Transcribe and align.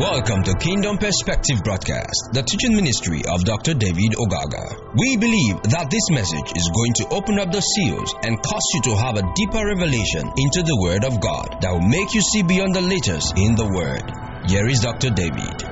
Welcome 0.00 0.42
to 0.44 0.54
Kingdom 0.54 0.96
Perspective 0.96 1.60
Broadcast, 1.62 2.32
the 2.32 2.40
teaching 2.40 2.74
ministry 2.74 3.20
of 3.28 3.44
Dr. 3.44 3.74
David 3.74 4.16
Ogaga. 4.16 4.96
We 4.96 5.18
believe 5.20 5.60
that 5.76 5.92
this 5.92 6.08
message 6.08 6.56
is 6.56 6.72
going 6.72 6.94
to 7.04 7.08
open 7.12 7.38
up 7.38 7.52
the 7.52 7.60
seals 7.60 8.14
and 8.24 8.40
cause 8.40 8.64
you 8.72 8.80
to 8.88 8.96
have 8.96 9.18
a 9.20 9.28
deeper 9.36 9.60
revelation 9.60 10.24
into 10.40 10.64
the 10.64 10.78
Word 10.80 11.04
of 11.04 11.20
God 11.20 11.60
that 11.60 11.70
will 11.70 11.84
make 11.84 12.14
you 12.14 12.22
see 12.22 12.40
beyond 12.42 12.74
the 12.74 12.80
letters 12.80 13.28
in 13.36 13.52
the 13.60 13.68
Word. 13.68 14.00
Here 14.48 14.64
is 14.64 14.80
Dr. 14.80 15.10
David. 15.12 15.68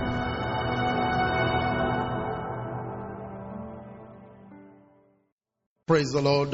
Praise 5.86 6.12
the 6.12 6.20
Lord. 6.20 6.52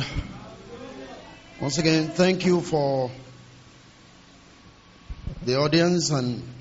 Once 1.61 1.79
again, 1.79 2.07
thank 2.07 2.47
you 2.47 2.61
for 2.61 3.11
the 5.43 5.59
audience 5.59 6.11
and 6.11 6.54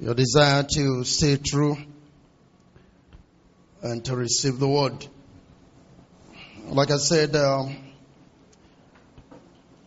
your 0.00 0.14
desire 0.14 0.64
to 0.74 1.04
stay 1.04 1.36
true 1.36 1.76
and 3.82 4.04
to 4.04 4.16
receive 4.16 4.58
the 4.58 4.68
word. 4.68 5.06
Like 6.66 6.90
I 6.90 6.96
said, 6.96 7.36
um, 7.36 7.76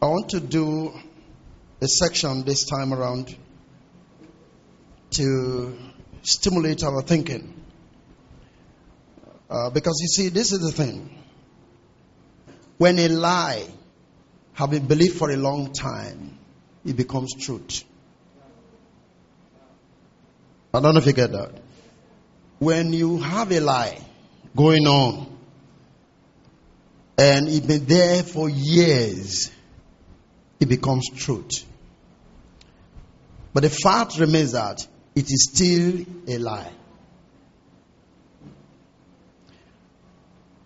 I 0.01 0.05
want 0.05 0.29
to 0.29 0.39
do 0.39 0.93
a 1.81 1.87
section 1.87 2.43
this 2.43 2.65
time 2.65 2.93
around 2.93 3.35
to 5.11 5.77
stimulate 6.23 6.83
our 6.83 7.01
thinking. 7.01 7.53
Uh, 9.49 9.69
because 9.69 9.97
you 10.01 10.07
see, 10.07 10.29
this 10.29 10.51
is 10.51 10.59
the 10.59 10.71
thing. 10.71 11.17
When 12.77 12.99
a 12.99 13.07
lie 13.07 13.65
has 14.53 14.69
been 14.69 14.85
believed 14.85 15.17
for 15.17 15.31
a 15.31 15.37
long 15.37 15.73
time, 15.73 16.37
it 16.85 16.95
becomes 16.95 17.33
truth. 17.33 17.83
I 20.77 20.81
don't 20.81 20.93
know 20.93 20.99
if 20.99 21.07
you 21.07 21.13
get 21.13 21.31
that. 21.31 21.51
When 22.59 22.93
you 22.93 23.17
have 23.17 23.51
a 23.51 23.59
lie 23.59 23.99
going 24.55 24.85
on, 24.85 25.37
and 27.17 27.47
it's 27.47 27.65
been 27.65 27.85
there 27.85 28.21
for 28.21 28.47
years, 28.47 29.49
it 30.59 30.67
becomes 30.67 31.09
truth. 31.15 31.65
But 33.53 33.63
the 33.63 33.71
fact 33.71 34.19
remains 34.19 34.51
that 34.51 34.87
it 35.15 35.25
is 35.31 35.49
still 35.51 36.05
a 36.27 36.37
lie. 36.37 36.71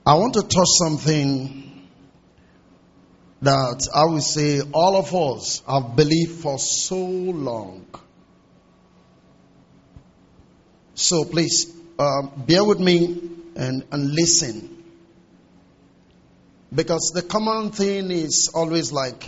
I 0.06 0.16
want 0.16 0.34
to 0.34 0.42
touch 0.42 0.68
something 0.78 1.88
that 3.42 3.88
I 3.96 4.12
would 4.12 4.24
say 4.24 4.62
all 4.74 4.98
of 4.98 5.16
us 5.16 5.62
have 5.66 5.96
believed 5.96 6.42
for 6.42 6.60
so 6.60 6.98
long. 6.98 7.86
So 10.94 11.24
please 11.26 11.74
uh, 11.98 12.24
bear 12.36 12.64
with 12.64 12.80
me 12.80 13.30
and, 13.56 13.86
and 13.92 14.12
listen. 14.14 14.84
Because 16.74 17.12
the 17.14 17.22
common 17.22 17.72
thing 17.72 18.12
is 18.12 18.50
always 18.54 18.92
like, 18.92 19.26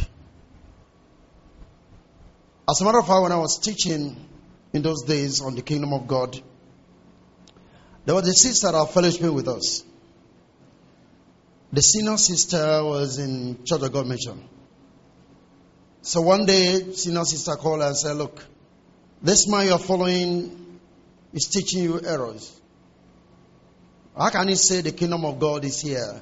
as 2.70 2.80
a 2.80 2.86
matter 2.86 3.00
of 3.00 3.08
fact, 3.08 3.22
when 3.22 3.32
I 3.32 3.38
was 3.38 3.60
teaching 3.60 4.16
in 4.72 4.82
those 4.82 5.04
days 5.04 5.42
on 5.42 5.56
the 5.56 5.62
kingdom 5.62 5.94
of 5.94 6.08
God, 6.08 6.42
there 8.06 8.16
was 8.16 8.28
a 8.28 8.34
sister 8.34 8.72
that 8.72 8.90
fellowship 8.94 9.34
with 9.34 9.48
us. 9.48 9.84
The 11.72 11.82
senior 11.82 12.18
sister 12.18 12.84
was 12.84 13.18
in 13.18 13.64
Church 13.66 13.82
of 13.82 13.92
God 13.92 14.08
Mission. 14.08 14.48
So 16.02 16.22
one 16.22 16.46
day, 16.46 16.92
senior 16.94 17.24
sister 17.24 17.56
called 17.56 17.82
and 17.82 17.98
said, 17.98 18.14
Look, 18.14 18.46
this 19.22 19.48
man 19.48 19.68
you're 19.68 19.80
following 19.80 20.63
is 21.34 21.48
teaching 21.48 21.84
you 21.84 22.00
errors. 22.02 22.60
How 24.18 24.30
can 24.30 24.48
he 24.48 24.56
say 24.56 24.82
the 24.82 24.92
kingdom 24.92 25.26
of 25.26 25.40
God 25.40 25.66
is 25.66 25.82
here 25.82 26.22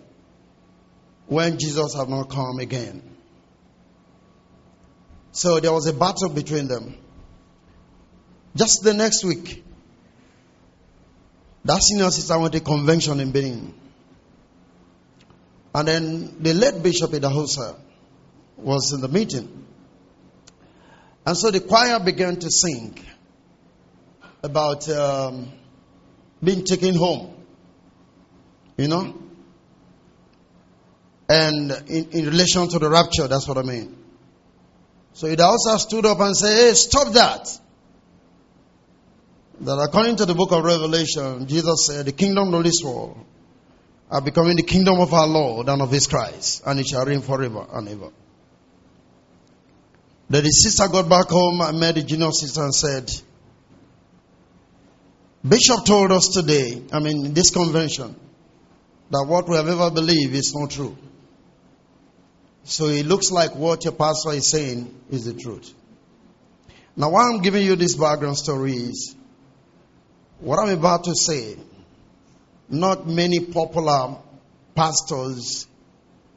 when 1.28 1.60
Jesus 1.60 1.94
has 1.94 2.08
not 2.08 2.30
come 2.30 2.60
again? 2.60 3.02
So 5.34 5.60
there 5.60 5.72
was 5.72 5.88
a 5.88 5.94
battle 5.94 6.30
between 6.30 6.68
them. 6.68 6.98
Just 8.56 8.84
the 8.84 8.94
next 8.94 9.24
week, 9.24 9.64
that 11.64 11.82
senior 11.82 12.10
sister 12.10 12.38
went 12.40 12.54
to 12.54 12.60
a 12.60 12.62
convention 12.62 13.20
in 13.20 13.32
Benin. 13.32 13.74
And 15.74 15.88
then 15.88 16.36
the 16.40 16.54
late 16.54 16.84
Bishop 16.84 17.12
Idahosa 17.12 17.78
was 18.58 18.92
in 18.94 19.02
the 19.02 19.08
meeting. 19.08 19.66
And 21.26 21.38
so 21.38 21.52
the 21.52 21.62
choir 21.62 22.00
began 22.00 22.38
to 22.38 22.50
sing 22.50 22.98
about 24.44 24.88
um, 24.90 25.52
being 26.44 26.64
taken 26.66 26.96
home. 26.96 27.36
You 28.78 28.88
know? 28.88 29.22
And 31.30 31.72
in, 31.88 32.10
in 32.12 32.26
relation 32.26 32.68
to 32.70 32.80
the 32.80 32.90
rapture, 32.90 33.28
that's 33.28 33.48
what 33.48 33.58
I 33.58 33.62
mean. 33.62 33.96
So 35.14 35.28
Idahosa 35.28 35.78
stood 35.78 36.06
up 36.06 36.20
and 36.20 36.36
said, 36.36 36.56
Hey, 36.56 36.74
stop 36.74 37.14
that. 37.14 37.60
That 39.62 39.78
according 39.78 40.16
to 40.18 40.26
the 40.26 40.34
book 40.34 40.52
of 40.52 40.64
Revelation, 40.64 41.48
Jesus 41.48 41.88
said, 41.88 42.06
The 42.06 42.12
kingdom 42.12 42.54
of 42.54 42.64
this 42.64 42.82
world 42.84 43.18
are 44.10 44.22
becoming 44.22 44.58
the 44.58 44.64
kingdom 44.64 45.00
of 45.00 45.14
our 45.14 45.28
Lord 45.28 45.70
and 45.70 45.82
of 45.82 45.92
his 45.92 46.08
Christ, 46.08 46.64
and 46.66 46.80
it 46.80 46.88
shall 46.88 47.06
reign 47.06 47.22
forever 47.22 47.66
and 47.72 47.88
ever. 47.88 48.10
Then 50.30 50.44
the 50.44 50.50
sister 50.50 50.88
got 50.88 51.08
back 51.08 51.30
home 51.30 51.62
and 51.62 51.80
met 51.80 51.96
the 51.96 52.04
junior 52.04 52.32
sister 52.32 52.64
and 52.64 52.74
said, 52.74 53.12
Bishop 55.48 55.86
told 55.86 56.12
us 56.12 56.30
today, 56.34 56.84
I 56.92 57.00
mean, 57.00 57.26
in 57.26 57.34
this 57.34 57.50
convention, 57.50 58.16
that 59.10 59.26
what 59.28 59.50
we 59.50 59.56
have 59.56 59.68
ever 59.68 59.90
believed 59.90 60.36
is 60.36 60.54
not 60.56 60.72
true. 60.72 60.96
So 62.64 62.88
it 62.88 63.06
looks 63.06 63.32
like 63.32 63.56
what 63.56 63.84
your 63.84 63.94
pastor 63.94 64.32
is 64.32 64.52
saying 64.52 64.94
is 65.10 65.26
the 65.26 65.34
truth. 65.34 65.74
Now, 66.96 67.10
why 67.10 67.30
I'm 67.30 67.42
giving 67.42 67.66
you 67.66 67.76
this 67.76 67.96
background 67.96 68.38
story 68.38 68.74
is 68.74 69.16
what 70.40 70.60
I'm 70.60 70.78
about 70.78 71.06
to 71.06 71.16
say. 71.16 71.58
Not 72.70 73.08
many 73.08 73.40
popular 73.40 74.18
pastors, 74.76 75.68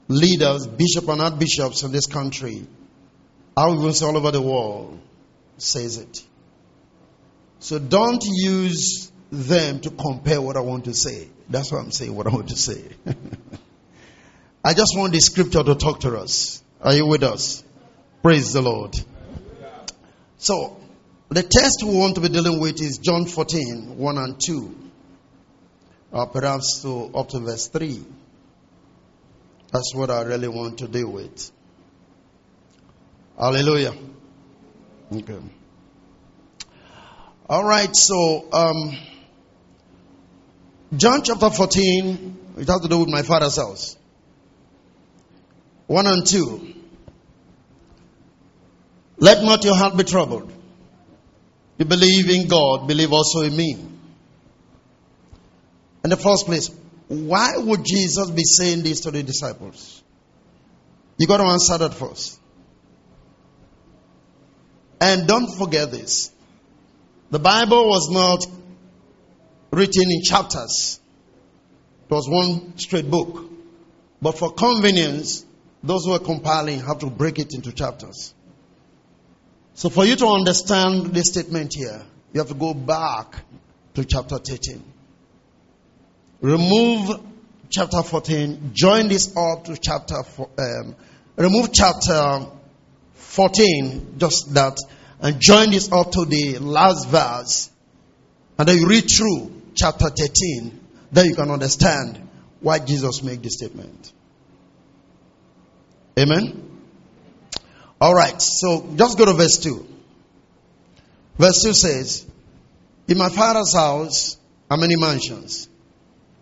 leaders, 0.08 0.66
bishops, 0.66 1.08
and 1.08 1.20
archbishops 1.20 1.82
in 1.82 1.92
this 1.92 2.06
country, 2.06 2.66
I 3.56 3.68
would 3.68 3.94
say 3.94 4.06
all 4.06 4.16
over 4.16 4.30
the 4.30 4.42
world, 4.42 4.98
says 5.58 5.98
it. 5.98 6.24
So 7.64 7.78
don't 7.78 8.22
use 8.22 9.10
them 9.32 9.80
to 9.80 9.90
compare 9.90 10.38
what 10.38 10.54
I 10.58 10.60
want 10.60 10.84
to 10.84 10.92
say. 10.92 11.28
That's 11.48 11.72
what 11.72 11.80
I'm 11.80 11.92
saying, 11.92 12.14
what 12.14 12.26
I 12.26 12.28
want 12.28 12.50
to 12.50 12.56
say. 12.56 12.90
I 14.64 14.74
just 14.74 14.92
want 14.94 15.14
the 15.14 15.20
scripture 15.20 15.62
to 15.62 15.74
talk 15.74 16.00
to 16.00 16.14
us. 16.18 16.62
Are 16.82 16.92
you 16.92 17.06
with 17.06 17.22
us? 17.22 17.64
Praise 18.22 18.52
the 18.52 18.60
Lord. 18.60 18.94
So, 20.36 20.78
the 21.30 21.42
text 21.42 21.82
we 21.82 21.96
want 21.96 22.16
to 22.16 22.20
be 22.20 22.28
dealing 22.28 22.60
with 22.60 22.82
is 22.82 22.98
John 22.98 23.24
14, 23.24 23.96
1 23.96 24.18
and 24.18 24.38
2. 24.38 24.90
Or 26.12 26.26
perhaps 26.26 26.82
to 26.82 27.12
up 27.14 27.30
to 27.30 27.40
verse 27.40 27.68
3. 27.68 28.04
That's 29.72 29.94
what 29.94 30.10
I 30.10 30.20
really 30.24 30.48
want 30.48 30.80
to 30.80 30.86
deal 30.86 31.10
with. 31.10 31.50
Hallelujah. 33.38 33.94
Okay. 35.10 35.38
All 37.46 37.62
right, 37.62 37.94
so 37.94 38.48
um, 38.52 38.96
John 40.96 41.22
chapter 41.22 41.50
14, 41.50 42.38
it 42.56 42.68
has 42.68 42.80
to 42.80 42.88
do 42.88 43.00
with 43.00 43.08
my 43.08 43.20
father's 43.20 43.56
house. 43.56 43.98
1 45.86 46.06
and 46.06 46.26
2. 46.26 46.74
Let 49.18 49.44
not 49.44 49.62
your 49.62 49.76
heart 49.76 49.94
be 49.94 50.04
troubled. 50.04 50.50
You 51.76 51.84
believe 51.84 52.30
in 52.30 52.48
God, 52.48 52.88
believe 52.88 53.12
also 53.12 53.42
in 53.42 53.54
me. 53.54 53.76
In 56.02 56.10
the 56.10 56.16
first 56.16 56.46
place, 56.46 56.70
why 57.08 57.58
would 57.58 57.84
Jesus 57.84 58.30
be 58.30 58.44
saying 58.44 58.84
this 58.84 59.00
to 59.00 59.10
the 59.10 59.22
disciples? 59.22 60.02
You 61.18 61.26
got 61.26 61.38
to 61.38 61.44
answer 61.44 61.76
that 61.76 61.92
first. 61.92 62.40
And 64.98 65.28
don't 65.28 65.48
forget 65.58 65.90
this. 65.90 66.30
The 67.34 67.40
Bible 67.40 67.88
was 67.88 68.10
not 68.12 68.46
written 69.72 70.08
in 70.08 70.22
chapters. 70.22 71.00
It 72.08 72.14
was 72.14 72.28
one 72.28 72.78
straight 72.78 73.10
book. 73.10 73.50
But 74.22 74.38
for 74.38 74.52
convenience, 74.52 75.44
those 75.82 76.04
who 76.04 76.12
are 76.12 76.20
compiling 76.20 76.78
have 76.78 77.00
to 77.00 77.06
break 77.06 77.40
it 77.40 77.52
into 77.52 77.72
chapters. 77.72 78.32
So 79.72 79.88
for 79.88 80.04
you 80.04 80.14
to 80.14 80.28
understand 80.28 81.06
this 81.06 81.30
statement 81.30 81.72
here, 81.74 82.02
you 82.32 82.38
have 82.38 82.46
to 82.50 82.54
go 82.54 82.72
back 82.72 83.34
to 83.94 84.04
chapter 84.04 84.38
13. 84.38 84.84
Remove 86.40 87.18
chapter 87.68 88.04
14, 88.04 88.70
join 88.74 89.08
this 89.08 89.36
up 89.36 89.64
to 89.64 89.76
chapter, 89.76 90.22
four, 90.22 90.50
um, 90.56 90.94
remove 91.34 91.72
chapter 91.72 92.46
14, 93.14 94.18
just 94.18 94.54
that, 94.54 94.78
and 95.24 95.40
join 95.40 95.70
this 95.70 95.90
up 95.90 96.12
to 96.12 96.26
the 96.26 96.58
last 96.58 97.08
verse, 97.08 97.70
and 98.58 98.68
then 98.68 98.76
you 98.76 98.86
read 98.86 99.10
through 99.10 99.62
chapter 99.74 100.10
13, 100.10 100.78
then 101.10 101.24
you 101.24 101.34
can 101.34 101.50
understand 101.50 102.28
why 102.60 102.78
Jesus 102.78 103.22
made 103.22 103.42
this 103.42 103.54
statement. 103.54 104.12
Amen? 106.18 106.78
All 108.02 108.14
right, 108.14 108.40
so 108.40 108.86
just 108.96 109.16
go 109.16 109.24
to 109.24 109.32
verse 109.32 109.56
2. 109.56 109.86
Verse 111.38 111.62
2 111.62 111.72
says, 111.72 112.26
In 113.08 113.16
my 113.16 113.30
father's 113.30 113.74
house 113.74 114.36
are 114.70 114.76
many 114.76 114.96
mansions. 114.96 115.70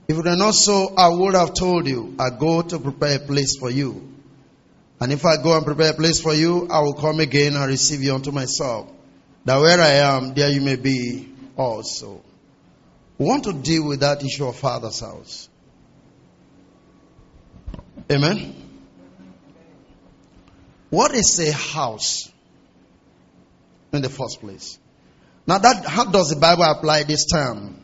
If 0.08 0.18
it 0.18 0.24
were 0.24 0.36
not 0.36 0.54
so, 0.54 0.92
I 0.96 1.08
would 1.08 1.34
have 1.34 1.54
told 1.54 1.86
you, 1.86 2.16
I 2.18 2.30
go 2.30 2.62
to 2.62 2.80
prepare 2.80 3.16
a 3.16 3.20
place 3.20 3.56
for 3.56 3.70
you. 3.70 4.11
And 5.02 5.12
if 5.12 5.26
I 5.26 5.42
go 5.42 5.56
and 5.56 5.66
prepare 5.66 5.90
a 5.90 5.94
place 5.94 6.20
for 6.20 6.32
you, 6.32 6.68
I 6.70 6.78
will 6.78 6.94
come 6.94 7.18
again 7.18 7.56
and 7.56 7.66
receive 7.66 8.04
you 8.04 8.14
unto 8.14 8.30
myself, 8.30 8.88
that 9.44 9.56
where 9.56 9.80
I 9.80 9.94
am, 9.94 10.32
there 10.32 10.48
you 10.48 10.60
may 10.60 10.76
be 10.76 11.28
also. 11.56 12.22
We 13.18 13.26
want 13.26 13.42
to 13.44 13.52
deal 13.52 13.84
with 13.84 13.98
that 13.98 14.22
issue 14.22 14.46
of 14.46 14.54
father's 14.54 15.00
house. 15.00 15.48
Amen. 18.12 18.54
What 20.90 21.12
is 21.16 21.36
a 21.40 21.50
house 21.50 22.30
in 23.92 24.02
the 24.02 24.08
first 24.08 24.38
place? 24.38 24.78
Now 25.48 25.58
that 25.58 25.84
how 25.84 26.12
does 26.12 26.28
the 26.28 26.36
Bible 26.36 26.62
apply 26.62 27.02
this 27.02 27.26
term, 27.26 27.74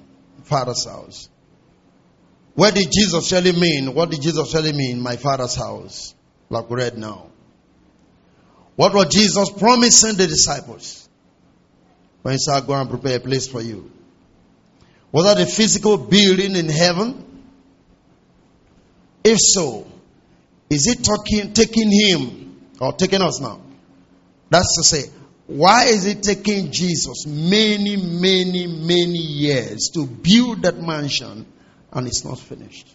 father's 0.45 0.87
house? 0.87 1.29
What 2.55 2.77
did 2.77 2.93
Jesus 2.93 3.33
really 3.33 3.59
mean? 3.59 3.93
What 3.93 4.13
did 4.13 4.23
Jesus 4.23 4.55
really 4.55 4.73
mean, 4.73 5.01
my 5.01 5.17
father's 5.17 5.57
house? 5.57 6.15
Like 6.51 6.69
we 6.71 6.77
read 6.77 6.97
now. 6.97 7.27
What 8.77 8.95
was 8.95 9.07
Jesus 9.07 9.51
promising 9.51 10.17
the 10.17 10.27
disciples? 10.27 11.09
When 12.23 12.35
he 12.35 12.39
said, 12.39 12.67
Go 12.67 12.75
and 12.75 12.89
prepare 12.89 13.17
a 13.17 13.21
place 13.21 13.49
for 13.49 13.61
you. 13.61 13.91
Was 15.11 15.25
that 15.25 15.41
a 15.41 15.47
physical 15.47 15.97
building 15.97 16.55
in 16.55 16.69
heaven? 16.69 17.25
If 19.25 19.39
so, 19.41 19.87
is 20.71 20.87
it 20.87 21.03
talking, 21.05 21.53
taking 21.53 21.91
him 21.91 22.61
or 22.81 22.93
taking 22.93 23.23
us 23.23 23.41
now? 23.41 23.61
That's 24.51 24.77
to 24.77 24.85
say, 24.85 25.11
why 25.47 25.85
is 25.85 26.05
it 26.05 26.23
taking 26.23 26.71
Jesus 26.71 27.27
many, 27.27 27.97
many, 27.97 28.67
many 28.67 29.19
years 29.19 29.91
to 29.95 30.07
build 30.07 30.63
that 30.63 30.79
mansion 30.79 31.47
and 31.91 32.07
it's 32.07 32.25
not 32.25 32.39
finished? 32.39 32.95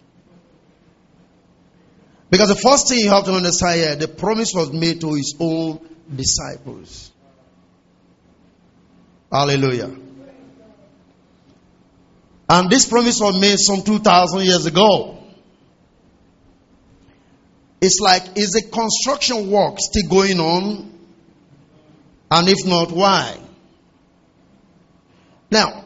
Because 2.30 2.48
the 2.48 2.56
first 2.56 2.88
thing 2.88 2.98
you 2.98 3.10
have 3.10 3.24
to 3.24 3.32
understand 3.32 3.80
here, 3.80 3.96
the 3.96 4.08
promise 4.08 4.52
was 4.54 4.72
made 4.72 5.00
to 5.02 5.14
his 5.14 5.34
own 5.38 5.80
disciples. 6.14 7.12
Hallelujah. 9.30 9.90
And 12.48 12.70
this 12.70 12.86
promise 12.88 13.20
was 13.20 13.40
made 13.40 13.58
some 13.58 13.82
2,000 13.82 14.40
years 14.42 14.66
ago. 14.66 15.18
It's 17.80 18.00
like, 18.00 18.36
is 18.36 18.50
the 18.50 18.62
construction 18.62 19.50
work 19.50 19.78
still 19.78 20.08
going 20.08 20.40
on? 20.40 20.90
And 22.30 22.48
if 22.48 22.66
not, 22.66 22.90
why? 22.90 23.38
Now, 25.50 25.84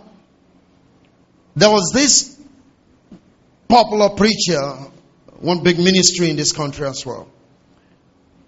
there 1.57 1.71
was 1.71 1.91
this 1.93 2.41
popular 3.69 4.11
preacher, 4.11 4.77
one 5.41 5.63
big 5.63 5.79
ministry 5.79 6.31
in 6.31 6.37
this 6.37 6.53
country 6.53 6.87
as 6.87 7.05
well. 7.05 7.29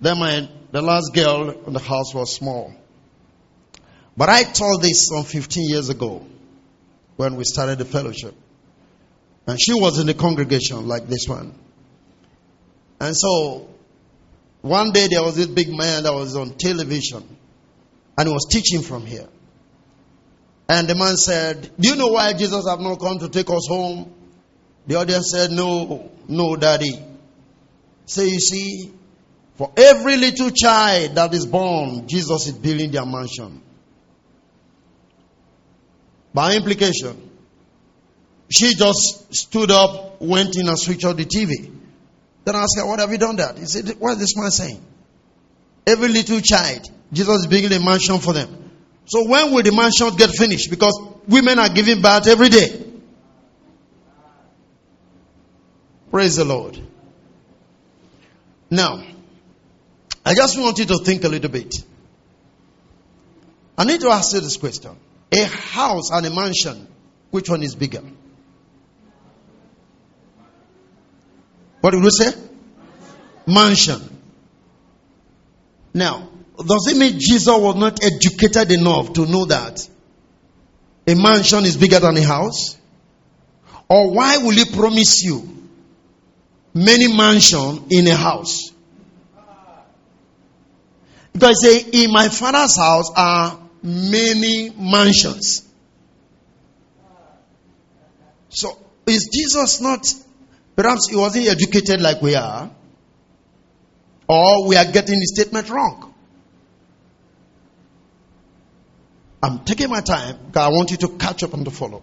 Then 0.00 0.18
my, 0.18 0.48
the 0.72 0.82
last 0.82 1.12
girl 1.14 1.50
in 1.50 1.72
the 1.72 1.78
house 1.78 2.14
was 2.14 2.34
small. 2.34 2.74
But 4.16 4.28
I 4.28 4.42
told 4.42 4.82
this 4.82 5.08
some 5.08 5.24
15 5.24 5.68
years 5.68 5.88
ago 5.88 6.26
when 7.16 7.36
we 7.36 7.44
started 7.44 7.78
the 7.78 7.84
fellowship. 7.84 8.34
And 9.46 9.60
she 9.60 9.74
was 9.74 9.98
in 9.98 10.06
the 10.06 10.14
congregation 10.14 10.86
like 10.88 11.06
this 11.06 11.26
one. 11.28 11.54
And 13.00 13.16
so 13.16 13.68
one 14.62 14.92
day 14.92 15.08
there 15.08 15.22
was 15.22 15.36
this 15.36 15.46
big 15.46 15.70
man 15.70 16.02
that 16.02 16.12
was 16.12 16.36
on 16.36 16.50
television 16.50 17.36
and 18.18 18.28
he 18.28 18.32
was 18.32 18.46
teaching 18.50 18.82
from 18.82 19.06
here. 19.06 19.28
And 20.68 20.86
the 20.86 20.94
man 20.94 21.16
said, 21.16 21.70
Do 21.80 21.88
you 21.88 21.96
know 21.96 22.08
why 22.08 22.32
Jesus 22.32 22.68
have 22.68 22.80
not 22.80 23.00
come 23.00 23.18
to 23.20 23.28
take 23.28 23.48
us 23.50 23.66
home? 23.68 24.12
The 24.86 24.96
audience 24.96 25.30
said, 25.30 25.50
No, 25.50 26.10
no, 26.28 26.56
daddy. 26.56 26.92
Say, 28.06 28.26
so 28.26 28.32
you 28.32 28.40
see, 28.40 28.92
for 29.56 29.72
every 29.76 30.16
little 30.16 30.50
child 30.50 31.14
that 31.16 31.34
is 31.34 31.46
born, 31.46 32.08
Jesus 32.08 32.46
is 32.46 32.52
building 32.52 32.90
their 32.90 33.04
mansion. 33.04 33.62
By 36.32 36.54
implication, 36.54 37.30
she 38.50 38.74
just 38.74 39.34
stood 39.34 39.70
up, 39.70 40.20
went 40.20 40.56
in 40.56 40.66
and 40.66 40.78
switched 40.78 41.04
on 41.04 41.16
the 41.16 41.24
TV. 41.24 41.70
Then 42.44 42.56
I 42.56 42.62
asked 42.62 42.76
her, 42.78 42.86
What 42.86 43.00
have 43.00 43.10
you 43.10 43.18
done 43.18 43.36
that? 43.36 43.58
He 43.58 43.66
said, 43.66 43.88
What 43.98 44.12
is 44.12 44.18
this 44.18 44.36
man 44.36 44.50
saying? 44.50 44.84
Every 45.86 46.08
little 46.08 46.40
child, 46.40 46.90
Jesus 47.12 47.40
is 47.40 47.46
building 47.46 47.72
a 47.72 47.84
mansion 47.84 48.18
for 48.18 48.32
them. 48.32 48.70
So 49.06 49.28
when 49.28 49.52
will 49.52 49.62
the 49.62 49.72
mansion 49.72 50.16
get 50.16 50.30
finished? 50.30 50.70
Because 50.70 50.98
women 51.26 51.58
are 51.58 51.68
giving 51.68 52.00
birth 52.00 52.26
every 52.26 52.48
day. 52.48 52.89
Praise 56.10 56.36
the 56.36 56.44
Lord. 56.44 56.78
Now, 58.68 59.02
I 60.24 60.34
just 60.34 60.58
want 60.58 60.78
you 60.78 60.86
to 60.86 60.98
think 60.98 61.24
a 61.24 61.28
little 61.28 61.50
bit. 61.50 61.74
I 63.78 63.84
need 63.84 64.00
to 64.00 64.10
ask 64.10 64.32
you 64.34 64.40
this 64.40 64.56
question. 64.56 64.96
A 65.32 65.44
house 65.44 66.10
and 66.10 66.26
a 66.26 66.30
mansion, 66.30 66.88
which 67.30 67.48
one 67.48 67.62
is 67.62 67.74
bigger? 67.74 68.02
What 71.80 71.92
did 71.92 72.02
we 72.02 72.10
say? 72.10 72.32
Mansion. 73.46 74.18
Now, 75.94 76.28
does 76.56 76.88
it 76.88 76.98
mean 76.98 77.18
Jesus 77.18 77.46
was 77.46 77.76
not 77.76 78.04
educated 78.04 78.70
enough 78.72 79.12
to 79.14 79.26
know 79.26 79.46
that 79.46 79.88
a 81.06 81.14
mansion 81.14 81.64
is 81.64 81.76
bigger 81.76 82.00
than 82.00 82.16
a 82.16 82.22
house? 82.22 82.76
Or 83.88 84.12
why 84.12 84.38
will 84.38 84.50
he 84.50 84.66
promise 84.66 85.22
you 85.24 85.59
many 86.74 87.14
mansions 87.14 87.82
in 87.90 88.06
a 88.06 88.14
house? 88.14 88.72
Because 91.32 91.62
say, 91.62 92.04
in 92.04 92.12
my 92.12 92.28
father's 92.28 92.76
house 92.76 93.10
are 93.16 93.58
many 93.82 94.70
mansions. 94.70 95.66
So, 98.48 98.76
is 99.06 99.30
Jesus 99.32 99.80
not, 99.80 100.12
perhaps 100.74 101.08
he 101.08 101.16
wasn't 101.16 101.46
educated 101.46 102.00
like 102.00 102.20
we 102.20 102.34
are, 102.34 102.70
or 104.28 104.68
we 104.68 104.76
are 104.76 104.84
getting 104.84 105.18
the 105.18 105.26
statement 105.26 105.70
wrong? 105.70 106.12
I'm 109.42 109.60
taking 109.60 109.88
my 109.88 110.00
time 110.00 110.36
because 110.46 110.66
I 110.66 110.68
want 110.68 110.90
you 110.90 110.96
to 110.98 111.08
catch 111.16 111.42
up 111.42 111.54
and 111.54 111.64
to 111.64 111.70
follow. 111.70 112.02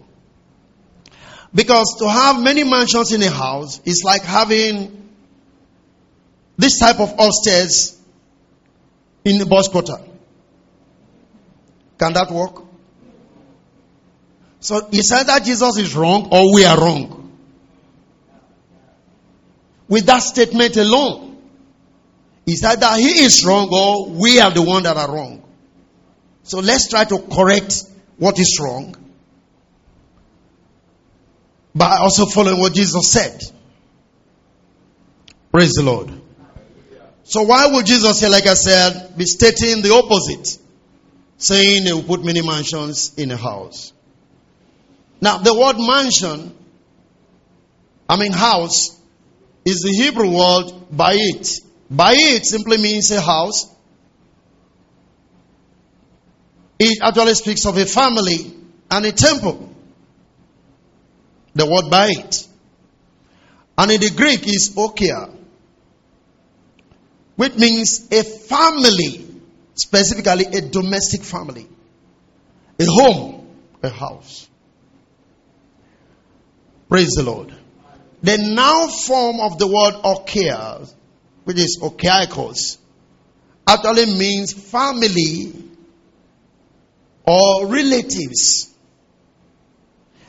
Because 1.54 1.96
to 1.98 2.08
have 2.08 2.40
many 2.40 2.64
mansions 2.64 3.12
in 3.12 3.22
a 3.22 3.30
house 3.30 3.80
is 3.84 4.02
like 4.04 4.22
having 4.22 5.10
this 6.56 6.78
type 6.78 7.00
of 7.00 7.14
upstairs 7.18 7.98
in 9.24 9.38
the 9.38 9.46
boss 9.46 9.68
quarter. 9.68 9.98
Can 11.98 12.12
that 12.12 12.30
work? 12.30 12.62
So 14.60 14.88
he 14.90 15.02
said 15.02 15.24
that 15.24 15.44
Jesus 15.44 15.78
is 15.78 15.94
wrong 15.94 16.28
or 16.32 16.54
we 16.54 16.64
are 16.64 16.78
wrong. 16.78 17.32
With 19.88 20.04
that 20.06 20.18
statement 20.18 20.76
alone, 20.76 21.38
he 22.44 22.56
said 22.56 22.80
that 22.80 22.98
he 22.98 23.24
is 23.24 23.44
wrong 23.46 23.68
or 23.72 24.10
we 24.10 24.40
are 24.40 24.50
the 24.50 24.62
one 24.62 24.82
that 24.82 24.96
are 24.96 25.10
wrong. 25.10 25.42
So 26.42 26.60
let's 26.60 26.88
try 26.88 27.04
to 27.04 27.18
correct 27.20 27.84
what 28.18 28.38
is 28.38 28.58
wrong 28.60 28.94
by 31.78 31.98
also 31.98 32.26
following 32.26 32.58
what 32.58 32.74
Jesus 32.74 33.10
said. 33.10 33.40
Praise 35.52 35.72
the 35.72 35.82
Lord. 35.82 36.10
So 37.24 37.42
why 37.42 37.66
would 37.66 37.86
Jesus 37.86 38.20
say, 38.20 38.28
like 38.28 38.46
I 38.46 38.54
said, 38.54 39.16
be 39.16 39.24
stating 39.24 39.82
the 39.82 39.94
opposite? 39.94 40.58
saying 41.38 41.84
they 41.84 41.92
will 41.92 42.02
put 42.02 42.24
many 42.24 42.42
mansions 42.42 43.14
in 43.16 43.30
a 43.30 43.36
house. 43.36 43.92
Now, 45.20 45.38
the 45.38 45.54
word 45.54 45.78
mansion, 45.78 46.54
I 48.08 48.16
mean 48.16 48.32
house, 48.32 48.96
is 49.64 49.80
the 49.80 49.92
Hebrew 49.92 50.30
word 50.30 50.72
bayit. 50.92 51.60
Bayit 51.92 52.44
simply 52.44 52.78
means 52.78 53.10
a 53.12 53.20
house. 53.20 53.72
It 56.80 56.98
actually 57.02 57.34
speaks 57.34 57.64
of 57.66 57.76
a 57.76 57.86
family 57.86 58.52
and 58.90 59.06
a 59.06 59.12
temple. 59.12 59.67
The 61.54 61.66
word 61.66 61.90
bayit. 61.90 62.46
And 63.76 63.90
in 63.90 64.00
the 64.00 64.10
Greek 64.10 64.46
is 64.46 64.70
okia, 64.70 65.34
which 67.36 67.54
means 67.54 68.08
a 68.10 68.22
family 68.22 69.28
specifically 69.78 70.44
a 70.46 70.60
domestic 70.60 71.22
family, 71.22 71.66
a 72.80 72.84
home, 72.84 73.46
a 73.82 73.88
house. 73.88 74.48
Praise 76.88 77.10
the 77.10 77.22
Lord. 77.22 77.54
The 78.22 78.38
noun 78.38 78.90
form 78.90 79.40
of 79.40 79.58
the 79.58 79.68
word 79.68 80.02
okia, 80.02 80.92
which 81.44 81.58
is 81.58 81.78
okiakos, 81.80 82.78
actually 83.66 84.06
means 84.18 84.52
family 84.52 85.52
or 87.24 87.66
relatives. 87.66 88.67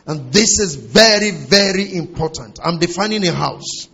And 0.05 0.31
this 0.31 0.59
is 0.59 0.75
very, 0.75 1.31
very 1.31 1.95
important. 1.95 2.59
I'm 2.63 2.79
defining 2.79 3.27
a 3.27 3.31
house. 3.31 3.87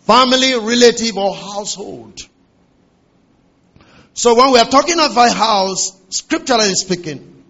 Family, 0.00 0.54
relative, 0.54 1.16
or 1.16 1.34
household. 1.34 2.18
So 4.12 4.34
when 4.34 4.52
we 4.52 4.58
are 4.58 4.66
talking 4.66 4.98
of 4.98 5.16
a 5.16 5.30
house, 5.30 5.98
scripturally 6.10 6.74
speaking, 6.74 7.44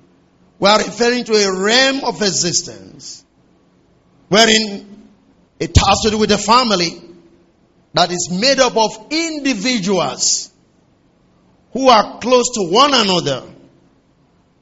we 0.58 0.68
are 0.68 0.78
referring 0.78 1.24
to 1.24 1.32
a 1.32 1.60
realm 1.60 2.04
of 2.04 2.22
existence 2.22 3.24
wherein 4.28 5.08
it 5.58 5.76
has 5.76 6.00
to 6.04 6.10
do 6.10 6.18
with 6.18 6.30
a 6.30 6.38
family 6.38 7.02
that 7.94 8.12
is 8.12 8.28
made 8.30 8.60
up 8.60 8.76
of 8.76 9.06
individuals 9.10 10.50
who 11.72 11.88
are 11.88 12.20
close 12.20 12.50
to 12.54 12.70
one 12.70 12.92
another 12.94 13.42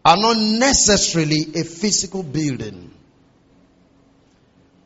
are 0.08 0.16
not 0.16 0.38
necessarily 0.38 1.52
a 1.54 1.64
physical 1.64 2.22
building. 2.22 2.90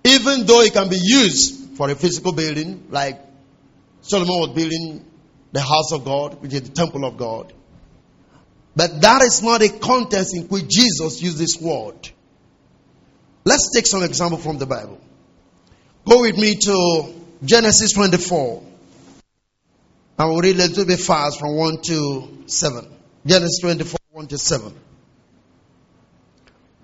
Even 0.03 0.47
though 0.47 0.63
it 0.63 0.73
can 0.73 0.89
be 0.89 0.99
used 1.01 1.77
for 1.77 1.89
a 1.91 1.95
physical 1.95 2.33
building, 2.33 2.89
like 2.91 3.21
Solomon 4.01 4.41
was 4.41 4.49
building 4.49 5.05
the 5.53 5.61
house 5.61 5.93
of 5.93 6.05
God, 6.05 6.43
which 6.43 6.53
is 6.53 6.63
the 6.63 6.71
temple 6.71 7.05
of 7.05 7.17
God. 7.17 7.53
But 8.75 9.01
that 9.03 9.23
is 9.23 9.45
not 9.45 9.63
a 9.63 9.69
context 9.69 10.35
in 10.35 10.49
which 10.49 10.67
Jesus 10.69 11.23
used 11.23 11.39
this 11.39 11.57
word. 11.61 12.11
Let's 13.45 13.71
take 13.73 13.87
some 13.87 14.03
example 14.03 14.39
from 14.39 14.59
the 14.59 14.67
Bible. 14.67 15.01
Go 16.05 16.23
with 16.23 16.37
me 16.37 16.57
to 16.57 17.15
Genesis 17.45 17.93
24. 17.93 18.61
I 20.19 20.25
will 20.25 20.41
read 20.41 20.57
a 20.57 20.67
little 20.67 20.85
bit 20.85 20.99
fast 20.99 21.39
from 21.39 21.55
1 21.55 21.83
to 21.83 22.39
7. 22.47 22.89
Genesis 23.25 23.61
24, 23.61 23.99
1 24.11 24.27
to 24.27 24.39
7. 24.39 24.75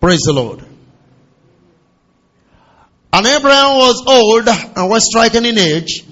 Praise 0.00 0.20
the 0.24 0.32
Lord. 0.32 0.64
And 3.12 3.26
Abraham 3.26 3.76
was 3.76 4.04
old 4.06 4.48
and 4.48 4.90
was 4.90 5.06
striking 5.06 5.44
in 5.44 5.58
age, 5.58 6.04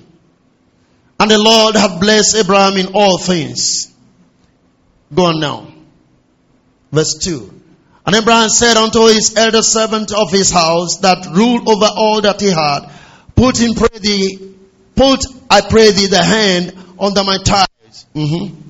and 1.20 1.30
the 1.30 1.38
Lord 1.38 1.76
had 1.76 2.00
blessed 2.00 2.36
Abraham 2.36 2.76
in 2.78 2.94
all 2.94 3.18
things. 3.18 3.92
Go 5.14 5.26
on 5.26 5.40
now. 5.40 5.68
Verse 6.90 7.14
2. 7.22 7.52
And 8.06 8.14
Abraham 8.14 8.48
said 8.48 8.76
unto 8.76 9.06
his 9.06 9.36
elder 9.36 9.62
servant 9.62 10.12
of 10.12 10.30
his 10.30 10.50
house 10.50 10.98
that 10.98 11.26
ruled 11.26 11.68
over 11.68 11.86
all 11.96 12.20
that 12.22 12.40
he 12.40 12.50
had, 12.50 12.88
Put 13.34 13.60
in 13.60 13.74
pray 13.74 13.98
thee, 14.00 14.54
put 14.94 15.24
I 15.50 15.60
pray 15.60 15.90
thee 15.92 16.06
the 16.06 16.22
hand 16.22 16.74
under 16.98 17.24
my 17.24 17.38
thighs. 17.44 18.06
Mm-hmm. 18.14 18.62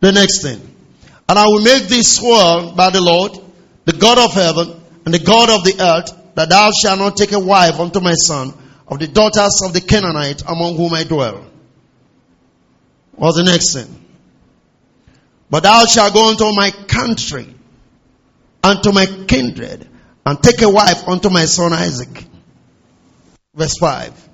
The 0.00 0.12
next 0.12 0.42
thing. 0.42 0.73
And 1.28 1.38
I 1.38 1.46
will 1.46 1.62
make 1.62 1.88
thee 1.88 2.02
swear 2.02 2.72
by 2.74 2.90
the 2.90 3.00
Lord, 3.00 3.32
the 3.84 3.92
God 3.92 4.18
of 4.18 4.32
heaven, 4.32 4.80
and 5.04 5.14
the 5.14 5.18
God 5.18 5.50
of 5.50 5.64
the 5.64 5.76
earth, 5.80 6.34
that 6.34 6.48
thou 6.48 6.70
shalt 6.70 6.98
not 6.98 7.16
take 7.16 7.32
a 7.32 7.40
wife 7.40 7.78
unto 7.80 8.00
my 8.00 8.14
son 8.14 8.52
of 8.88 8.98
the 8.98 9.08
daughters 9.08 9.62
of 9.64 9.72
the 9.72 9.80
Canaanite 9.80 10.42
among 10.46 10.76
whom 10.76 10.92
I 10.92 11.04
dwell. 11.04 11.44
What's 13.12 13.36
the 13.36 13.44
next 13.44 13.72
thing? 13.72 14.04
But 15.48 15.62
thou 15.62 15.86
shalt 15.86 16.12
go 16.12 16.30
unto 16.30 16.52
my 16.54 16.70
country, 16.70 17.46
unto 18.62 18.92
my 18.92 19.06
kindred, 19.06 19.88
and 20.26 20.42
take 20.42 20.62
a 20.62 20.68
wife 20.68 21.06
unto 21.06 21.30
my 21.30 21.44
son 21.44 21.72
Isaac. 21.72 22.26
Verse 23.54 23.78
5. 23.78 24.28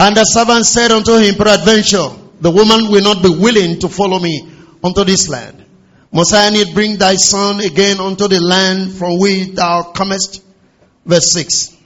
And 0.00 0.16
the 0.16 0.24
servant 0.24 0.64
said 0.64 0.92
unto 0.92 1.16
him, 1.18 1.34
Peradventure, 1.34 2.08
the 2.40 2.50
woman 2.50 2.90
will 2.90 3.02
not 3.02 3.22
be 3.22 3.28
willing 3.28 3.80
to 3.80 3.88
follow 3.88 4.18
me 4.18 4.48
unto 4.82 5.04
this 5.04 5.28
land. 5.28 5.64
Must 6.12 6.32
I 6.34 6.50
need 6.50 6.74
bring 6.74 6.96
thy 6.96 7.16
son 7.16 7.60
again 7.60 8.00
unto 8.00 8.28
the 8.28 8.40
land 8.40 8.92
from 8.92 9.18
which 9.18 9.54
thou 9.54 9.92
comest? 9.92 10.42
Verse 11.04 11.32
6. 11.32 11.76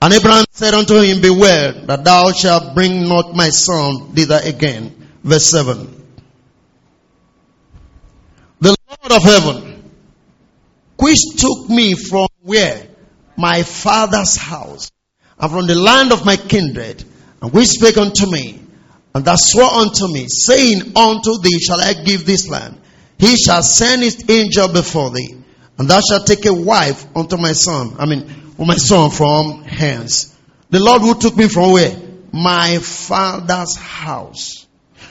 And 0.00 0.14
Abraham 0.14 0.44
said 0.50 0.74
unto 0.74 0.98
him, 1.00 1.20
Beware 1.20 1.72
that 1.86 2.02
thou 2.02 2.32
shalt 2.32 2.74
bring 2.74 3.08
not 3.08 3.34
my 3.34 3.50
son 3.50 4.12
thither 4.14 4.40
again. 4.42 5.08
Verse 5.22 5.48
7. 5.50 6.02
The 8.60 8.76
Lord 8.88 9.12
of 9.12 9.22
heaven, 9.22 9.90
which 10.98 11.20
took 11.36 11.68
me 11.68 11.94
from 11.94 12.28
where? 12.42 12.88
My 13.36 13.62
father's 13.62 14.36
house, 14.36 14.90
and 15.38 15.50
from 15.50 15.66
the 15.66 15.74
land 15.74 16.12
of 16.12 16.26
my 16.26 16.36
kindred, 16.36 17.04
and 17.40 17.52
which 17.52 17.68
spake 17.68 17.96
unto 17.96 18.30
me, 18.30 18.61
and 19.14 19.24
that 19.24 19.38
swore 19.38 19.64
unto 19.64 20.08
me, 20.12 20.26
saying, 20.28 20.96
Unto 20.96 21.38
thee 21.42 21.58
shall 21.58 21.80
I 21.80 21.92
give 21.94 22.24
this 22.24 22.48
land. 22.48 22.80
He 23.18 23.36
shall 23.36 23.62
send 23.62 24.02
his 24.02 24.24
angel 24.28 24.68
before 24.68 25.10
thee, 25.10 25.36
and 25.78 25.88
thou 25.88 26.00
shalt 26.00 26.26
take 26.26 26.46
a 26.46 26.54
wife 26.54 27.04
unto 27.14 27.36
my 27.36 27.52
son. 27.52 27.96
I 27.98 28.06
mean, 28.06 28.26
for 28.56 28.66
my 28.66 28.76
son 28.76 29.10
from 29.10 29.64
hence. 29.64 30.36
The 30.70 30.80
Lord 30.80 31.02
who 31.02 31.18
took 31.18 31.36
me 31.36 31.48
from 31.48 31.72
where? 31.72 31.96
My 32.32 32.78
father's 32.78 33.76
house. 33.76 34.66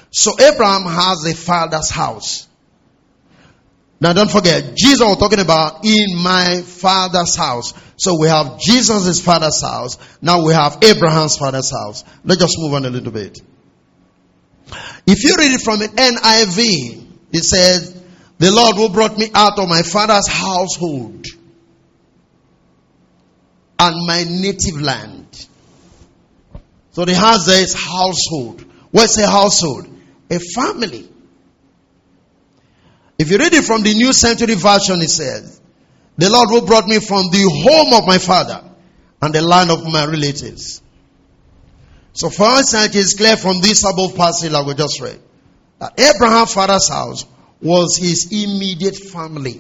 So 0.10 0.32
Abraham 0.40 0.84
has 0.84 1.24
a 1.26 1.36
father's 1.36 1.90
house. 1.90 2.48
Now 4.00 4.14
don't 4.14 4.32
forget, 4.32 4.76
Jesus 4.76 5.02
was 5.02 5.18
talking 5.18 5.40
about 5.40 5.86
in 5.86 6.18
my 6.18 6.64
father's 6.64 7.36
house. 7.36 7.74
So 7.98 8.20
we 8.20 8.28
have 8.28 8.60
Jesus' 8.60 9.22
father's 9.22 9.62
house. 9.62 10.00
Now 10.22 10.44
we 10.44 10.54
have 10.54 10.80
Abraham's 10.82 11.38
father's 11.38 11.72
house. 11.72 12.04
Let's 12.24 12.42
just 12.42 12.56
move 12.58 12.74
on 12.74 12.86
a 12.86 12.90
little 12.90 13.12
bit. 13.12 13.40
If 15.08 15.24
you 15.24 15.36
read 15.38 15.52
it 15.52 15.62
from 15.62 15.82
an 15.82 15.90
NIV, 15.90 17.06
it 17.34 17.44
says, 17.44 18.02
The 18.38 18.52
Lord 18.52 18.76
who 18.76 18.90
brought 18.90 19.18
me 19.18 19.30
out 19.34 19.58
of 19.58 19.68
my 19.68 19.82
father's 19.82 20.28
household 20.28 21.26
and 23.80 24.06
my 24.06 24.24
native 24.24 24.80
land. 24.80 25.48
So 26.92 27.06
the 27.06 27.16
house 27.16 27.48
there 27.48 27.64
is 27.64 27.74
household. 27.74 28.64
What's 28.92 29.18
a 29.18 29.28
household? 29.28 29.88
A 30.30 30.40
family. 30.40 31.10
If 33.18 33.32
you 33.32 33.38
read 33.38 33.54
it 33.54 33.64
from 33.64 33.84
the 33.84 33.94
New 33.94 34.14
Century 34.14 34.56
Version, 34.56 35.02
it 35.02 35.10
says, 35.10 35.62
The 36.18 36.30
Lord 36.30 36.50
who 36.50 36.68
brought 36.68 36.88
me 36.88 37.00
from 37.00 37.24
the 37.32 37.44
home 37.44 37.94
of 37.94 38.08
my 38.08 38.18
father 38.18 38.64
and 39.22 39.34
the 39.34 39.42
land 39.42 39.72
of 39.72 39.86
my 39.86 40.06
relatives. 40.06 40.82
So 42.14 42.30
for 42.30 42.46
us, 42.46 42.74
it 42.74 42.96
is 42.96 43.14
clear 43.14 43.38
from 43.38 43.62
this 43.62 43.84
above 43.84 44.16
passage 44.16 44.52
that 44.52 44.66
we 44.66 44.74
just 44.74 45.00
read 45.02 45.20
that 45.80 46.00
Abraham's 46.00 46.54
father's 46.54 46.90
house 46.90 47.26
was 47.62 47.98
his 47.98 48.32
immediate 48.32 48.96
family, 48.96 49.60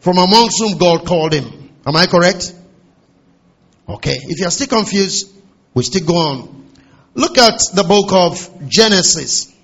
from 0.00 0.18
amongst 0.18 0.58
whom 0.58 0.78
God 0.78 1.06
called 1.06 1.32
him. 1.32 1.70
Am 1.86 1.96
I 1.96 2.06
correct? 2.06 2.52
Okay. 3.88 4.16
If 4.20 4.40
you 4.40 4.46
are 4.46 4.50
still 4.50 4.66
confused, 4.66 5.32
we 5.74 5.82
still 5.82 6.06
go 6.06 6.14
on. 6.14 6.66
Look 7.14 7.36
at 7.38 7.60
the 7.74 7.84
book 7.84 8.12
of 8.12 8.68
Genesis, 8.68 9.54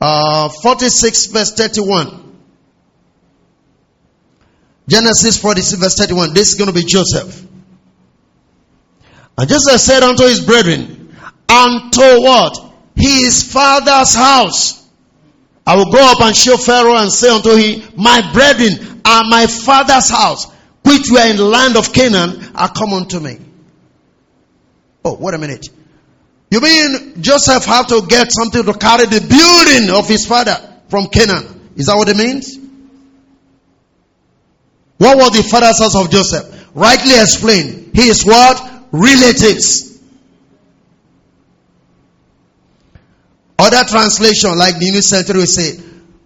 uh, 0.00 0.48
46 0.48 1.26
verse 1.26 1.52
31. 1.52 2.26
Genesis 4.88 5.40
46 5.40 5.80
verse 5.80 5.94
31. 5.96 6.34
This 6.34 6.48
is 6.48 6.54
going 6.56 6.68
to 6.68 6.74
be 6.74 6.84
Joseph. 6.84 7.46
And 9.40 9.48
Joseph 9.48 9.80
said 9.80 10.02
unto 10.02 10.24
his 10.24 10.44
brethren, 10.44 11.16
unto 11.48 12.02
what? 12.02 12.62
His 12.94 13.50
father's 13.50 14.14
house. 14.14 14.86
I 15.66 15.76
will 15.76 15.90
go 15.90 15.98
up 15.98 16.20
and 16.20 16.36
show 16.36 16.58
Pharaoh 16.58 16.96
and 16.96 17.10
say 17.10 17.30
unto 17.30 17.56
him, 17.56 17.90
My 17.96 18.20
brethren 18.34 19.00
are 19.02 19.22
my 19.24 19.46
father's 19.46 20.10
house, 20.10 20.44
which 20.82 21.10
were 21.10 21.26
in 21.26 21.38
the 21.38 21.46
land 21.46 21.78
of 21.78 21.90
Canaan, 21.90 22.54
are 22.54 22.70
come 22.70 22.92
unto 22.92 23.18
me. 23.18 23.38
Oh, 25.06 25.14
wait 25.14 25.32
a 25.32 25.38
minute. 25.38 25.70
You 26.50 26.60
mean 26.60 27.22
Joseph 27.22 27.64
had 27.64 27.88
to 27.88 28.06
get 28.06 28.30
something 28.30 28.62
to 28.62 28.74
carry 28.74 29.06
the 29.06 29.20
building 29.22 29.96
of 29.98 30.06
his 30.06 30.26
father 30.26 30.58
from 30.90 31.06
Canaan? 31.06 31.70
Is 31.76 31.86
that 31.86 31.96
what 31.96 32.10
it 32.10 32.16
means? 32.18 32.58
What 34.98 35.16
was 35.16 35.30
the 35.30 35.44
father's 35.44 35.78
house 35.78 35.96
of 35.96 36.10
Joseph? 36.10 36.72
Rightly 36.74 37.14
explained. 37.14 37.92
He 37.94 38.02
is 38.02 38.22
what? 38.26 38.79
Relatives. 38.92 39.98
Other 43.58 43.84
translation, 43.88 44.56
like 44.56 44.78
the 44.78 44.90
New 44.90 45.02
Century, 45.02 45.40
will 45.40 45.46
say, 45.46 45.78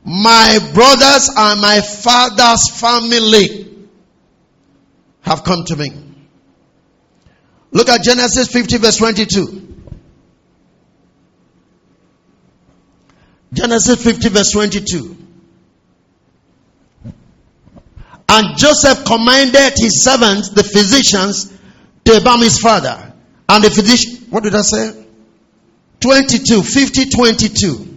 My 0.05 0.59
brothers 0.73 1.31
and 1.37 1.61
my 1.61 1.81
father's 1.81 2.71
family 2.79 3.89
have 5.23 5.43
come 5.43 5.65
to 5.67 5.77
me. 5.77 5.91
Look 7.73 7.89
at 7.89 8.03
Genesis 8.03 8.49
50 8.49 8.77
verse 8.79 8.99
22. 8.99 9.65
Genesis 13.53 14.03
50 14.03 14.29
verse 14.29 14.53
22. 14.53 15.17
And 18.29 18.59
Joseph 18.59 19.05
commanded 19.05 19.73
his 19.77 20.03
servants, 20.05 20.51
the 20.51 20.63
physicians, 20.63 21.53
to 22.05 22.39
his 22.41 22.59
father. 22.59 23.13
And 23.49 23.65
the 23.65 23.71
physician, 23.71 24.27
what 24.31 24.43
did 24.43 24.55
I 24.55 24.63
say? 24.63 25.07
22, 26.01 26.63
50, 26.63 27.11
22. 27.11 27.91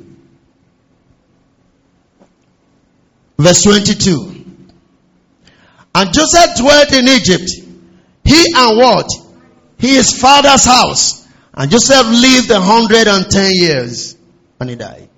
Verse 3.38 3.64
22. 3.64 4.46
And 5.96 6.14
Joseph 6.14 6.58
dwelt 6.58 6.94
in 6.94 7.08
Egypt. 7.08 7.50
He 8.24 8.54
and 8.56 8.78
what? 8.78 9.10
His 9.78 10.20
father's 10.20 10.66
house. 10.66 11.28
And 11.54 11.72
Joseph 11.72 12.08
lived 12.08 12.52
a 12.52 12.60
hundred 12.60 13.08
and 13.08 13.30
ten 13.30 13.52
years. 13.52 14.16
And 14.60 14.70
he 14.70 14.76
died. 14.76 15.10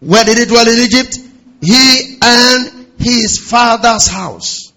Where 0.00 0.24
did 0.24 0.38
he 0.38 0.44
dwell 0.46 0.68
in 0.68 0.78
Egypt? 0.78 1.18
He 1.60 2.18
and 2.22 2.86
his 2.98 3.38
father's 3.38 4.06
house. 4.06 4.72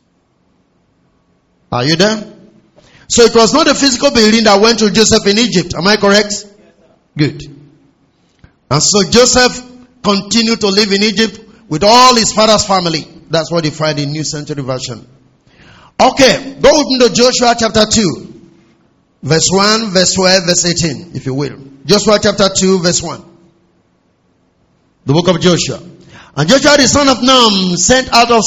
Are 1.72 1.86
you 1.86 1.96
there? 1.96 2.33
So 3.07 3.24
it 3.24 3.36
was 3.36 3.53
not 3.53 3.67
a 3.67 3.75
physical 3.75 4.12
building 4.12 4.45
that 4.45 4.60
went 4.62 4.79
to 4.79 4.91
Joseph 4.91 5.25
in 5.27 5.38
Egypt. 5.38 5.74
Am 5.75 5.88
I 5.88 5.98
correct? 5.98 6.33
Good. 7.17 7.41
And 8.72 8.81
so 8.81 9.03
Joseph 9.10 9.62
continued 10.03 10.62
to 10.62 10.67
live 10.67 10.91
in 10.91 11.03
Egypt 11.03 11.39
with 11.69 11.83
all 11.83 12.15
his 12.15 12.33
father's 12.33 12.65
family. 12.65 13.07
That's 13.29 13.51
what 13.51 13.65
you 13.65 13.72
find 13.72 14.00
in 14.00 14.12
New 14.12 14.24
Century 14.24 14.63
Version. 14.63 15.07
Okay, 16.00 16.57
go 16.60 16.72
to 17.00 17.10
Joshua 17.13 17.55
chapter 17.57 17.86
2, 17.86 18.50
verse 19.22 19.48
1, 19.51 19.91
verse 19.91 20.13
12, 20.13 20.43
verse 20.45 20.65
18, 20.65 21.15
if 21.15 21.25
you 21.25 21.33
will. 21.33 21.57
Joshua 21.86 22.17
chapter 22.22 22.50
2, 22.50 22.79
verse 22.79 23.01
1. 23.01 23.24
The 25.05 25.13
book 25.13 25.27
of 25.27 25.39
Joshua. 25.39 25.79
And 26.36 26.50
Joshua 26.50 26.77
the 26.77 26.88
son 26.88 27.10
of 27.10 27.22
Nun 27.22 27.77
sent 27.77 28.12
out 28.12 28.31
of 28.31 28.43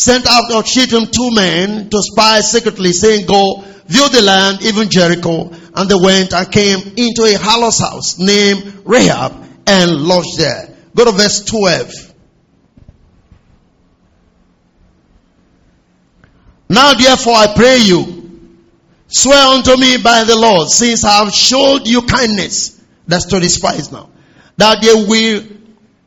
sent 0.00 0.26
out 0.26 0.50
of 0.50 0.66
Shittim 0.66 1.08
two 1.08 1.30
men 1.30 1.90
to 1.90 1.98
spy 2.00 2.40
secretly, 2.40 2.92
saying, 2.92 3.26
Go 3.26 3.62
view 3.84 4.08
the 4.08 4.22
land, 4.22 4.62
even 4.62 4.88
Jericho. 4.88 5.50
And 5.74 5.90
they 5.90 5.94
went 5.94 6.32
and 6.32 6.50
came 6.50 6.78
into 6.96 7.24
a 7.24 7.34
harlot's 7.34 7.80
house 7.80 8.18
named 8.18 8.80
Rahab 8.86 9.34
and 9.66 9.90
lodged 9.90 10.38
there. 10.38 10.74
Go 10.96 11.04
to 11.04 11.12
verse 11.12 11.44
12. 11.44 12.14
Now 16.70 16.94
therefore 16.94 17.34
I 17.34 17.52
pray 17.54 17.78
you, 17.78 18.56
swear 19.08 19.48
unto 19.48 19.76
me 19.76 19.98
by 19.98 20.24
the 20.24 20.36
Lord, 20.36 20.70
since 20.70 21.04
I 21.04 21.24
have 21.24 21.34
showed 21.34 21.86
you 21.86 22.02
kindness, 22.02 22.80
that's 23.06 23.26
to 23.26 23.38
the 23.38 23.48
spies 23.50 23.92
now, 23.92 24.08
that 24.56 24.80
they 24.80 24.94
will 24.94 25.42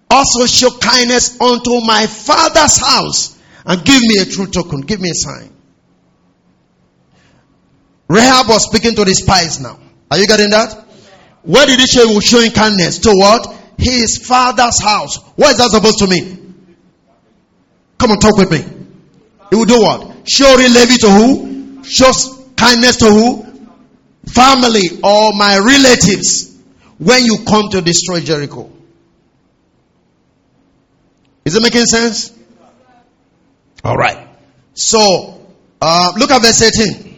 also 0.09 0.47
show 0.47 0.71
kindness 0.79 1.39
unto 1.39 1.81
my 1.85 2.07
father's 2.07 2.79
house 2.79 3.33
and 3.65 3.85
give 3.85 4.01
me 4.01 4.17
a 4.19 4.25
true 4.25 4.47
token, 4.47 4.81
give 4.81 4.99
me 4.99 5.09
a 5.09 5.15
sign. 5.15 5.51
Rahab 8.07 8.47
was 8.49 8.65
speaking 8.65 8.95
to 8.95 9.05
the 9.05 9.13
spies 9.13 9.59
now. 9.59 9.79
Are 10.11 10.17
you 10.17 10.27
getting 10.27 10.49
that? 10.51 10.73
Where 11.43 11.65
did 11.65 11.79
he 11.79 11.85
he 11.85 12.15
was 12.15 12.23
showing 12.23 12.51
kindness? 12.51 12.99
To 12.99 13.11
what? 13.11 13.55
His 13.77 14.17
father's 14.23 14.81
house. 14.81 15.17
What 15.35 15.51
is 15.51 15.57
that 15.57 15.71
supposed 15.71 15.99
to 15.99 16.07
mean? 16.07 16.65
Come 17.97 18.11
on, 18.11 18.19
talk 18.19 18.37
with 18.37 18.51
me. 18.51 18.59
He 19.49 19.55
will 19.55 19.65
do 19.65 19.79
what? 19.81 20.29
Show 20.29 20.55
levy 20.55 20.97
to 20.97 21.09
who? 21.09 21.83
Shows 21.83 22.39
kindness 22.55 22.97
to 22.97 23.05
who? 23.05 23.45
Family 24.27 24.99
or 25.03 25.33
my 25.33 25.57
relatives 25.57 26.55
when 26.97 27.25
you 27.25 27.39
come 27.45 27.69
to 27.71 27.81
destroy 27.81 28.21
Jericho. 28.21 28.71
Is 31.45 31.55
it 31.55 31.61
making 31.61 31.85
sense? 31.85 32.31
All 33.83 33.97
right. 33.97 34.27
So, 34.73 35.47
uh, 35.81 36.13
look 36.17 36.31
at 36.31 36.41
verse 36.41 36.61
18. 36.61 37.13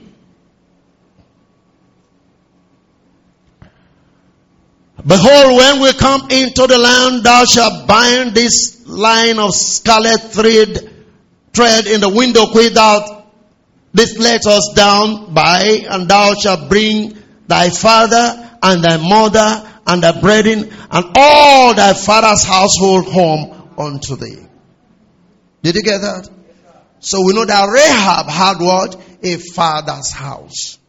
Behold, 5.06 5.58
when 5.58 5.82
we 5.82 5.94
come 5.94 6.32
into 6.32 6.66
the 6.66 6.80
land, 6.80 7.24
thou 7.24 7.46
shalt 7.46 7.88
bind 7.88 8.34
this 8.34 8.88
line 8.88 9.38
of 9.38 9.54
scarlet 9.54 10.20
thread, 10.20 10.90
thread 11.54 11.86
in 11.86 12.02
the 12.02 12.10
window 12.10 12.46
without 12.54 13.16
this 13.94 14.18
let 14.18 14.46
us 14.46 14.74
down 14.76 15.34
by, 15.34 15.86
and 15.90 16.10
thou 16.10 16.34
shalt 16.34 16.68
bring 16.68 17.18
thy 17.48 17.70
father 17.70 18.58
and 18.62 18.84
thy 18.84 18.98
mother 18.98 19.72
and 19.88 20.04
thy 20.04 20.20
brethren 20.20 20.70
and 20.92 21.06
all 21.16 21.74
thy 21.74 21.94
father's 21.94 22.44
household 22.44 23.06
home 23.06 23.72
unto 23.78 24.18
thee. 24.18 24.46
Did 25.62 25.76
you 25.76 25.84
get 25.84 26.02
that? 26.02 26.30
So 27.06 27.22
we 27.24 27.34
know 27.34 27.46
that 27.46 27.70
Rahab 27.70 28.26
had 28.26 28.58
what? 28.60 29.00
A 29.22 29.38
father's 29.38 30.12
house. 30.12 30.80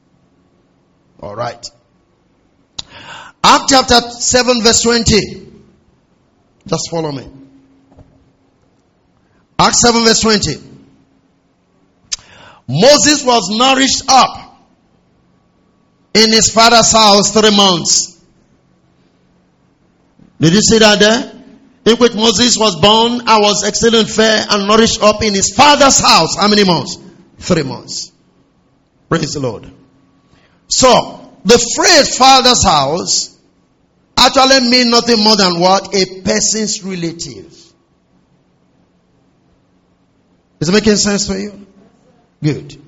All 1.21 1.37
right. 1.37 1.63
Acts 3.45 3.65
chapter 3.69 4.01
7 4.01 4.63
verse 4.63 4.81
20. 4.81 5.53
Just 6.67 6.91
follow 6.91 7.13
me. 7.13 7.29
Acts 9.59 9.83
7 9.83 10.05
verse 10.05 10.21
20. 10.21 10.55
Moses 12.67 13.23
was 13.23 13.51
nourished 13.51 14.05
up 14.09 14.59
in 16.15 16.33
his 16.33 16.49
father's 16.49 16.93
house 16.93 17.31
three 17.31 17.55
months. 17.55 18.19
Did 20.41 20.55
you 20.55 20.63
see 20.63 20.79
that 20.79 20.99
there? 20.99 21.36
In 21.87 21.97
which 21.97 22.15
Moses 22.15 22.59
was 22.59 22.81
born 22.81 23.13
and 23.13 23.43
was 23.43 23.63
excellent 23.65 24.11
fair 24.11 24.45
and 24.51 24.67
nourished 24.67 25.01
up 25.03 25.23
in 25.23 25.35
his 25.35 25.55
father's 25.55 26.01
house. 26.01 26.37
How 26.37 26.49
many 26.49 26.65
months? 26.65 26.99
Three 27.39 27.63
months. 27.63 28.13
Praise 29.09 29.35
the 29.35 29.41
Lord. 29.41 29.71
So, 30.67 31.33
the 31.45 31.59
phrase 31.77 32.19
father's 32.19 32.65
house 32.65 33.39
actually 34.19 34.69
means 34.69 34.91
nothing 34.91 35.23
more 35.23 35.37
than 35.37 35.61
what? 35.61 35.95
A 35.95 36.23
person's 36.23 36.83
relative. 36.83 37.53
Is 40.59 40.69
it 40.69 40.73
making 40.73 40.97
sense 40.97 41.29
for 41.29 41.39
you? 41.39 41.67
Good. 42.43 42.83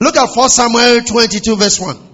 Look 0.00 0.16
at 0.16 0.34
1 0.34 0.48
Samuel 0.48 1.02
22 1.02 1.56
verse 1.56 1.78
1. 1.78 2.07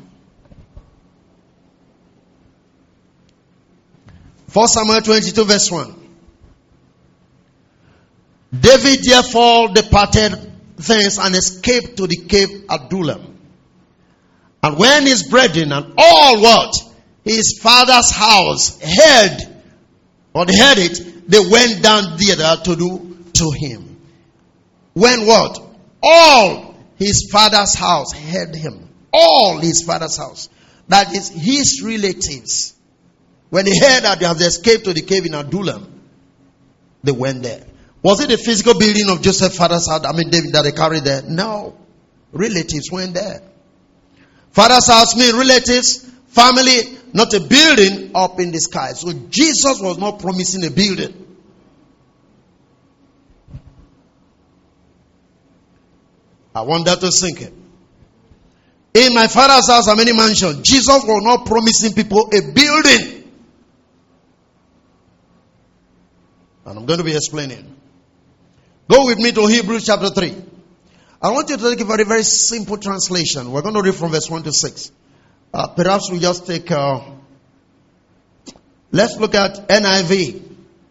1 4.55 4.69
Samuel 4.69 5.03
22 5.03 5.45
verse 5.45 5.71
1. 5.71 5.95
David 8.59 9.01
therefore 9.05 9.69
departed 9.69 10.53
thence 10.77 11.19
and 11.19 11.35
escaped 11.35 11.97
to 11.99 12.07
the 12.07 12.17
cave 12.29 12.65
Adullam. 12.71 13.37
And 14.63 14.79
when 14.79 15.05
his 15.05 15.25
brethren 15.29 15.73
and 15.73 15.93
all 15.99 16.41
what? 16.41 16.75
his 17.25 17.59
father's 17.61 18.11
house 18.11 18.81
heard 18.81 19.39
or 20.35 20.45
they 20.45 20.57
heard 20.57 20.79
it, 20.79 21.29
they 21.29 21.41
went 21.41 21.83
down 21.83 22.19
thither 22.19 22.57
to 22.65 22.77
do 22.77 23.19
to 23.33 23.51
him. 23.51 23.99
When 24.93 25.27
what? 25.27 25.61
All 26.03 26.77
his 26.97 27.29
father's 27.33 27.75
house 27.75 28.13
heard 28.13 28.55
him. 28.55 28.89
All 29.13 29.59
his 29.59 29.83
father's 29.83 30.17
house. 30.17 30.49
That 30.89 31.15
is 31.15 31.31
his 31.31 31.83
relatives. 31.83 32.74
When 33.55 33.67
they 33.67 33.79
heard 33.79 34.03
that 34.03 34.19
they 34.19 34.27
have 34.27 34.41
escaped 34.41 34.85
to 34.87 34.93
the 34.93 35.03
cave 35.03 35.27
in 35.27 35.35
Adullam, 35.35 35.87
they 37.05 37.13
went 37.13 37.45
there. 37.45 37.65
Was 38.03 38.19
it 38.19 38.29
the 38.29 38.37
physical 38.37 38.77
building 38.77 39.09
of 39.09 39.23
Joseph's 39.23 39.57
father's 39.57 39.89
house? 39.89 40.05
I 40.05 40.11
mean, 40.11 40.29
David 40.29 40.53
that 40.55 40.65
they 40.65 40.73
carried 40.73 41.05
there? 41.05 41.23
No. 41.23 41.79
Relatives 42.33 42.91
went 42.91 43.15
there. 43.15 43.43
Father's 44.51 44.89
house 44.89 45.15
means 45.15 45.35
relatives, 45.35 46.05
family, 46.27 46.99
not 47.13 47.33
a 47.33 47.39
building 47.39 48.11
up 48.17 48.41
in 48.41 48.51
the 48.51 48.59
sky. 48.59 48.91
So 48.95 49.13
Jesus 49.13 49.81
was 49.81 49.99
not 49.99 50.19
promising 50.19 50.65
a 50.65 50.71
building. 50.73 51.15
I 56.57 56.63
want 56.63 56.87
that 56.87 56.99
to 56.99 57.13
sink 57.13 57.41
in. 57.41 57.63
In 58.95 59.15
my 59.15 59.29
father's 59.29 59.69
house 59.69 59.87
are 59.87 59.95
many 59.95 60.13
mansions. 60.13 60.69
Jesus 60.69 61.05
was 61.05 61.23
not 61.23 61.47
promising 61.47 61.93
people 61.93 62.31
a 62.35 62.53
building. 62.53 63.14
And 66.65 66.79
I'm 66.79 66.87
going 66.87 66.99
to 66.99 67.05
be 67.05 67.15
explaining. 67.15 67.77
Go 68.89 69.07
with 69.07 69.19
me 69.19 69.33
to 69.33 69.47
Hebrews 69.47 69.87
chapter 69.87 70.11
3. 70.11 70.35
I 71.23 71.31
want 71.31 71.49
you 71.49 71.57
to 71.57 71.71
take 71.71 71.81
a 71.81 71.85
very, 71.85 72.05
very 72.05 72.23
simple 72.23 72.77
translation. 72.77 73.51
We're 73.51 73.63
going 73.63 73.75
to 73.75 73.83
read 73.83 73.95
from 73.95 74.11
verse 74.11 74.29
1 74.29 74.43
to 74.43 74.53
6. 74.53 74.93
Uh, 75.53 75.69
perhaps 75.69 76.11
we 76.11 76.19
just 76.19 76.47
take, 76.47 76.71
uh, 76.71 77.01
let's 78.91 79.17
look 79.17 79.35
at 79.35 79.69
NIV. 79.69 80.43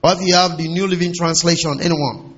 Or 0.04 0.14
if 0.14 0.22
you 0.22 0.36
have 0.36 0.58
the 0.58 0.68
New 0.68 0.88
Living 0.88 1.14
Translation, 1.14 1.80
anyone. 1.82 2.36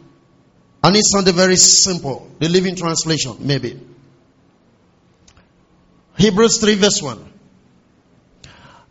I 0.83 0.91
need 0.91 1.03
something 1.03 1.33
very 1.33 1.55
simple. 1.55 2.29
The 2.39 2.49
Living 2.49 2.75
Translation, 2.75 3.37
maybe. 3.39 3.79
Hebrews 6.17 6.59
3 6.59 6.75
verse 6.75 7.01
1. 7.01 7.33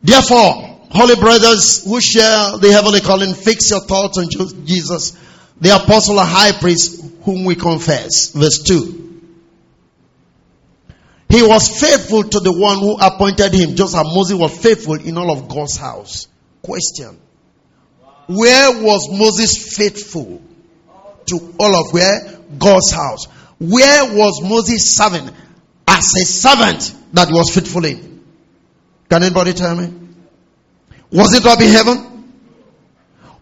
Therefore, 0.03 0.74
holy 0.95 1.17
brothers 1.17 1.85
who 1.85 2.01
share 2.01 2.59
the 2.59 2.71
heavenly 2.73 3.01
calling, 3.01 3.35
fix 3.35 3.71
your 3.71 3.81
thoughts 3.81 4.17
on 4.19 4.29
Jesus, 4.65 5.19
the 5.61 5.75
apostle 5.75 6.21
and 6.21 6.29
high 6.29 6.53
priest 6.53 7.05
whom 7.23 7.45
we 7.45 7.57
confess. 7.57 8.33
Verse 8.33 8.63
2. 8.63 9.03
He 11.29 11.43
was 11.43 11.81
faithful 11.81 12.23
to 12.23 12.41
the 12.41 12.53
one 12.53 12.79
who 12.79 12.97
appointed 12.97 13.53
him, 13.53 13.75
just 13.75 13.97
as 13.97 14.05
Moses 14.05 14.39
was 14.39 14.57
faithful 14.57 14.95
in 14.95 15.19
all 15.19 15.33
of 15.33 15.49
God's 15.49 15.77
house. 15.77 16.29
Question. 16.63 17.19
Where 18.29 18.83
was 18.83 19.09
Moses 19.11 19.77
faithful? 19.77 20.41
To 21.27 21.55
all 21.59 21.75
of 21.75 21.93
where? 21.93 22.39
God's 22.57 22.93
house. 22.93 23.25
Where 23.59 24.15
was 24.15 24.43
Moses 24.43 24.95
serving? 24.97 25.29
As 25.89 26.05
a 26.15 26.25
servant 26.25 26.95
that 27.15 27.29
was 27.31 27.53
faithful 27.53 27.85
in. 27.85 28.23
Can 29.09 29.23
anybody 29.23 29.55
tell 29.55 29.75
me? 29.75 30.04
Was 31.14 31.33
it 31.33 31.46
up 31.46 31.61
in 31.61 31.68
heaven? 31.68 32.24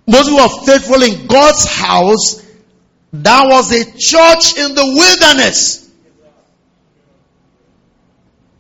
Moses 0.07 0.35
was 0.35 0.67
faithful 0.67 1.03
in 1.03 1.27
God's 1.27 1.65
house. 1.65 2.47
That 3.15 3.47
was 3.47 3.73
a 3.73 3.85
church 3.85 4.59
in 4.59 4.75
the 4.75 4.85
wilderness. 4.85 5.91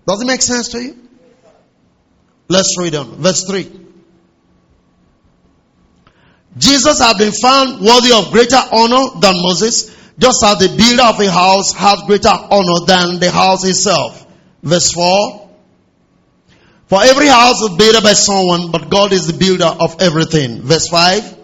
Does 0.06 0.22
it 0.22 0.26
make 0.26 0.40
sense 0.40 0.68
to 0.68 0.82
you? 0.82 0.96
Let's 2.48 2.74
read 2.78 2.94
on. 2.94 3.16
Verse 3.16 3.44
3. 3.44 3.80
Jesus 6.56 6.98
had 6.98 7.18
been 7.18 7.32
found 7.32 7.80
worthy 7.80 8.12
of 8.12 8.32
greater 8.32 8.60
honor 8.72 9.20
than 9.20 9.34
Moses, 9.42 9.94
just 10.18 10.42
as 10.42 10.58
the 10.58 10.74
builder 10.74 11.04
of 11.04 11.20
a 11.20 11.30
house 11.30 11.72
has 11.74 12.02
greater 12.06 12.28
honor 12.28 12.86
than 12.86 13.20
the 13.20 13.30
house 13.30 13.64
itself. 13.64 14.26
Verse 14.62 14.90
4. 14.92 15.41
For 16.92 17.02
every 17.02 17.28
house 17.28 17.62
is 17.62 17.74
built 17.78 18.04
by 18.04 18.12
someone, 18.12 18.70
but 18.70 18.90
God 18.90 19.14
is 19.14 19.26
the 19.26 19.32
builder 19.32 19.64
of 19.64 20.02
everything. 20.02 20.60
Verse 20.60 20.88
5. 20.88 21.38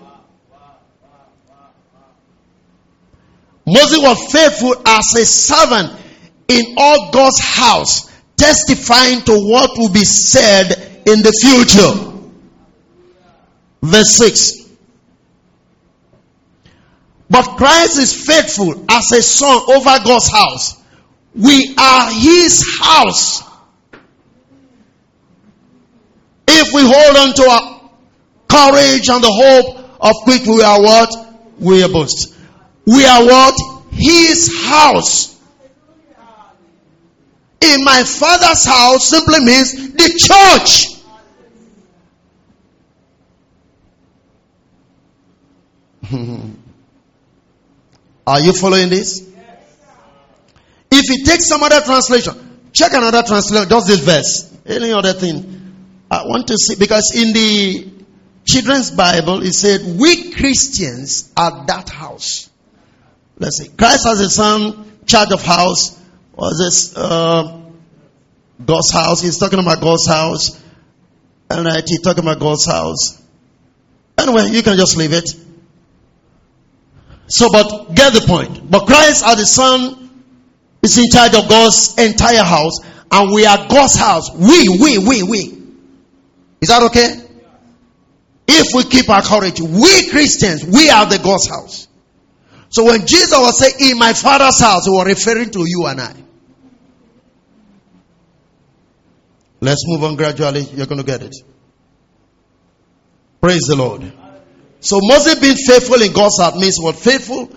Moses 3.65 3.99
was 3.99 4.31
faithful 4.31 4.75
as 4.87 5.15
a 5.15 5.25
servant 5.25 5.99
in 6.49 6.75
all 6.77 7.11
God's 7.13 7.41
house, 7.41 8.13
testifying 8.37 9.23
to 9.23 9.33
what 9.41 9.71
will 9.79 9.91
be 9.91 10.05
said 10.05 10.71
in 11.07 11.23
the 11.23 11.33
future. 11.41 12.13
Verse 13.81 14.17
6. 14.17 14.69
But 17.31 17.57
Christ 17.57 17.97
is 17.97 18.13
faithful 18.27 18.85
as 18.91 19.13
a 19.13 19.23
son 19.23 19.63
over 19.71 19.99
God's 20.05 20.31
house. 20.31 20.79
We 21.35 21.75
are 21.79 22.13
his 22.13 22.79
house. 22.83 23.48
If 26.68 26.74
we 26.74 26.83
hold 26.83 27.16
on 27.16 27.33
to 27.33 27.48
our 27.48 27.81
courage 28.46 29.09
and 29.09 29.24
the 29.24 29.33
hope 29.33 29.78
of 30.00 30.14
which 30.26 30.46
we 30.46 30.62
are 30.62 30.83
what? 30.83 31.09
We 31.59 31.83
are 31.83 31.88
boast. 31.88 32.35
We 32.85 33.07
are 33.07 33.24
what? 33.24 33.54
His 33.92 34.54
house. 34.66 35.35
In 37.62 37.85
my 37.85 38.02
father's 38.04 38.66
house 38.66 39.09
simply 39.09 39.40
means 39.40 39.92
the 39.94 40.12
church. 40.18 40.94
Are 48.26 48.40
you 48.40 48.52
following 48.52 48.90
this? 48.90 49.26
If 50.90 51.09
you 51.09 51.24
take 51.24 51.40
some 51.40 51.62
other 51.62 51.81
translation, 51.81 52.35
check 52.72 52.92
another 52.92 53.22
translation, 53.22 53.68
just 53.70 53.87
this 53.87 54.00
verse. 54.00 54.54
Any 54.66 54.92
other 54.92 55.14
thing. 55.14 55.58
I 56.11 56.25
want 56.25 56.49
to 56.49 56.57
see, 56.57 56.77
because 56.77 57.12
in 57.14 57.33
the 57.33 57.90
children's 58.44 58.90
Bible, 58.90 59.42
it 59.42 59.53
said, 59.53 59.99
We 59.99 60.33
Christians 60.33 61.33
are 61.37 61.66
that 61.66 61.90
house. 61.90 62.49
Let's 63.38 63.59
see. 63.59 63.68
Christ 63.68 64.05
has 64.05 64.21
a 64.21 64.31
son, 64.31 65.01
charge 65.07 65.33
of 65.33 65.42
house, 65.42 65.99
was 66.35 66.59
this 66.59 66.97
uh, 66.97 67.61
God's 68.64 68.92
house. 68.92 69.21
He's 69.21 69.38
talking 69.38 69.59
about 69.59 69.81
God's 69.81 70.07
house. 70.07 70.62
And 71.51 71.64
right, 71.64 71.83
he's 71.87 72.01
talking 72.01 72.25
about 72.25 72.40
God's 72.40 72.66
house. 72.66 73.23
Anyway, 74.18 74.49
you 74.51 74.62
can 74.62 74.77
just 74.77 74.97
leave 74.97 75.12
it. 75.12 75.29
So, 77.29 77.51
but 77.53 77.94
get 77.94 78.12
the 78.14 78.23
point. 78.27 78.71
But 78.71 78.87
Christ 78.87 79.25
as 79.25 79.37
the 79.37 79.47
Son 79.47 80.25
is 80.83 80.97
in 80.97 81.11
charge 81.11 81.35
of 81.35 81.49
God's 81.49 81.94
entire 81.99 82.42
house, 82.42 82.81
and 83.11 83.33
we 83.33 83.47
are 83.47 83.68
God's 83.68 83.97
house. 83.97 84.35
We, 84.35 84.68
we, 84.81 84.99
we, 84.99 85.23
we. 85.23 85.58
Is 86.61 86.68
that 86.68 86.83
okay? 86.85 87.25
If 88.49 88.75
we 88.75 88.85
keep 88.85 89.09
our 89.11 89.23
courage, 89.23 89.61
we 89.61 90.09
Christians, 90.11 90.64
we 90.64 90.88
are 90.90 91.07
the 91.07 91.18
God's 91.18 91.49
house. 91.49 91.88
So 92.71 92.85
when 92.85 93.07
Jesus 93.07 93.33
was 93.33 93.59
saying, 93.59 93.92
In 93.92 93.99
my 93.99 94.12
Father's 94.12 94.61
house, 94.61 94.85
he 94.85 94.90
was 94.90 95.07
referring 95.07 95.51
to 95.51 95.64
you 95.66 95.87
and 95.87 96.01
I. 96.01 96.14
Let's 99.61 99.85
move 99.87 100.05
on 100.05 100.16
gradually. 100.16 100.62
You're 100.62 100.87
going 100.87 101.01
to 101.01 101.07
get 101.07 101.23
it. 101.23 101.35
Praise 103.40 103.62
the 103.68 103.77
Lord. 103.77 104.12
So 104.81 104.99
Moses 105.01 105.40
being 105.40 105.57
faithful 105.57 106.01
in 106.03 106.12
God's 106.12 106.40
house 106.40 106.55
means 106.57 106.79
what? 106.81 106.97
Faithful 106.97 107.51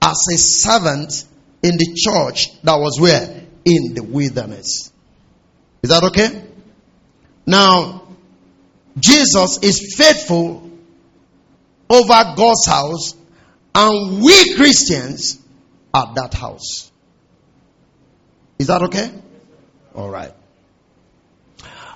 as 0.00 0.18
a 0.32 0.36
servant 0.36 1.24
in 1.62 1.76
the 1.76 1.94
church 1.96 2.60
that 2.62 2.76
was 2.76 3.00
where? 3.00 3.44
In 3.64 3.94
the 3.94 4.02
wilderness. 4.02 4.92
Is 5.82 5.90
that 5.90 6.02
okay? 6.04 6.44
Now, 7.46 8.01
Jesus 8.98 9.58
is 9.62 9.94
faithful 9.96 10.70
over 11.88 12.34
God's 12.36 12.66
house, 12.66 13.14
and 13.74 14.22
we 14.22 14.54
Christians 14.54 15.40
are 15.92 16.12
that 16.14 16.34
house. 16.34 16.90
Is 18.58 18.66
that 18.68 18.82
okay? 18.82 19.10
All 19.94 20.10
right. 20.10 20.32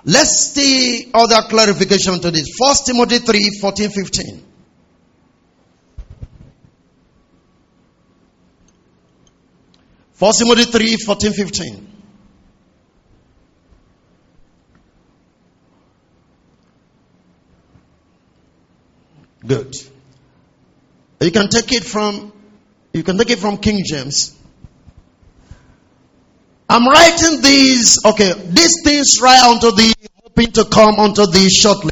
Let's 0.04 0.52
see 0.52 1.10
other 1.12 1.48
clarification 1.48 2.20
to 2.20 2.30
this. 2.30 2.48
First 2.58 2.86
Timothy 2.86 3.18
3 3.18 3.58
14 3.60 3.90
15. 3.90 4.42
First 10.12 10.38
Timothy 10.38 10.64
3 10.64 10.96
14 10.96 11.32
15. 11.32 11.85
Good. 19.46 19.74
You 21.20 21.30
can 21.30 21.48
take 21.48 21.72
it 21.72 21.84
from 21.84 22.32
you 22.96 23.02
can 23.02 23.18
take 23.18 23.28
it 23.28 23.38
from 23.38 23.58
King 23.58 23.82
James. 23.84 24.34
I'm 26.66 26.88
writing 26.88 27.42
these, 27.42 28.02
okay, 28.04 28.32
these 28.32 28.82
things 28.82 29.20
right 29.20 29.42
unto 29.44 29.70
thee, 29.70 29.92
hoping 30.22 30.52
to 30.52 30.64
come 30.64 30.98
unto 30.98 31.26
thee 31.26 31.50
shortly. 31.50 31.90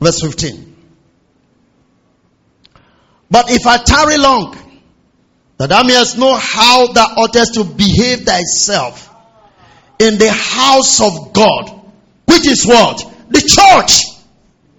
Verse 0.00 0.22
15. 0.22 0.76
But 3.30 3.50
if 3.50 3.66
I 3.66 3.76
tarry 3.76 4.16
long, 4.16 4.56
that 5.58 5.68
thou 5.68 5.82
mayest 5.82 6.16
know 6.16 6.34
how 6.34 6.90
thou 6.92 7.06
oughtest 7.18 7.54
to 7.54 7.64
behave 7.64 8.20
thyself 8.20 9.14
in 9.98 10.16
the 10.16 10.30
house 10.32 11.02
of 11.02 11.34
God, 11.34 11.82
which 12.24 12.48
is 12.48 12.64
what? 12.64 13.04
The 13.28 13.40
church 13.40 14.04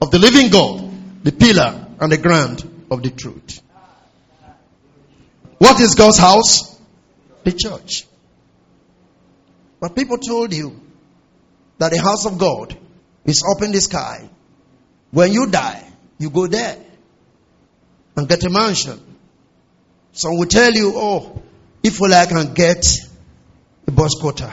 of 0.02 0.10
the 0.10 0.18
living 0.18 0.50
God, 0.50 1.24
the 1.24 1.32
pillar 1.32 1.85
and 2.00 2.12
the 2.12 2.18
ground 2.18 2.88
of 2.92 3.04
the 3.04 3.10
truth. 3.10 3.62
What 5.58 5.80
is 5.80 5.96
God's 5.96 6.18
house? 6.18 6.80
The 7.44 7.52
church. 7.52 8.06
But 9.80 9.96
people 9.96 10.18
told 10.18 10.54
you 10.54 10.80
that 11.78 11.92
the 11.92 12.00
house 12.00 12.26
of 12.26 12.38
God 12.38 12.78
is 13.26 13.44
up 13.56 13.64
in 13.64 13.72
the 13.72 13.82
sky. 13.82 14.30
When 15.12 15.32
you 15.32 15.48
die, 15.48 15.84
you 16.18 16.30
go 16.30 16.48
there 16.48 16.78
and 18.16 18.28
get 18.28 18.44
a 18.44 18.50
mansion. 18.50 19.00
Some 20.14 20.38
will 20.38 20.48
tell 20.48 20.74
you, 20.74 20.94
oh, 20.96 21.42
if 21.84 22.02
only 22.02 22.16
I 22.16 22.26
can 22.26 22.54
get 22.54 22.86
a 23.88 23.92
bus 23.92 24.16
quarter. 24.20 24.52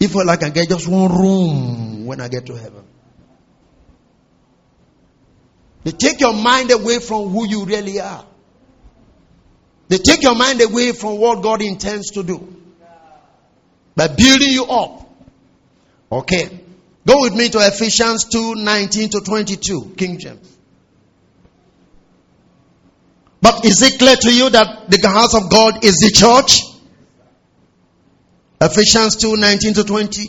If 0.00 0.16
only 0.16 0.30
I 0.30 0.36
can 0.36 0.52
get 0.52 0.68
just 0.68 0.88
one 0.88 1.12
room 1.12 2.06
when 2.06 2.20
I 2.20 2.28
get 2.28 2.46
to 2.46 2.56
heaven. 2.56 2.81
They 5.84 5.92
take 5.92 6.20
your 6.20 6.32
mind 6.34 6.70
away 6.70 6.98
from 6.98 7.30
who 7.30 7.46
you 7.46 7.64
really 7.64 8.00
are. 8.00 8.24
They 9.88 9.98
take 9.98 10.22
your 10.22 10.34
mind 10.34 10.60
away 10.60 10.92
from 10.92 11.18
what 11.18 11.42
God 11.42 11.60
intends 11.60 12.12
to 12.12 12.22
do 12.22 12.56
by 13.94 14.08
building 14.08 14.50
you 14.50 14.64
up. 14.64 15.10
Okay. 16.10 16.60
Go 17.06 17.22
with 17.22 17.34
me 17.34 17.48
to 17.48 17.58
Ephesians 17.58 18.26
2 18.26 18.54
19 18.54 19.10
to 19.10 19.20
22, 19.20 19.94
King 19.96 20.18
James. 20.18 20.56
But 23.40 23.64
is 23.64 23.82
it 23.82 23.98
clear 23.98 24.14
to 24.14 24.32
you 24.32 24.50
that 24.50 24.88
the 24.88 25.08
house 25.08 25.34
of 25.34 25.50
God 25.50 25.84
is 25.84 25.96
the 25.96 26.12
church? 26.14 26.62
Ephesians 28.60 29.16
2 29.16 29.36
19 29.36 29.74
to 29.74 29.84
20. 29.84 30.28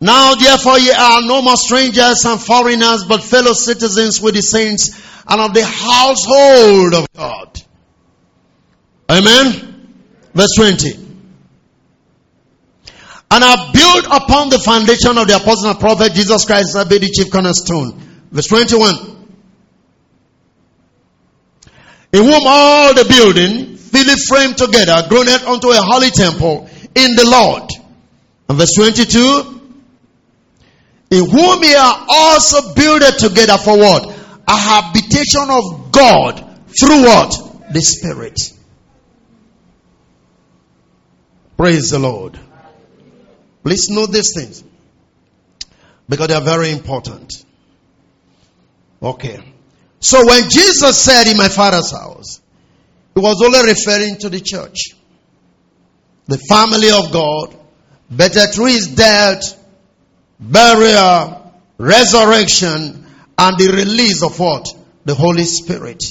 2. 0.00 0.04
Now 0.06 0.34
therefore 0.34 0.78
ye 0.78 0.90
are 0.92 1.22
no 1.22 1.42
more 1.42 1.56
strangers 1.56 2.24
and 2.24 2.40
foreigners, 2.40 3.04
but 3.04 3.22
fellow 3.22 3.52
citizens 3.52 4.20
with 4.20 4.34
the 4.34 4.42
saints 4.42 4.90
and 5.26 5.40
of 5.40 5.54
the 5.54 5.64
household 5.64 6.94
of 6.94 7.06
God. 7.14 7.62
Amen. 9.10 9.94
Verse 10.34 10.54
20. 10.56 11.06
And 13.30 13.44
are 13.44 13.72
built 13.72 14.06
upon 14.06 14.48
the 14.48 14.58
foundation 14.58 15.18
of 15.18 15.26
the 15.26 15.36
apostle 15.36 15.70
and 15.70 15.80
prophet 15.80 16.12
Jesus 16.14 16.44
Christ 16.46 16.76
as 16.76 16.88
the 16.88 17.12
chief 17.14 17.30
cornerstone. 17.30 17.92
Verse 18.30 18.46
21. 18.46 19.16
In 22.10 22.24
whom 22.24 22.42
all 22.46 22.94
the 22.94 23.04
building, 23.04 23.76
fully 23.76 24.14
framed 24.16 24.56
together, 24.56 25.06
groaneth 25.08 25.46
unto 25.46 25.68
a 25.68 25.76
holy 25.76 26.10
temple 26.10 26.68
in 26.94 27.14
the 27.16 27.28
Lord. 27.28 27.70
And 28.48 28.58
verse 28.58 28.74
22 28.74 29.57
in 31.10 31.30
whom 31.30 31.62
ye 31.62 31.74
are 31.74 32.06
also 32.08 32.74
builded 32.74 33.18
together 33.18 33.56
for 33.58 33.78
what? 33.78 34.06
A 34.46 34.56
habitation 34.56 35.48
of 35.48 35.90
God 35.90 36.60
through 36.78 37.02
what? 37.02 37.72
The 37.72 37.80
Spirit. 37.80 38.38
Praise 41.56 41.90
the 41.90 41.98
Lord. 41.98 42.38
Please 43.64 43.88
note 43.88 44.12
these 44.12 44.32
things 44.34 44.62
because 46.08 46.28
they 46.28 46.34
are 46.34 46.40
very 46.40 46.70
important. 46.70 47.44
Okay. 49.02 49.42
So 50.00 50.24
when 50.26 50.48
Jesus 50.48 50.96
said 50.96 51.26
in 51.26 51.36
my 51.36 51.48
father's 51.48 51.90
house, 51.90 52.40
he 53.14 53.20
was 53.20 53.42
only 53.42 53.72
referring 53.72 54.18
to 54.18 54.28
the 54.28 54.40
church, 54.40 54.94
the 56.26 56.38
family 56.38 56.90
of 56.90 57.12
God, 57.12 57.56
better 58.10 58.46
through 58.46 58.66
his 58.66 58.86
death 58.88 59.57
burial, 60.40 61.52
resurrection, 61.78 63.06
and 63.38 63.58
the 63.58 63.72
release 63.72 64.22
of 64.22 64.38
what? 64.38 64.66
The 65.04 65.14
Holy 65.14 65.44
Spirit 65.44 66.02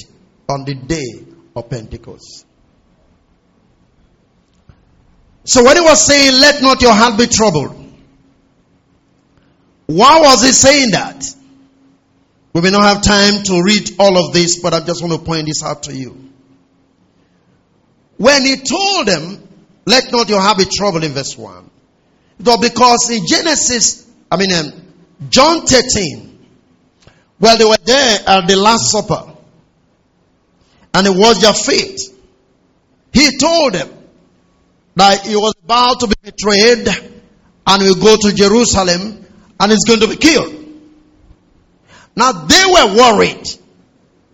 on 0.48 0.64
the 0.64 0.74
day 0.74 1.24
of 1.54 1.68
Pentecost. 1.68 2.46
So 5.44 5.64
when 5.64 5.76
he 5.76 5.82
was 5.82 6.06
saying, 6.06 6.40
let 6.40 6.62
not 6.62 6.82
your 6.82 6.92
heart 6.92 7.18
be 7.18 7.26
troubled, 7.26 7.74
why 9.86 10.20
was 10.20 10.44
he 10.44 10.52
saying 10.52 10.90
that? 10.90 11.24
We 12.52 12.60
may 12.60 12.70
not 12.70 12.82
have 12.82 13.02
time 13.02 13.42
to 13.44 13.62
read 13.62 13.92
all 13.98 14.26
of 14.26 14.34
this, 14.34 14.60
but 14.60 14.74
I 14.74 14.80
just 14.80 15.02
want 15.02 15.14
to 15.14 15.20
point 15.20 15.46
this 15.46 15.62
out 15.62 15.84
to 15.84 15.94
you. 15.94 16.30
When 18.16 18.44
he 18.44 18.56
told 18.56 19.06
them, 19.06 19.48
let 19.86 20.10
not 20.12 20.28
your 20.28 20.40
heart 20.40 20.58
be 20.58 20.64
troubled 20.64 21.04
in 21.04 21.12
verse 21.12 21.38
1, 21.38 21.70
it 22.40 22.46
was 22.46 22.58
because 22.58 23.10
in 23.10 23.26
Genesis 23.26 24.07
I 24.30 24.36
mean, 24.36 24.52
um, 24.52 24.72
John 25.30 25.66
13, 25.66 26.38
well, 27.40 27.56
they 27.56 27.64
were 27.64 27.76
there 27.84 28.18
at 28.26 28.48
the 28.48 28.56
Last 28.56 28.90
Supper, 28.90 29.34
and 30.94 31.06
it 31.06 31.14
was 31.14 31.40
their 31.40 31.54
fate. 31.54 32.00
He 33.12 33.38
told 33.38 33.74
them 33.74 33.88
that 34.96 35.26
he 35.26 35.36
was 35.36 35.54
about 35.64 36.00
to 36.00 36.08
be 36.08 36.14
betrayed 36.22 36.88
and 37.66 37.82
will 37.82 37.94
go 37.94 38.16
to 38.16 38.34
Jerusalem 38.34 39.24
and 39.60 39.72
is 39.72 39.84
going 39.86 40.00
to 40.00 40.08
be 40.08 40.16
killed. 40.16 40.54
Now 42.16 42.32
they 42.32 42.64
were 42.66 42.96
worried 42.96 43.46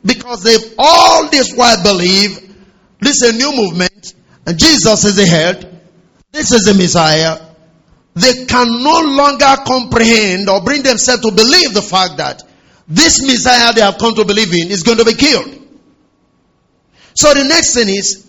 because 0.05 0.43
they've 0.43 0.75
all 0.79 1.29
this 1.29 1.53
while 1.55 1.83
believe 1.83 2.41
this 3.01 3.23
is 3.23 3.35
a 3.35 3.37
new 3.37 3.55
movement 3.55 4.15
and 4.47 4.59
Jesus 4.59 5.05
is 5.05 5.17
the 5.17 5.27
head. 5.27 5.83
This 6.33 6.53
is 6.53 6.63
the 6.63 6.75
Messiah 6.75 7.44
they 8.14 8.46
can 8.46 8.83
no 8.83 9.00
longer 9.00 9.57
comprehend 9.66 10.48
or 10.48 10.62
bring 10.62 10.83
themselves 10.83 11.22
to 11.22 11.33
believe 11.33 11.74
the 11.74 11.83
fact 11.83 12.18
that 12.18 12.42
this 12.87 13.22
Messiah 13.22 13.72
they 13.72 13.81
have 13.81 13.98
come 13.98 14.14
to 14.14 14.24
believe 14.24 14.53
in 14.55 14.70
is 14.70 14.83
going 14.83 14.98
to 14.98 15.05
be 15.05 15.14
killed. 15.14 15.61
So 17.14 17.33
the 17.35 17.44
next 17.44 17.74
thing 17.74 17.88
is, 17.88 18.27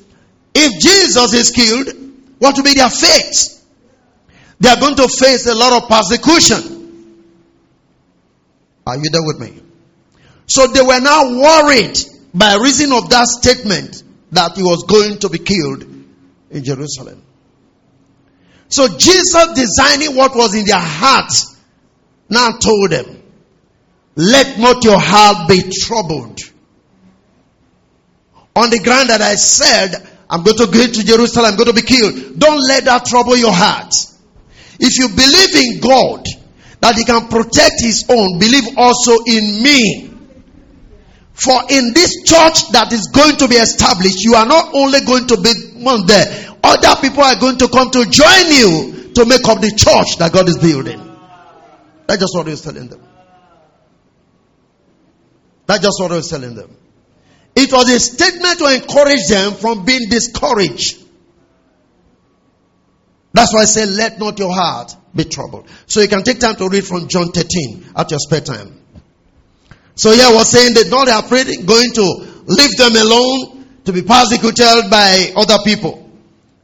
if 0.54 0.82
Jesus 0.82 1.34
is 1.34 1.52
killed, 1.52 1.88
what 2.40 2.56
will 2.56 2.64
be 2.64 2.74
their 2.74 2.90
fate? 2.90 3.62
They 4.60 4.70
are 4.70 4.80
going 4.80 4.96
to 4.96 5.08
face 5.08 5.46
a 5.48 5.56
lot 5.56 5.84
of 5.84 5.90
persecution. 5.90 7.26
Are 8.88 8.98
you 8.98 9.10
there 9.10 9.24
with 9.24 9.40
me? 9.40 9.62
So 10.48 10.68
they 10.68 10.82
were 10.82 11.00
now 11.00 11.40
worried 11.40 11.98
by 12.34 12.56
reason 12.56 12.92
of 12.94 13.10
that 13.10 13.28
statement 13.28 14.04
that 14.32 14.56
he 14.56 14.64
was 14.64 14.84
going 14.84 15.20
to 15.20 15.30
be 15.30 15.40
killed 15.40 15.84
in 15.84 16.64
Jerusalem. 16.64 17.22
So 18.76 18.90
Jesus 18.90 19.54
designing 19.56 20.18
what 20.18 20.36
was 20.36 20.54
in 20.54 20.66
their 20.66 20.76
hearts 20.76 21.56
now 22.28 22.58
told 22.58 22.90
them, 22.90 23.24
let 24.18 24.60
not 24.60 24.84
your 24.84 25.00
heart 25.00 25.48
be 25.48 25.72
troubled. 25.72 26.42
On 28.54 28.70
the 28.70 28.80
ground 28.84 29.12
that 29.12 29.22
I 29.22 29.36
said, 29.36 30.06
I'm 30.30 30.44
going 30.44 30.58
to 30.58 30.66
go 30.66 30.88
to 30.88 31.06
Jerusalem, 31.06 31.52
I'm 31.52 31.56
going 31.56 31.74
to 31.74 31.74
be 31.74 31.88
killed. 31.88 32.38
Don't 32.38 32.60
let 32.68 32.84
that 32.84 33.06
trouble 33.06 33.38
your 33.38 33.54
heart. 33.54 33.94
If 34.78 35.00
you 35.00 35.08
believe 35.08 35.56
in 35.56 35.80
God, 35.80 36.26
that 36.82 36.96
He 36.96 37.06
can 37.06 37.30
protect 37.30 37.80
His 37.80 38.04
own, 38.10 38.40
believe 38.40 38.78
also 38.78 39.24
in 39.26 39.64
me. 39.64 40.12
For 41.32 41.62
in 41.70 41.94
this 41.94 42.24
church 42.26 42.72
that 42.72 42.92
is 42.92 43.08
going 43.08 43.38
to 43.38 43.48
be 43.48 43.56
established, 43.56 44.22
you 44.26 44.36
are 44.36 44.46
not 44.46 44.74
only 44.74 45.00
going 45.00 45.28
to 45.28 45.38
be 45.40 45.54
one 45.82 46.06
there, 46.08 46.55
other 46.66 47.00
people 47.00 47.24
are 47.24 47.40
going 47.40 47.58
to 47.60 47.68
come 47.68 47.92
to 47.92 48.06
join 48.06 48.52
you 48.52 49.12
to 49.14 49.26
make 49.26 49.48
up 49.48 49.62
the 49.62 49.70
church 49.70 50.18
that 50.18 50.32
God 50.34 50.50
is 50.50 50.58
building. 50.58 51.00
That's 52.08 52.20
just 52.20 52.36
what 52.36 52.48
he 52.48 52.52
was 52.52 52.62
telling 52.62 52.88
them. 52.88 53.02
That's 55.68 55.84
just 55.84 56.00
what 56.00 56.12
he 56.12 56.18
was 56.18 56.30
telling 56.30 56.56
them. 56.56 56.76
It 57.56 57.72
was 57.72 57.90
a 57.90 58.00
statement 58.00 58.60
to 58.60 58.66
encourage 58.74 59.28
them 59.30 59.54
from 59.54 59.86
being 59.86 60.10
discouraged. 60.10 60.98
That's 63.34 63.54
why 63.54 63.62
I 63.62 63.66
say, 63.66 63.86
let 63.86 64.20
not 64.20 64.40
your 64.40 64.54
heart 64.54 64.96
be 65.14 65.26
troubled. 65.26 65.68
So 65.88 66.02
you 66.02 66.08
can 66.08 66.24
take 66.24 66.40
time 66.40 66.56
to 66.56 66.70
read 66.70 66.86
from 66.86 67.08
John 67.08 67.32
13 67.32 67.86
at 67.96 68.10
your 68.10 68.20
spare 68.20 68.42
time. 68.42 68.82
So 69.96 70.12
here 70.12 70.26
I 70.26 70.34
was 70.34 70.50
saying 70.50 70.74
that 70.74 70.90
not 70.90 71.08
afraid 71.24 71.48
going 71.66 71.92
to 71.94 72.44
leave 72.48 72.76
them 72.78 72.96
alone 72.96 73.66
to 73.86 73.94
be 73.94 74.02
persecuted 74.02 74.90
by 74.90 75.32
other 75.36 75.58
people. 75.64 76.05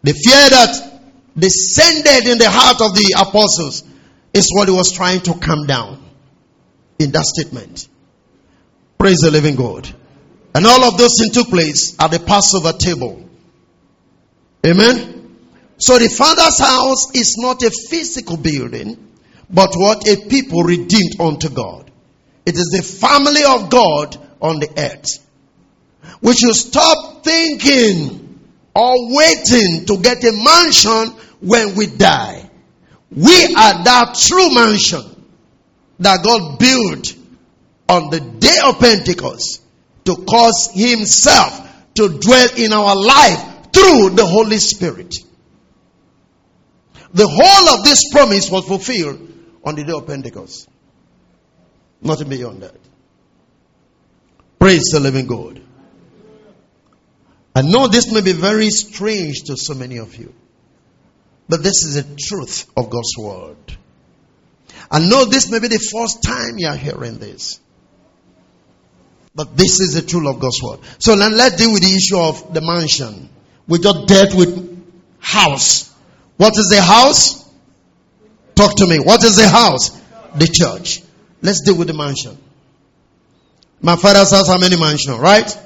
The 0.04 0.14
fear 0.14 0.50
that 0.50 1.02
descended 1.38 2.28
in 2.28 2.38
the 2.38 2.50
heart 2.50 2.82
of 2.82 2.96
the 2.96 3.16
apostles 3.20 3.84
is 4.34 4.52
what 4.54 4.68
he 4.68 4.74
was 4.74 4.92
trying 4.92 5.22
to 5.22 5.34
calm 5.36 5.66
down 5.66 6.04
in 7.00 7.12
that 7.12 7.26
statement. 7.26 7.88
Praise 8.98 9.18
the 9.18 9.32
living 9.32 9.56
God. 9.56 9.90
And 10.54 10.66
all 10.66 10.84
of 10.84 10.98
those 10.98 11.18
things 11.20 11.34
took 11.34 11.48
place 11.48 11.96
at 12.00 12.12
the 12.12 12.20
Passover 12.20 12.74
table. 12.74 13.30
Amen. 14.66 15.38
So 15.78 15.98
the 15.98 16.10
Father's 16.10 16.60
house 16.60 17.16
is 17.16 17.36
not 17.38 17.64
a 17.64 17.72
physical 17.72 18.38
building, 18.38 19.08
but 19.50 19.72
what 19.76 20.08
a 20.08 20.28
people 20.28 20.64
redeemed 20.64 21.20
unto 21.20 21.50
God. 21.50 21.90
It 22.46 22.56
is 22.56 22.70
the 22.72 22.84
family 22.84 23.44
of 23.44 23.70
God 23.70 24.18
on 24.42 24.60
the 24.60 24.70
earth. 24.78 25.26
We 26.22 26.36
should 26.36 26.56
stop 26.56 27.24
thinking 27.24 28.31
or 28.74 29.16
waiting 29.16 29.86
to 29.86 29.98
get 30.02 30.24
a 30.24 30.32
mansion 30.32 31.16
when 31.42 31.76
we 31.76 31.88
die. 31.88 32.50
We 33.10 33.56
are 33.56 33.84
that 33.84 34.16
true 34.16 34.54
mansion 34.54 35.04
that 36.00 36.24
God 36.24 36.58
built 36.60 37.16
on 37.90 38.10
the 38.10 38.20
day 38.20 38.58
of 38.66 38.80
Pentecost 38.80 39.62
to 40.06 40.16
cause 40.16 40.70
Himself 40.74 41.70
to 41.96 42.20
dwell 42.20 42.50
in 42.58 42.74
our 42.74 42.96
life 42.96 43.72
through 43.74 44.12
the 44.12 44.26
Holy 44.26 44.58
Spirit. 44.58 45.16
The 47.14 47.28
whole 47.28 47.78
of 47.78 47.84
this 47.84 48.10
promise 48.12 48.50
was 48.50 48.66
fulfilled 48.66 49.20
on 49.64 49.76
the 49.76 49.84
day 49.84 49.92
of 49.92 50.08
Pentecost. 50.08 50.70
Nothing 52.02 52.30
beyond 52.30 52.64
that. 52.64 52.76
Praise 54.60 54.84
the 54.92 55.00
living 55.00 55.28
God. 55.28 55.61
I 57.56 57.62
know 57.62 57.88
this 57.88 58.12
may 58.12 58.22
be 58.22 58.32
very 58.34 58.70
strange 58.70 59.44
to 59.44 59.58
so 59.58 59.74
many 59.74 59.98
of 59.98 60.16
you, 60.16 60.34
but 61.50 61.64
this 61.64 61.84
is 61.84 61.96
the 61.96 62.16
truth 62.18 62.70
of 62.78 62.90
God's 62.90 63.18
word. 63.18 63.58
I 64.90 65.00
know 65.00 65.26
this 65.26 65.50
may 65.50 65.60
be 65.60 65.68
the 65.68 65.80
first 65.80 66.24
time 66.24 66.58
you 66.58 66.68
are 66.68 66.76
hearing 66.76 67.18
this, 67.18 67.60
but 69.36 69.58
this 69.58 69.80
is 69.80 69.94
the 69.94 70.02
truth 70.02 70.28
of 70.28 70.40
God's 70.40 70.62
word. 70.62 70.80
So 71.00 71.16
then 71.16 71.36
let's 71.36 71.58
deal 71.58 71.74
with 71.74 71.82
the 71.82 71.94
issue 71.94 72.18
of 72.18 72.54
the 72.54 72.62
mansion. 72.62 73.30
We 73.68 73.80
just 73.80 74.08
dealt 74.08 74.34
with 74.36 74.84
house. 75.20 75.94
What 76.38 76.58
is 76.58 76.70
the 76.70 76.82
house? 76.82 77.50
Talk 78.56 78.76
to 78.78 78.88
me. 78.88 79.00
What 79.00 79.24
is 79.24 79.36
the 79.36 79.48
house? 79.48 79.90
The 80.36 80.48
church. 80.48 81.02
Let's 81.42 81.62
deal 81.62 81.78
with 81.78 81.88
the 81.88 81.94
mansion. 81.94 82.38
My 83.82 83.96
father's 83.96 84.32
house, 84.32 84.48
how 84.48 84.58
many 84.58 84.80
mansion, 84.80 85.18
right? 85.18 85.58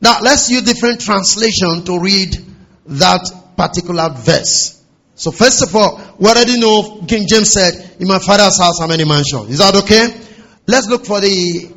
Now 0.00 0.20
let's 0.20 0.48
use 0.50 0.62
different 0.62 1.00
translation 1.00 1.84
to 1.84 2.00
read 2.00 2.36
that 2.86 3.54
particular 3.56 4.08
verse. 4.10 4.82
So 5.14 5.32
first 5.32 5.62
of 5.62 5.74
all, 5.74 6.00
we 6.18 6.28
already 6.28 6.60
know 6.60 7.04
King 7.08 7.26
James 7.26 7.52
said, 7.52 7.96
in 7.98 8.06
my 8.06 8.20
father's 8.20 8.58
house 8.58 8.78
how 8.78 8.86
many 8.86 9.04
mansions. 9.04 9.50
Is 9.50 9.58
that 9.58 9.74
okay? 9.74 10.14
Let's 10.66 10.86
look 10.86 11.04
for 11.04 11.20
the 11.20 11.72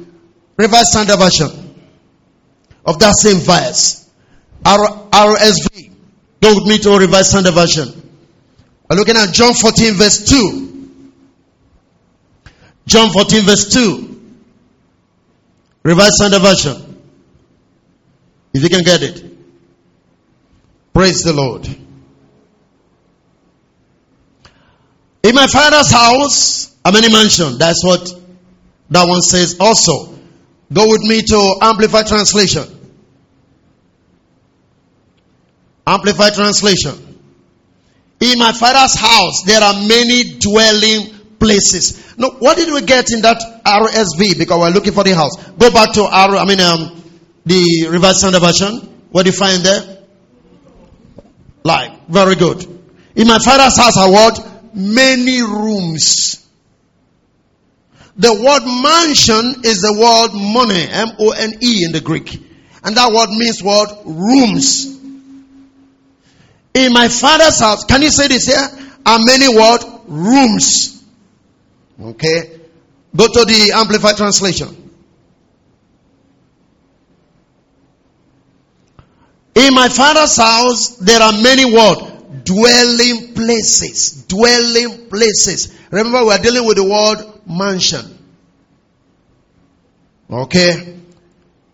Revised 0.58 0.88
Standard 0.90 1.18
Version 1.18 1.76
of 2.86 3.00
that 3.00 3.16
same 3.18 3.38
verse. 3.38 4.08
R- 4.64 5.08
RSV. 5.10 5.92
Go 6.42 6.56
with 6.56 6.68
me 6.68 6.78
to 6.80 6.98
Revised 7.00 7.32
Standard 7.32 7.54
Version. 7.54 7.88
We're 8.90 8.98
looking 8.98 9.16
at 9.16 9.34
John 9.34 9.54
14 9.54 9.94
verse 9.96 10.30
2. 10.30 11.02
John 12.86 13.10
14 13.10 13.46
verse 13.46 13.74
2. 13.74 14.36
Revised 15.84 16.14
Standard 16.14 16.42
Version. 16.42 16.91
If 18.54 18.64
you 18.64 18.70
can 18.70 18.84
get 18.84 19.02
it. 19.04 19.24
Praise 20.94 21.22
the 21.22 21.34
Lord. 21.34 21.66
In 25.24 25.36
my 25.36 25.48
father's 25.48 25.92
house, 25.92 26.76
how 26.84 26.92
many 26.92 27.12
mansions? 27.12 27.58
That's 27.58 27.84
what 27.84 28.14
that 28.90 29.08
one 29.08 29.22
says 29.22 29.58
also. 29.60 30.18
Go 30.74 30.88
with 30.88 31.02
me 31.02 31.22
to 31.22 31.56
Amplify 31.62 32.04
Translation. 32.04 32.64
Amplify 35.86 36.30
Translation. 36.32 37.20
In 38.20 38.38
my 38.38 38.52
father's 38.52 38.96
house, 38.96 39.44
there 39.46 39.62
are 39.62 39.74
many 39.74 40.38
dwelling 40.40 41.14
places. 41.40 42.18
Now, 42.18 42.32
what 42.40 42.58
did 42.58 42.72
we 42.74 42.82
get 42.82 43.12
in 43.12 43.22
that 43.22 43.42
RSV? 43.66 44.38
Because 44.38 44.60
we're 44.60 44.70
looking 44.70 44.94
for 44.94 45.04
the 45.04 45.16
house. 45.16 45.36
Go 45.54 45.72
back 45.72 45.94
to 45.94 46.04
R, 46.04 46.36
I 46.36 46.46
mean, 46.46 46.60
um, 46.60 47.01
the 47.46 47.88
Revised 47.90 48.20
Standard 48.20 48.42
Version. 48.42 49.06
What 49.12 49.24
do 49.24 49.30
you 49.30 49.36
find 49.36 49.64
there? 49.64 50.00
Like, 51.64 52.08
very 52.08 52.36
good. 52.36 52.64
In 53.16 53.28
my 53.28 53.40
father's 53.40 53.78
house 53.78 53.98
are 53.98 54.12
what? 54.12 54.74
Many 54.74 55.42
rooms. 55.42 56.48
The 58.18 58.34
word 58.34 58.66
mansion 58.66 59.64
is 59.64 59.82
the 59.82 59.94
word 59.94 60.34
mone, 60.34 60.72
M-O-N-E 60.72 61.84
in 61.84 61.92
the 61.92 62.02
Greek. 62.02 62.40
And 62.84 62.96
that 62.96 63.12
word 63.12 63.30
means 63.30 63.62
what? 63.62 64.04
Rooms. 64.06 64.86
In 66.74 66.94
my 66.94 67.10
father's 67.10 67.60
house, 67.60 67.84
can 67.86 68.02
you 68.02 68.10
say 68.10 68.28
this 68.28 68.46
here? 68.46 68.68
Are 69.06 69.20
many 69.20 69.54
what? 69.54 70.04
Rooms. 70.08 71.04
Okay. 72.02 72.60
Go 73.16 73.28
to 73.28 73.46
the 73.46 73.74
Amplified 73.76 74.18
Translation. 74.18 74.81
In 79.62 79.76
my 79.76 79.90
father's 79.90 80.38
house, 80.38 80.96
there 80.98 81.22
are 81.22 81.34
many 81.34 81.72
what? 81.72 82.44
Dwelling 82.46 83.36
places. 83.36 84.26
Dwelling 84.26 85.08
places. 85.08 85.78
Remember, 85.92 86.26
we 86.26 86.32
are 86.32 86.40
dealing 86.40 86.66
with 86.66 86.78
the 86.78 86.84
word 86.84 87.42
mansion. 87.46 88.18
Okay. 90.32 90.98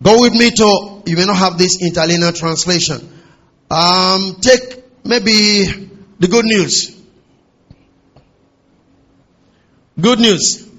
Go 0.03 0.21
with 0.21 0.33
me 0.33 0.51
to, 0.51 1.03
you 1.05 1.15
may 1.15 1.25
not 1.25 1.37
have 1.37 1.57
this 1.57 1.81
interlinear 1.81 2.33
translation. 2.33 2.97
Um, 3.71 4.35
take 4.41 4.83
maybe 5.05 5.89
the 6.19 6.27
good 6.27 6.45
news. 6.45 6.93
Good 9.99 10.19
news. 10.19 10.69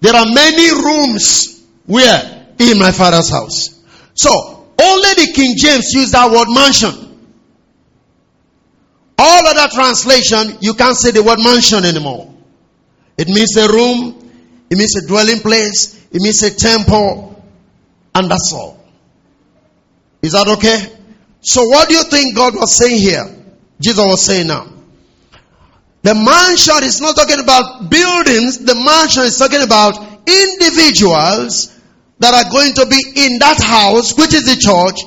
There 0.00 0.14
are 0.14 0.26
many 0.26 0.70
rooms 0.70 1.64
where? 1.86 2.48
In 2.58 2.78
my 2.78 2.92
father's 2.92 3.30
house. 3.30 3.82
So, 4.12 4.53
only 4.84 5.14
the 5.14 5.32
King 5.34 5.56
James 5.56 5.92
use 5.92 6.12
that 6.12 6.30
word 6.30 6.48
mansion. 6.48 7.00
All 9.18 9.46
other 9.46 9.68
translation, 9.72 10.58
you 10.60 10.74
can't 10.74 10.96
say 10.96 11.10
the 11.10 11.22
word 11.22 11.38
mansion 11.38 11.84
anymore. 11.84 12.32
It 13.16 13.28
means 13.28 13.56
a 13.56 13.68
room, 13.68 14.30
it 14.70 14.76
means 14.76 14.96
a 14.96 15.06
dwelling 15.06 15.40
place, 15.40 15.94
it 16.10 16.20
means 16.20 16.42
a 16.42 16.54
temple, 16.54 17.42
and 18.14 18.30
that's 18.30 18.52
all. 18.52 18.78
Is 20.22 20.32
that 20.32 20.48
okay? 20.48 20.92
So 21.40 21.64
what 21.68 21.88
do 21.88 21.94
you 21.94 22.04
think 22.04 22.34
God 22.34 22.54
was 22.54 22.76
saying 22.76 23.00
here? 23.00 23.24
Jesus 23.80 24.04
was 24.04 24.24
saying 24.24 24.46
now. 24.46 24.66
The 26.02 26.14
mansion 26.14 26.84
is 26.84 27.00
not 27.00 27.16
talking 27.16 27.40
about 27.40 27.90
buildings, 27.90 28.58
the 28.58 28.74
mansion 28.74 29.24
is 29.24 29.38
talking 29.38 29.62
about 29.62 29.96
individuals 30.26 31.73
that 32.18 32.34
are 32.34 32.50
going 32.50 32.74
to 32.74 32.86
be 32.86 33.00
in 33.26 33.38
that 33.38 33.60
house, 33.60 34.16
which 34.16 34.34
is 34.34 34.44
the 34.44 34.56
church, 34.56 35.04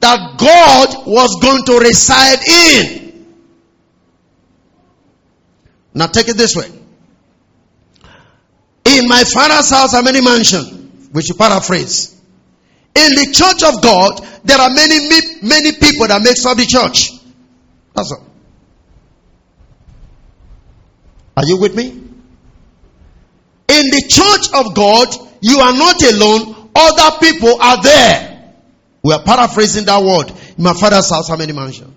that 0.00 0.38
God 0.38 1.06
was 1.06 1.38
going 1.40 1.64
to 1.64 1.78
reside 1.78 2.40
in. 2.46 3.26
Now 5.94 6.06
take 6.06 6.28
it 6.28 6.36
this 6.36 6.56
way. 6.56 6.70
In 8.84 9.08
my 9.08 9.24
father's 9.24 9.70
house 9.70 9.94
are 9.94 10.02
many 10.02 10.20
mansions, 10.20 11.08
which 11.10 11.28
you 11.28 11.34
paraphrase. 11.34 12.20
In 12.94 13.14
the 13.14 13.32
church 13.32 13.62
of 13.62 13.82
God, 13.82 14.20
there 14.44 14.58
are 14.58 14.70
many, 14.70 15.00
many 15.42 15.72
people 15.72 16.06
that 16.06 16.22
makes 16.22 16.44
up 16.44 16.56
the 16.56 16.66
church. 16.66 17.10
That's 17.94 18.12
all. 18.12 18.24
Are 21.36 21.44
you 21.44 21.58
with 21.58 21.74
me? 21.74 21.86
In 21.86 23.90
the 23.90 24.04
church 24.08 24.52
of 24.54 24.74
God, 24.74 25.08
you 25.44 25.58
are 25.60 25.76
not 25.76 26.02
alone. 26.02 26.70
Other 26.74 27.18
people 27.18 27.60
are 27.60 27.82
there. 27.82 28.54
We 29.02 29.12
are 29.12 29.22
paraphrasing 29.22 29.84
that 29.84 30.02
word. 30.02 30.32
In 30.56 30.64
my 30.64 30.72
father's 30.72 31.10
house, 31.10 31.28
how 31.28 31.36
many 31.36 31.52
mansions? 31.52 31.94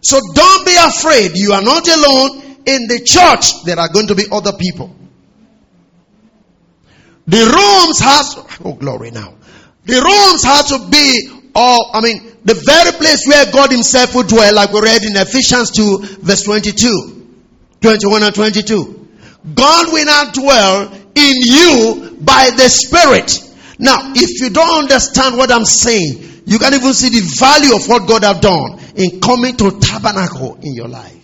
So 0.00 0.18
don't 0.32 0.64
be 0.64 0.74
afraid. 0.74 1.32
You 1.34 1.52
are 1.52 1.60
not 1.60 1.86
alone. 1.86 2.56
In 2.64 2.88
the 2.88 3.02
church, 3.04 3.64
there 3.64 3.78
are 3.78 3.90
going 3.92 4.06
to 4.06 4.14
be 4.14 4.24
other 4.32 4.52
people. 4.54 4.96
The 7.26 7.44
rooms 7.44 7.98
has, 8.00 8.38
oh 8.64 8.72
glory 8.72 9.10
now. 9.10 9.34
The 9.84 10.00
rooms 10.00 10.42
have 10.44 10.66
to 10.68 10.88
be, 10.90 11.42
oh, 11.54 11.90
I 11.92 12.00
mean, 12.00 12.38
the 12.42 12.54
very 12.54 12.92
place 12.92 13.26
where 13.26 13.52
God 13.52 13.70
himself 13.70 14.14
would 14.14 14.28
dwell, 14.28 14.54
like 14.54 14.72
we 14.72 14.80
read 14.80 15.02
in 15.02 15.14
Ephesians 15.14 15.72
2 15.72 16.22
verse 16.22 16.42
22, 16.44 17.28
21 17.82 18.22
and 18.22 18.34
22. 18.34 19.08
God 19.54 19.92
will 19.92 20.06
not 20.06 20.34
dwell 20.34 20.99
in 21.14 21.34
you 21.40 22.16
by 22.20 22.50
the 22.56 22.68
Spirit. 22.68 23.32
Now, 23.78 24.12
if 24.14 24.40
you 24.40 24.50
don't 24.50 24.84
understand 24.84 25.36
what 25.36 25.50
I'm 25.50 25.64
saying, 25.64 26.42
you 26.46 26.58
can't 26.58 26.74
even 26.74 26.92
see 26.92 27.08
the 27.08 27.26
value 27.38 27.74
of 27.74 27.88
what 27.88 28.08
God 28.08 28.24
have 28.24 28.40
done 28.40 28.78
in 28.96 29.20
coming 29.20 29.56
to 29.56 29.78
tabernacle 29.80 30.58
in 30.62 30.74
your 30.74 30.88
life. 30.88 31.16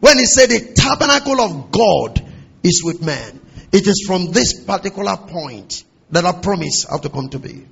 When 0.00 0.18
he 0.18 0.26
said 0.26 0.50
the 0.50 0.74
tabernacle 0.74 1.40
of 1.40 1.70
God 1.70 2.22
is 2.62 2.82
with 2.84 3.02
man, 3.02 3.40
it 3.72 3.86
is 3.86 4.04
from 4.06 4.32
this 4.32 4.62
particular 4.64 5.16
point 5.16 5.82
that 6.10 6.24
a 6.24 6.34
promise 6.34 6.84
have 6.90 7.00
to 7.00 7.08
come 7.08 7.30
to 7.30 7.38
be. 7.38 7.64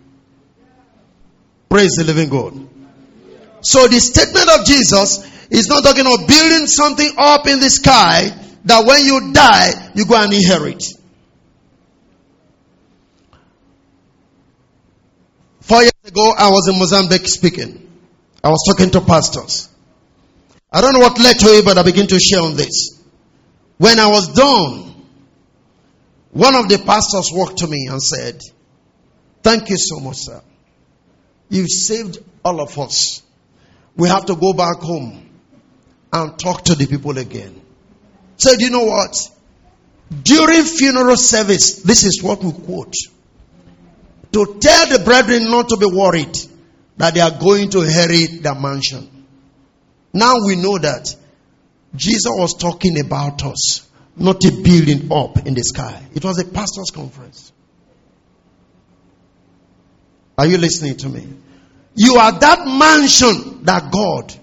Praise 1.69 1.97
the 1.97 2.05
living 2.05 2.29
God. 2.29 2.69
So 3.61 3.87
the 3.87 4.01
statement 4.01 4.49
of 4.59 4.67
Jesus 4.67 5.49
is 5.51 5.69
not 5.69 5.85
talking 5.85 6.07
of 6.07 6.27
building 6.27 6.67
something 6.67 7.13
up 7.17 7.47
in 7.47 7.61
the 7.61 7.71
sky 7.71 8.31
that 8.65 8.87
when 8.87 9.05
you 9.05 9.33
die, 9.33 9.93
you 9.95 10.07
go 10.07 10.23
and 10.23 10.33
inherit. 10.33 10.83
Four 15.61 15.83
years 15.83 15.93
ago, 16.05 16.35
I 16.37 16.51
was 16.51 16.69
in 16.69 16.79
Mozambique 16.79 17.27
speaking. 17.29 17.89
I 18.45 18.49
was 18.49 18.65
talking 18.69 18.91
to 18.91 19.01
pastors. 19.01 19.69
I 20.73 20.81
don't 20.81 20.93
know 20.93 21.01
what 21.01 21.19
led 21.19 21.39
to 21.39 21.47
it, 21.47 21.65
but 21.65 21.79
I 21.79 21.83
began 21.83 22.07
to 22.09 22.19
share 22.19 22.41
on 22.41 22.57
this. 22.57 23.01
When 23.79 23.99
I 23.99 24.07
was 24.09 24.29
done, 24.35 24.95
one 26.33 26.55
of 26.55 26.69
the 26.69 26.79
pastors 26.79 27.31
walked 27.33 27.59
to 27.59 27.67
me 27.67 27.87
and 27.91 28.03
said, 28.03 28.41
Thank 29.43 29.71
you 29.71 29.77
so 29.77 30.01
much, 30.01 30.17
sir. 30.19 30.41
You've 31.49 31.71
saved 31.71 32.19
all 32.45 32.61
of 32.61 32.79
us. 32.79 33.23
We 33.97 34.09
have 34.09 34.27
to 34.27 34.37
go 34.37 34.53
back 34.53 34.79
home 34.79 35.29
and 36.13 36.39
talk 36.39 36.65
to 36.65 36.75
the 36.75 36.87
people 36.87 37.19
again. 37.19 37.62
Said, 38.43 38.61
you 38.61 38.71
know 38.71 38.83
what? 38.83 39.31
During 40.25 40.65
funeral 40.65 41.17
service, 41.17 41.77
this 41.83 42.03
is 42.03 42.21
what 42.25 42.43
we 42.43 42.51
quote. 42.51 42.93
To 44.33 44.57
tell 44.59 44.89
the 44.89 45.01
brethren 45.05 45.45
not 45.45 45.69
to 45.69 45.77
be 45.77 45.87
worried 45.87 46.37
that 46.97 47.15
they 47.15 47.21
are 47.21 47.39
going 47.39 47.71
to 47.71 47.83
inherit 47.83 48.43
the 48.43 48.53
mansion. 48.57 49.27
Now 50.13 50.35
we 50.45 50.57
know 50.57 50.77
that 50.77 51.15
Jesus 51.95 52.33
was 52.35 52.55
talking 52.55 52.99
about 52.99 53.45
us, 53.45 53.89
not 54.17 54.45
a 54.45 54.51
building 54.51 55.13
up 55.13 55.47
in 55.47 55.55
the 55.55 55.63
sky. 55.63 56.03
It 56.13 56.25
was 56.25 56.41
a 56.41 56.45
pastor's 56.45 56.91
conference. 56.93 57.53
Are 60.37 60.47
you 60.47 60.59
listening 60.59 60.97
to 60.97 61.09
me? 61.09 61.29
You 61.95 62.17
are 62.17 62.33
that 62.33 62.67
mansion 62.67 63.63
that 63.67 63.93
God 63.93 64.35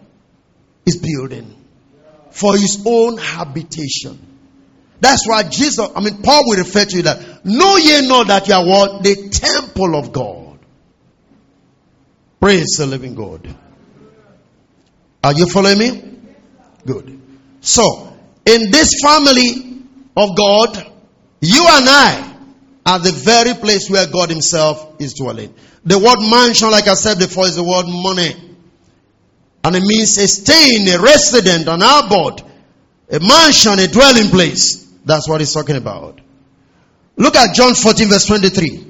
is 0.86 0.96
building 1.00 1.59
for 2.32 2.54
his 2.54 2.84
own 2.86 3.18
habitation. 3.18 4.28
That's 5.02 5.28
why 5.28 5.44
Jesus, 5.44 5.88
I 5.96 6.02
mean, 6.02 6.22
Paul 6.22 6.44
will 6.46 6.58
refer 6.58 6.86
to 6.86 7.02
that. 7.04 7.46
Know 7.46 7.78
ye 7.78 8.08
not 8.08 8.28
that 8.28 8.48
you 8.48 8.54
are 8.54 8.66
what? 8.66 9.04
The 9.04 9.30
temple 9.30 9.96
of 9.96 10.12
God. 10.12 10.60
Praise 12.40 12.76
the 12.78 12.86
living 12.86 13.16
God. 13.16 13.48
Are 15.24 15.34
you 15.34 15.48
following 15.48 15.78
me? 15.80 16.18
Good. 16.86 17.22
So, 17.62 18.18
in 18.46 18.72
this 18.72 19.02
family 19.02 19.84
of 20.16 20.36
God, 20.36 20.76
you 21.42 21.66
and 21.70 21.86
I 21.88 22.36
are 22.86 23.00
the 23.00 23.12
very 23.12 23.54
place 23.54 23.90
where 23.90 24.08
God 24.08 24.30
Himself 24.30 24.96
is 25.00 25.14
dwelling. 25.14 25.54
The 25.86 25.98
word 25.98 26.20
mansion, 26.30 26.72
like 26.72 26.88
I 26.88 26.94
said 26.94 27.20
before, 27.20 27.46
is 27.46 27.56
the 27.56 27.64
word 27.64 27.86
mone. 27.88 28.49
And 29.64 29.76
it 29.76 29.84
means 29.84 30.18
a 30.18 30.28
staying, 30.28 30.88
a 30.88 31.02
resident, 31.02 31.68
an 31.68 31.82
abode, 31.82 32.42
a 33.12 33.20
mansion, 33.20 33.80
a 33.80 33.88
dwelling 33.88 34.30
place. 34.30 34.86
That's 35.06 35.28
what 35.28 35.42
he's 35.42 35.54
talking 35.54 35.76
about. 35.76 36.22
Look 37.18 37.36
at 37.36 37.54
John 37.54 37.74
14, 37.74 38.08
verse 38.08 38.26
23. 38.26 38.86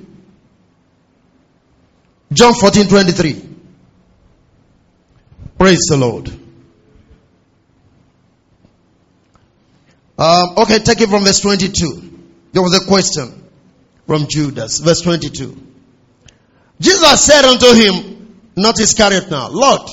John 2.31 2.53
14, 2.53 2.87
23. 2.87 3.49
Praise 5.57 5.85
the 5.89 5.97
Lord. 5.97 6.29
Um, 10.17 10.57
okay, 10.57 10.79
take 10.79 11.01
it 11.01 11.09
from 11.09 11.23
verse 11.23 11.39
22. 11.39 12.19
There 12.51 12.61
was 12.61 12.75
a 12.75 12.85
question 12.85 13.49
from 14.05 14.27
Judas. 14.27 14.79
Verse 14.79 15.01
22. 15.01 15.65
Jesus 16.79 17.25
said 17.25 17.45
unto 17.45 17.73
him, 17.73 18.37
not 18.55 18.79
Iscariot 18.79 19.31
now, 19.31 19.49
Lord, 19.49 19.89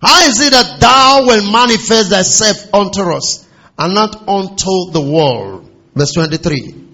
how 0.00 0.26
is 0.26 0.40
it 0.40 0.52
that 0.52 0.80
thou 0.80 1.26
will 1.26 1.50
manifest 1.50 2.10
thyself 2.10 2.72
unto 2.72 3.00
us 3.12 3.48
and 3.78 3.94
not 3.94 4.28
unto 4.28 4.90
the 4.92 5.00
world? 5.00 5.68
Verse 5.94 6.12
23. 6.12 6.86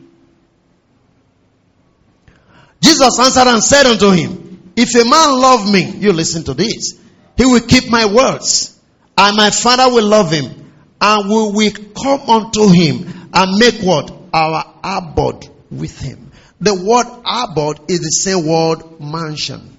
Jesus 2.81 3.19
answered 3.19 3.49
and 3.49 3.63
said 3.63 3.87
unto 3.87 4.11
him, 4.11 4.73
If 4.77 4.95
a 4.95 5.09
man 5.09 5.41
love 5.41 5.71
me, 5.71 5.91
you 5.99 6.13
listen 6.13 6.45
to 6.45 6.55
this, 6.55 6.99
he 7.37 7.45
will 7.45 7.61
keep 7.61 7.91
my 7.91 8.07
words, 8.07 8.79
and 9.17 9.37
my 9.37 9.51
Father 9.51 9.93
will 9.93 10.07
love 10.07 10.31
him, 10.31 10.73
and 11.01 11.29
we 11.29 11.53
will 11.53 11.73
come 11.95 12.31
unto 12.31 12.69
him 12.69 13.31
and 13.33 13.59
make 13.59 13.81
what? 13.83 14.13
Our 14.33 14.65
abode 14.83 15.49
with 15.71 15.99
him. 15.99 16.31
The 16.61 16.75
word 16.75 17.07
abode 17.25 17.91
is 17.91 18.01
the 18.01 18.11
same 18.11 18.47
word 18.47 19.01
mansion. 19.01 19.74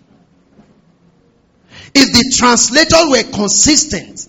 If 1.95 2.11
the 2.11 2.35
translators 2.37 3.05
were 3.09 3.31
consistent, 3.31 4.27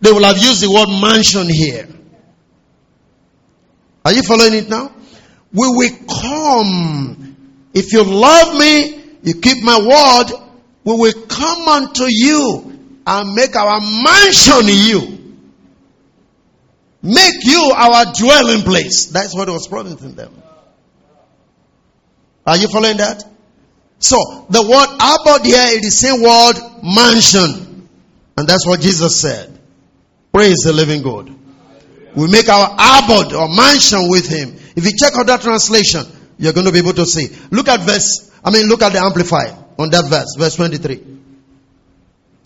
they 0.00 0.10
will 0.12 0.24
have 0.24 0.38
used 0.38 0.62
the 0.62 0.70
word 0.70 0.88
mansion 1.00 1.48
here. 1.48 1.86
Are 4.04 4.12
you 4.12 4.22
following 4.22 4.54
it 4.54 4.68
now? 4.68 4.92
We 5.52 5.66
will 5.68 5.96
come. 6.08 7.36
If 7.74 7.92
you 7.92 8.02
love 8.02 8.56
me, 8.58 9.04
you 9.22 9.40
keep 9.40 9.62
my 9.62 9.78
word, 9.78 10.32
we 10.84 10.94
will 10.94 11.26
come 11.26 11.68
unto 11.68 12.04
you 12.08 13.00
and 13.06 13.34
make 13.34 13.54
our 13.56 13.80
mansion 13.80 14.68
in 14.68 14.86
you. 14.86 15.16
Make 17.02 17.44
you 17.44 17.72
our 17.76 18.12
dwelling 18.12 18.62
place. 18.62 19.06
That's 19.06 19.34
what 19.34 19.48
was 19.48 19.68
promised 19.68 20.02
in 20.02 20.14
them. 20.14 20.42
Are 22.46 22.56
you 22.56 22.68
following 22.68 22.96
that? 22.98 23.22
So, 23.98 24.46
the 24.50 24.62
word 24.62 24.85
abode 25.00 25.44
here 25.44 25.78
is 25.78 25.82
the 25.82 25.90
same 25.90 26.22
word 26.22 26.54
mansion. 26.82 27.88
And 28.36 28.48
that's 28.48 28.66
what 28.66 28.80
Jesus 28.80 29.20
said. 29.20 29.58
Praise 30.32 30.58
the 30.64 30.72
living 30.72 31.02
God. 31.02 31.34
We 32.14 32.28
make 32.28 32.48
our 32.48 32.72
abode 32.72 33.32
or 33.32 33.48
mansion 33.48 34.08
with 34.08 34.28
him. 34.28 34.56
If 34.76 34.84
you 34.84 34.92
check 34.96 35.14
out 35.16 35.26
that 35.26 35.40
translation, 35.40 36.04
you're 36.38 36.52
going 36.52 36.66
to 36.66 36.72
be 36.72 36.78
able 36.78 36.94
to 36.94 37.06
see. 37.06 37.28
Look 37.50 37.68
at 37.68 37.80
verse, 37.80 38.30
I 38.44 38.50
mean, 38.50 38.66
look 38.66 38.82
at 38.82 38.92
the 38.92 38.98
amplifier 39.00 39.56
on 39.78 39.90
that 39.90 40.04
verse, 40.06 40.34
verse 40.36 40.56
23. 40.56 41.02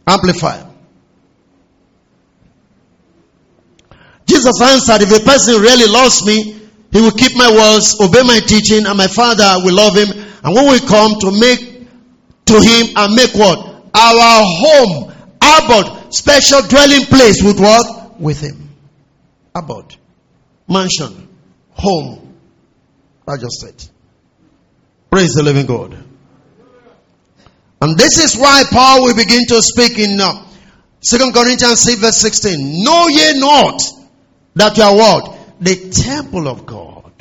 Amplifier. 0.07 0.67
Jesus 4.27 4.61
answered, 4.63 5.03
if 5.03 5.23
a 5.23 5.25
person 5.25 5.61
really 5.61 5.91
loves 5.91 6.25
me, 6.25 6.61
he 6.93 7.01
will 7.01 7.13
keep 7.13 7.37
my 7.37 7.51
words, 7.51 7.97
obey 8.01 8.23
my 8.23 8.41
teaching, 8.41 8.87
and 8.87 8.97
my 8.97 9.07
Father 9.07 9.55
will 9.65 9.75
love 9.75 9.97
him. 9.97 10.11
And 10.43 10.55
when 10.55 10.71
we 10.71 10.81
come 10.81 11.19
to 11.21 11.31
make 11.39 11.70
to 12.51 12.61
him 12.61 12.97
and 12.97 13.15
make 13.15 13.35
what? 13.35 13.59
Our 13.95 14.43
home, 14.45 15.13
abode, 15.43 16.15
special 16.15 16.63
dwelling 16.69 17.07
place 17.07 17.43
with 17.43 17.59
what? 17.59 18.21
With 18.21 18.41
him. 18.41 18.69
Abode. 19.55 19.97
Mansion. 20.69 21.29
Home. 21.73 22.35
I 23.27 23.37
just 23.37 23.61
said. 23.61 23.85
Praise 25.11 25.35
the 25.35 25.43
living 25.43 25.67
God. 25.67 25.97
And 27.83 27.99
this 27.99 28.19
is 28.19 28.37
why 28.37 28.65
Paul 28.71 29.03
will 29.05 29.17
begin 29.17 29.47
to 29.47 29.63
speak 29.63 29.99
in 29.99 30.21
uh, 30.21 30.45
2 31.03 31.33
Corinthians 31.33 31.81
6 31.81 32.01
verse 32.01 32.17
16. 32.19 32.85
Know 32.85 33.09
ye 33.09 33.41
not 33.41 33.83
that 34.55 34.77
you 34.77 34.83
are 34.83 34.95
what? 34.95 35.41
the 35.61 35.91
temple 35.91 36.49
of 36.49 36.67
God. 36.67 37.13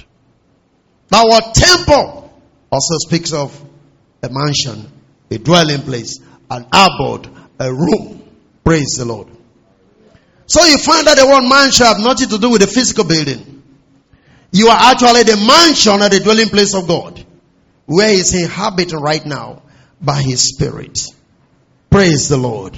Now, 1.11 1.23
our 1.29 1.41
temple 1.53 2.33
also 2.71 2.95
speaks 2.99 3.33
of 3.33 3.63
a 4.23 4.29
mansion, 4.29 4.89
a 5.31 5.37
dwelling 5.37 5.81
place, 5.81 6.19
an 6.49 6.65
abode, 6.71 7.29
a 7.59 7.73
room. 7.73 8.23
Praise 8.63 8.95
the 8.97 9.05
Lord. 9.05 9.27
So 10.47 10.65
you 10.65 10.77
find 10.77 11.05
that 11.07 11.17
the 11.17 11.27
word 11.27 11.47
mansion 11.47 11.85
have 11.85 11.99
nothing 11.99 12.29
to 12.29 12.37
do 12.37 12.49
with 12.49 12.61
the 12.61 12.67
physical 12.67 13.03
building. 13.03 13.63
You 14.51 14.67
are 14.69 14.77
actually 14.79 15.23
the 15.23 15.37
mansion 15.37 16.01
or 16.01 16.09
the 16.09 16.19
dwelling 16.19 16.49
place 16.49 16.73
of 16.73 16.87
God, 16.87 17.23
where 17.85 18.09
He's 18.09 18.33
inhabiting 18.33 18.99
right 18.99 19.23
now 19.25 19.61
by 20.01 20.21
His 20.21 20.41
Spirit. 20.41 20.99
Praise 21.89 22.29
the 22.29 22.37
Lord. 22.37 22.77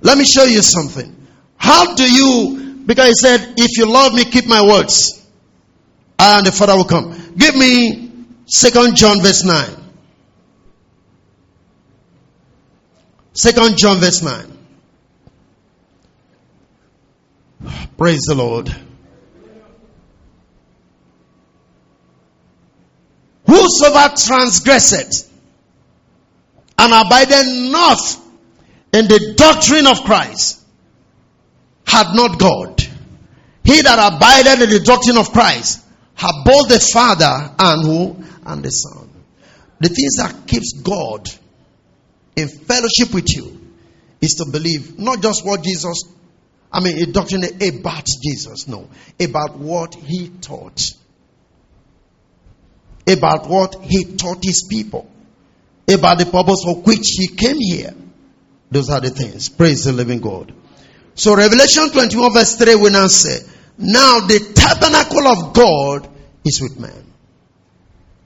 Let 0.00 0.18
me 0.18 0.24
show 0.24 0.44
you 0.44 0.62
something. 0.62 1.26
How 1.56 1.94
do 1.94 2.04
you 2.04 2.66
because 2.86 3.08
he 3.08 3.14
said, 3.14 3.54
If 3.56 3.76
you 3.76 3.92
love 3.92 4.14
me, 4.14 4.24
keep 4.24 4.46
my 4.46 4.62
words. 4.64 5.12
And 6.18 6.46
the 6.46 6.52
Father 6.52 6.76
will 6.76 6.84
come. 6.84 7.34
Give 7.36 7.54
me 7.54 8.10
Second 8.46 8.96
John 8.96 9.20
verse 9.20 9.44
9. 9.44 9.85
Second 13.36 13.76
John 13.76 13.98
verse 13.98 14.22
9. 14.22 14.58
Praise 17.98 18.22
the 18.22 18.34
Lord. 18.34 18.74
Whosoever 23.46 24.14
transgresseth 24.16 25.30
and 26.78 26.92
abideth 26.94 27.70
not 27.70 27.98
in 28.94 29.06
the 29.06 29.34
doctrine 29.36 29.86
of 29.86 30.00
Christ 30.04 30.62
had 31.86 32.14
not 32.14 32.38
God. 32.38 32.80
He 33.64 33.82
that 33.82 34.14
abided 34.14 34.62
in 34.62 34.70
the 34.70 34.80
doctrine 34.80 35.18
of 35.18 35.30
Christ 35.30 35.84
had 36.14 36.32
both 36.46 36.68
the 36.68 36.80
Father 36.80 37.54
and 37.58 37.82
who? 37.84 38.24
And 38.46 38.64
the 38.64 38.70
Son. 38.70 39.10
The 39.78 39.88
things 39.88 40.16
that 40.16 40.46
keeps 40.46 40.72
God 40.82 41.28
in 42.36 42.48
fellowship 42.48 43.12
with 43.14 43.34
you 43.34 43.58
is 44.20 44.34
to 44.34 44.46
believe 44.50 44.98
not 44.98 45.22
just 45.22 45.44
what 45.44 45.62
Jesus, 45.62 46.04
I 46.72 46.80
mean, 46.80 47.02
a 47.02 47.06
doctrine 47.06 47.44
about 47.44 48.06
Jesus, 48.22 48.68
no, 48.68 48.88
about 49.20 49.56
what 49.58 49.94
he 49.94 50.28
taught. 50.28 50.80
About 53.08 53.48
what 53.48 53.76
he 53.82 54.16
taught 54.16 54.44
his 54.44 54.66
people. 54.68 55.10
About 55.88 56.18
the 56.18 56.26
purpose 56.26 56.62
for 56.64 56.76
which 56.82 57.06
he 57.16 57.28
came 57.28 57.58
here. 57.58 57.94
Those 58.70 58.90
are 58.90 59.00
the 59.00 59.10
things. 59.10 59.48
Praise 59.48 59.84
the 59.84 59.92
living 59.92 60.20
God. 60.20 60.52
So 61.14 61.34
Revelation 61.34 61.90
21 61.90 62.32
verse 62.34 62.56
3 62.56 62.74
will 62.74 62.90
now 62.90 63.06
say, 63.06 63.38
now 63.78 64.20
the 64.20 64.52
tabernacle 64.54 65.26
of 65.26 65.54
God 65.54 66.08
is 66.44 66.60
with 66.60 66.78
man. 66.78 67.04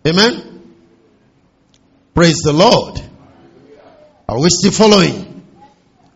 Amen. 0.07 0.75
Praise 2.15 2.39
the 2.39 2.53
Lord. 2.53 3.10
Are 4.31 4.41
we 4.41 4.49
still 4.49 4.71
following? 4.71 5.45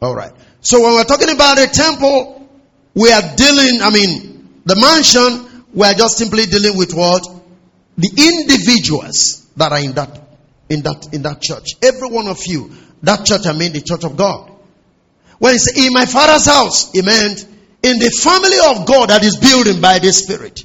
All 0.01 0.15
right. 0.15 0.31
So 0.61 0.81
when 0.81 0.93
we're 0.93 1.03
talking 1.03 1.31
about 1.31 1.59
a 1.59 1.67
temple, 1.67 2.49
we 2.95 3.11
are 3.11 3.35
dealing, 3.35 3.83
I 3.83 3.91
mean, 3.91 4.61
the 4.65 4.77
mansion, 4.77 5.65
we 5.75 5.85
are 5.85 5.95
just 5.95 6.19
simply 6.19 6.47
dealing 6.47 6.79
with 6.79 6.95
what? 6.95 7.27
The 7.99 8.11
individuals 8.17 9.45
that 9.57 9.73
are 9.73 9.81
in 9.81 9.95
that, 9.95 10.21
in 10.69 10.83
that, 10.83 11.12
in 11.12 11.23
that 11.23 11.43
church. 11.43 11.71
Every 11.83 12.07
one 12.07 12.29
of 12.29 12.39
you. 12.47 12.71
That 13.03 13.27
church, 13.27 13.47
I 13.47 13.53
mean 13.53 13.73
the 13.73 13.81
church 13.81 14.05
of 14.05 14.17
God. 14.17 14.49
When 15.41 15.55
he 15.55 15.59
said, 15.59 15.77
in 15.77 15.93
my 15.93 16.07
father's 16.07 16.47
house, 16.47 16.93
he 16.93 17.03
meant 17.03 17.45
in 17.83 17.99
the 17.99 18.11
family 18.11 18.79
of 18.79 18.87
God 18.87 19.11
that 19.11 19.25
is 19.25 19.39
building 19.39 19.81
by 19.81 19.99
the 19.99 20.12
Spirit. 20.12 20.65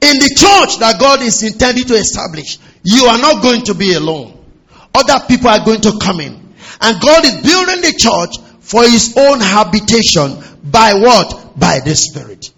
In 0.00 0.18
the 0.20 0.34
church 0.36 0.78
that 0.78 1.00
God 1.00 1.20
is 1.20 1.42
intending 1.42 1.86
to 1.86 1.94
establish, 1.94 2.60
you 2.84 3.06
are 3.06 3.18
not 3.18 3.42
going 3.42 3.62
to 3.64 3.74
be 3.74 3.94
alone. 3.94 4.38
Other 4.94 5.26
people 5.26 5.48
are 5.48 5.64
going 5.64 5.80
to 5.80 5.98
come 6.00 6.20
in. 6.20 6.49
And 6.80 7.00
God 7.00 7.24
is 7.24 7.34
building 7.42 7.82
the 7.82 7.94
church 7.96 8.36
for 8.60 8.82
his 8.82 9.14
own 9.16 9.40
habitation 9.40 10.42
by 10.62 10.94
what? 10.94 11.58
By 11.58 11.80
the 11.80 11.94
Spirit. 11.94 12.50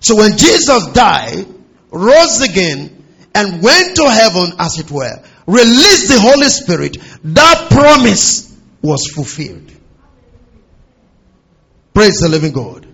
So 0.00 0.16
when 0.16 0.36
Jesus 0.36 0.86
died, 0.92 1.46
rose 1.90 2.42
again, 2.42 3.04
and 3.34 3.62
went 3.62 3.96
to 3.96 4.08
heaven, 4.08 4.52
as 4.58 4.78
it 4.78 4.90
were, 4.90 5.22
released 5.46 6.08
the 6.08 6.20
Holy 6.20 6.48
Spirit, 6.48 6.98
that 7.24 7.68
promise 7.70 8.56
was 8.82 9.10
fulfilled. 9.12 9.72
Praise 11.94 12.18
the 12.18 12.28
living 12.28 12.52
God. 12.52 12.86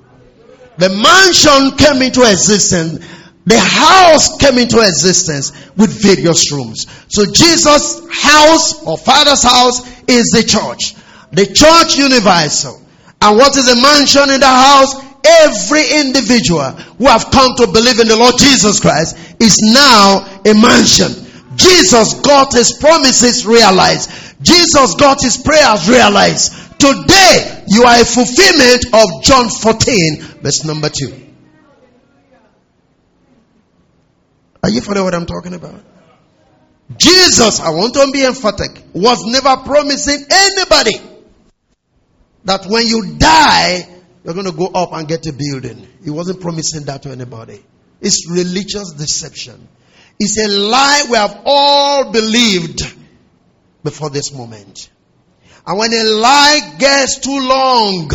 The 0.78 0.88
mansion 0.88 1.76
came 1.76 2.02
into 2.02 2.22
existence. 2.22 3.04
The 3.44 3.58
house 3.58 4.36
came 4.36 4.58
into 4.58 4.78
existence 4.78 5.52
with 5.76 5.90
various 6.02 6.52
rooms. 6.52 6.86
So 7.08 7.24
Jesus' 7.26 8.00
house 8.10 8.82
or 8.84 8.96
Father's 8.96 9.42
house 9.42 9.99
is 10.10 10.30
the 10.34 10.42
church. 10.42 10.94
The 11.32 11.46
church 11.46 11.96
universal. 11.96 12.80
And 13.22 13.36
what 13.36 13.56
is 13.56 13.66
the 13.66 13.80
mansion 13.80 14.30
in 14.30 14.40
the 14.40 14.46
house? 14.46 14.94
Every 15.22 15.84
individual 16.00 16.70
who 16.96 17.06
have 17.06 17.30
come 17.30 17.54
to 17.56 17.66
believe 17.66 18.00
in 18.00 18.08
the 18.08 18.16
Lord 18.16 18.34
Jesus 18.38 18.80
Christ 18.80 19.16
is 19.38 19.58
now 19.62 20.40
a 20.44 20.54
mansion. 20.54 21.26
Jesus 21.56 22.14
got 22.20 22.54
his 22.54 22.72
promises 22.72 23.44
realized. 23.44 24.10
Jesus 24.40 24.94
got 24.94 25.20
his 25.20 25.36
prayers 25.36 25.88
realized. 25.88 26.52
Today, 26.80 27.64
you 27.68 27.82
are 27.82 28.00
a 28.00 28.04
fulfillment 28.04 28.86
of 28.94 29.22
John 29.22 29.50
14, 29.50 30.40
verse 30.40 30.64
number 30.64 30.88
2. 30.88 31.26
Are 34.62 34.70
you 34.70 34.80
following 34.80 35.04
what 35.04 35.14
I'm 35.14 35.26
talking 35.26 35.54
about? 35.54 35.89
Jesus, 36.96 37.60
I 37.60 37.70
want 37.70 37.94
to 37.94 38.10
be 38.12 38.24
emphatic, 38.24 38.82
was 38.92 39.24
never 39.26 39.62
promising 39.62 40.24
anybody 40.30 41.00
that 42.44 42.66
when 42.66 42.86
you 42.86 43.16
die, 43.16 43.86
you're 44.24 44.34
going 44.34 44.46
to 44.46 44.52
go 44.52 44.66
up 44.66 44.92
and 44.92 45.06
get 45.06 45.26
a 45.26 45.32
building. 45.32 45.86
He 46.02 46.10
wasn't 46.10 46.40
promising 46.40 46.84
that 46.84 47.02
to 47.02 47.10
anybody. 47.10 47.64
It's 48.00 48.28
religious 48.28 48.92
deception. 48.92 49.68
It's 50.18 50.38
a 50.38 50.48
lie 50.48 51.06
we 51.10 51.16
have 51.16 51.42
all 51.44 52.10
believed 52.12 52.82
before 53.82 54.10
this 54.10 54.32
moment. 54.32 54.90
And 55.66 55.78
when 55.78 55.92
a 55.92 56.04
lie 56.04 56.76
gets 56.78 57.18
too 57.20 57.38
long, 57.38 58.10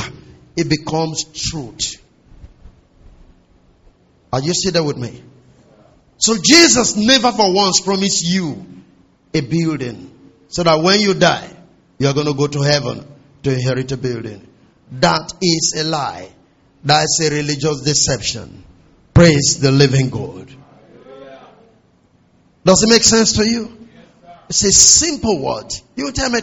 it 0.55 0.69
becomes 0.69 1.23
truth. 1.23 2.01
Are 4.33 4.41
you 4.41 4.53
sitting 4.53 4.83
with 4.83 4.97
me? 4.97 5.23
So 6.25 6.37
Jesus 6.43 6.95
never 6.95 7.31
for 7.31 7.53
once 7.53 7.81
promised 7.81 8.25
you 8.25 8.65
a 9.31 9.41
building 9.41 10.11
so 10.47 10.63
that 10.63 10.81
when 10.81 10.99
you 10.99 11.13
die, 11.13 11.51
you 11.99 12.07
are 12.07 12.15
going 12.15 12.25
to 12.25 12.33
go 12.33 12.47
to 12.47 12.61
heaven 12.63 13.05
to 13.43 13.53
inherit 13.53 13.91
a 13.91 13.97
building. 13.97 14.47
That 14.93 15.33
is 15.39 15.75
a 15.77 15.83
lie. 15.83 16.31
That 16.83 17.03
is 17.03 17.21
a 17.27 17.29
religious 17.29 17.81
deception. 17.81 18.63
Praise 19.13 19.59
the 19.59 19.71
living 19.71 20.09
God. 20.09 20.49
Does 22.63 22.81
it 22.81 22.89
make 22.89 23.03
sense 23.03 23.33
to 23.33 23.47
you? 23.47 23.87
It's 24.49 24.63
a 24.63 24.71
simple 24.71 25.39
word. 25.39 25.71
You 25.95 26.11
tell 26.11 26.31
me, 26.31 26.39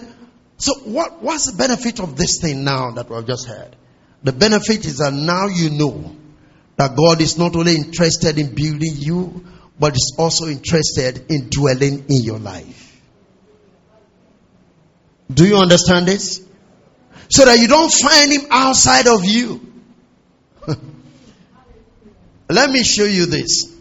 so 0.59 0.75
what, 0.85 1.21
what's 1.25 1.51
the 1.51 1.59
benefit 1.59 1.99
of 1.99 2.17
this 2.17 2.41
thing 2.41 2.63
now 2.63 2.93
that 2.93 3.11
we've 3.11 3.27
just 3.27 3.49
heard? 3.49 3.75
The 4.23 4.33
benefit 4.33 4.87
is 4.87 4.99
that 4.99 5.13
now 5.13 5.49
you 5.49 5.71
know 5.71 6.15
that 6.77 6.95
God 6.95 7.21
is 7.21 7.37
not 7.37 7.57
only 7.57 7.75
interested 7.75 8.39
in 8.39 8.55
building 8.55 8.93
you, 8.95 9.45
but 9.79 9.95
is 9.95 10.15
also 10.19 10.47
interested 10.47 11.31
in 11.31 11.49
dwelling 11.49 12.05
in 12.09 12.23
your 12.23 12.39
life. 12.39 13.01
Do 15.33 15.47
you 15.47 15.57
understand 15.57 16.07
this? 16.07 16.47
So 17.31 17.45
that 17.45 17.59
you 17.59 17.69
don't 17.69 17.91
find 17.91 18.33
him 18.33 18.43
outside 18.51 19.07
of 19.07 19.25
you. 19.25 19.73
Let 22.49 22.71
me 22.71 22.83
show 22.85 23.05
you 23.05 23.27
this. 23.27 23.73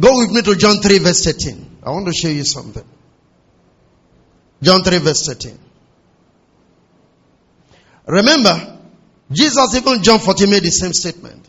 Go 0.00 0.18
with 0.18 0.32
me 0.32 0.42
to 0.42 0.56
John 0.56 0.76
3, 0.82 0.98
verse 0.98 1.24
13. 1.24 1.78
I 1.84 1.90
want 1.90 2.06
to 2.06 2.12
show 2.12 2.28
you 2.28 2.44
something. 2.44 2.84
John 4.60 4.82
3, 4.82 4.98
verse 4.98 5.26
13. 5.26 5.58
Remember, 8.06 8.78
Jesus, 9.30 9.74
even 9.76 10.02
John 10.02 10.18
14, 10.18 10.50
made 10.50 10.62
the 10.62 10.70
same 10.70 10.92
statement. 10.92 11.48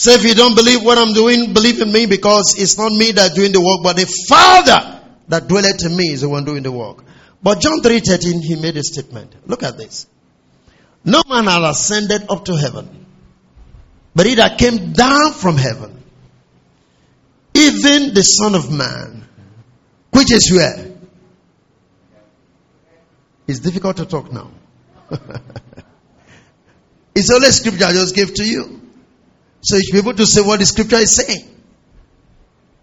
Say, 0.00 0.14
if 0.14 0.24
you 0.24 0.34
don't 0.34 0.54
believe 0.54 0.82
what 0.82 0.96
I'm 0.96 1.12
doing, 1.12 1.52
believe 1.52 1.82
in 1.82 1.92
me 1.92 2.06
because 2.06 2.54
it's 2.56 2.78
not 2.78 2.90
me 2.90 3.12
that 3.12 3.34
doing 3.34 3.52
the 3.52 3.60
work, 3.60 3.80
but 3.82 3.96
the 3.96 4.06
Father 4.30 4.98
that 5.28 5.46
dwelleth 5.46 5.84
in 5.84 5.94
me 5.94 6.04
is 6.10 6.22
the 6.22 6.28
one 6.30 6.46
doing 6.46 6.62
the 6.62 6.72
work. 6.72 7.04
But 7.42 7.60
John 7.60 7.82
3:13, 7.82 8.40
he 8.40 8.56
made 8.56 8.78
a 8.78 8.82
statement. 8.82 9.34
Look 9.46 9.62
at 9.62 9.76
this. 9.76 10.06
No 11.04 11.20
man 11.28 11.44
has 11.44 11.76
ascended 11.76 12.30
up 12.30 12.46
to 12.46 12.56
heaven, 12.56 13.04
but 14.14 14.24
he 14.24 14.36
that 14.36 14.56
came 14.56 14.94
down 14.94 15.34
from 15.34 15.58
heaven, 15.58 16.02
even 17.52 18.14
the 18.14 18.22
Son 18.22 18.54
of 18.54 18.72
Man, 18.72 19.28
which 20.12 20.32
is 20.32 20.50
where? 20.50 20.92
It's 23.46 23.58
difficult 23.58 23.98
to 23.98 24.06
talk 24.06 24.32
now. 24.32 24.50
it's 27.14 27.30
only 27.30 27.50
scripture 27.50 27.84
I 27.84 27.92
just 27.92 28.14
gave 28.14 28.32
to 28.32 28.44
you. 28.44 28.79
So 29.62 29.76
you 29.76 29.82
should 29.82 29.92
be 29.92 29.98
able 29.98 30.14
to 30.14 30.26
say 30.26 30.40
what 30.42 30.58
the 30.58 30.66
scripture 30.66 30.96
is 30.96 31.14
saying. 31.14 31.46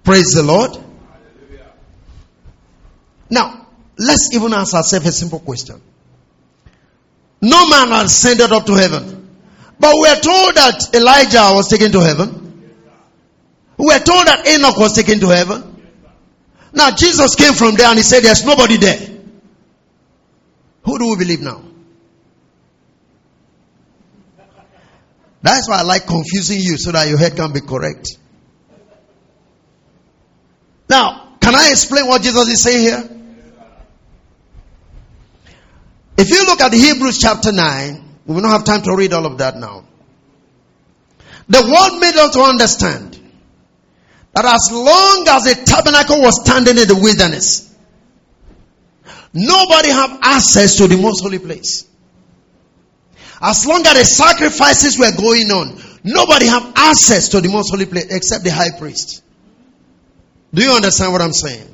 Praise 0.03 0.31
the 0.33 0.43
Lord. 0.43 0.77
Now, 3.29 3.67
let's 3.97 4.29
even 4.33 4.53
ask 4.53 4.73
ourselves 4.73 5.05
a 5.05 5.11
simple 5.11 5.39
question. 5.39 5.81
No 7.41 7.67
man 7.67 7.89
has 7.89 8.05
ascended 8.05 8.51
up 8.51 8.65
to 8.65 8.73
heaven. 8.73 9.37
But 9.79 9.95
we 9.95 10.07
are 10.07 10.15
told 10.15 10.55
that 10.55 10.95
Elijah 10.95 11.53
was 11.53 11.69
taken 11.69 11.91
to 11.91 11.99
heaven. 11.99 12.71
We 13.77 13.93
are 13.93 13.99
told 13.99 14.25
that 14.25 14.47
Enoch 14.47 14.77
was 14.77 14.93
taken 14.93 15.19
to 15.19 15.27
heaven. 15.27 15.75
Now 16.73 16.91
Jesus 16.91 17.35
came 17.35 17.53
from 17.53 17.75
there 17.75 17.87
and 17.87 17.97
he 17.97 18.03
said 18.03 18.23
there's 18.23 18.43
nobody 18.43 18.77
there. 18.77 18.99
Who 20.85 20.97
do 20.97 21.09
we 21.09 21.15
believe 21.17 21.41
now? 21.41 21.66
That's 25.47 25.69
why 25.69 25.77
I 25.79 25.83
like 25.83 26.05
confusing 26.05 26.59
you 26.59 26.77
so 26.77 26.91
that 26.91 27.07
your 27.07 27.17
head 27.17 27.37
can 27.37 27.53
be 27.53 27.61
correct. 27.61 28.17
Now, 30.89 31.37
can 31.39 31.55
I 31.55 31.69
explain 31.69 32.05
what 32.05 32.21
Jesus 32.21 32.49
is 32.49 32.61
saying 32.61 32.81
here? 32.81 33.09
If 36.17 36.29
you 36.29 36.45
look 36.47 36.59
at 36.59 36.73
Hebrews 36.73 37.19
chapter 37.19 37.53
9, 37.53 38.03
we 38.25 38.35
will 38.35 38.41
not 38.41 38.51
have 38.51 38.65
time 38.65 38.81
to 38.81 38.93
read 38.97 39.13
all 39.13 39.25
of 39.25 39.37
that 39.37 39.55
now. 39.55 39.85
The 41.47 41.61
world 41.61 42.01
made 42.01 42.15
us 42.15 42.33
to 42.33 42.41
understand 42.41 43.17
that 44.33 44.43
as 44.43 44.69
long 44.69 45.25
as 45.29 45.43
the 45.45 45.63
tabernacle 45.63 46.19
was 46.19 46.41
standing 46.43 46.77
in 46.77 46.89
the 46.89 46.95
wilderness, 46.95 47.73
nobody 49.31 49.91
have 49.91 50.19
access 50.23 50.75
to 50.75 50.89
the 50.89 50.97
most 50.97 51.21
holy 51.21 51.39
place. 51.39 51.86
As 53.41 53.65
long 53.67 53.85
as 53.85 53.93
the 53.93 54.05
sacrifices 54.05 54.97
were 54.97 55.11
going 55.15 55.51
on, 55.51 55.79
nobody 56.03 56.47
have 56.47 56.73
access 56.75 57.29
to 57.29 57.41
the 57.41 57.49
most 57.49 57.69
holy 57.69 57.85
place 57.85 58.07
except 58.09 58.43
the 58.43 58.51
high 58.51 58.77
priest. 58.77 59.23
Do 60.53 60.63
you 60.63 60.71
understand 60.71 61.11
what 61.11 61.21
I'm 61.21 61.33
saying? 61.33 61.73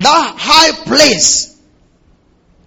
That 0.00 0.34
high 0.36 0.84
place 0.84 1.60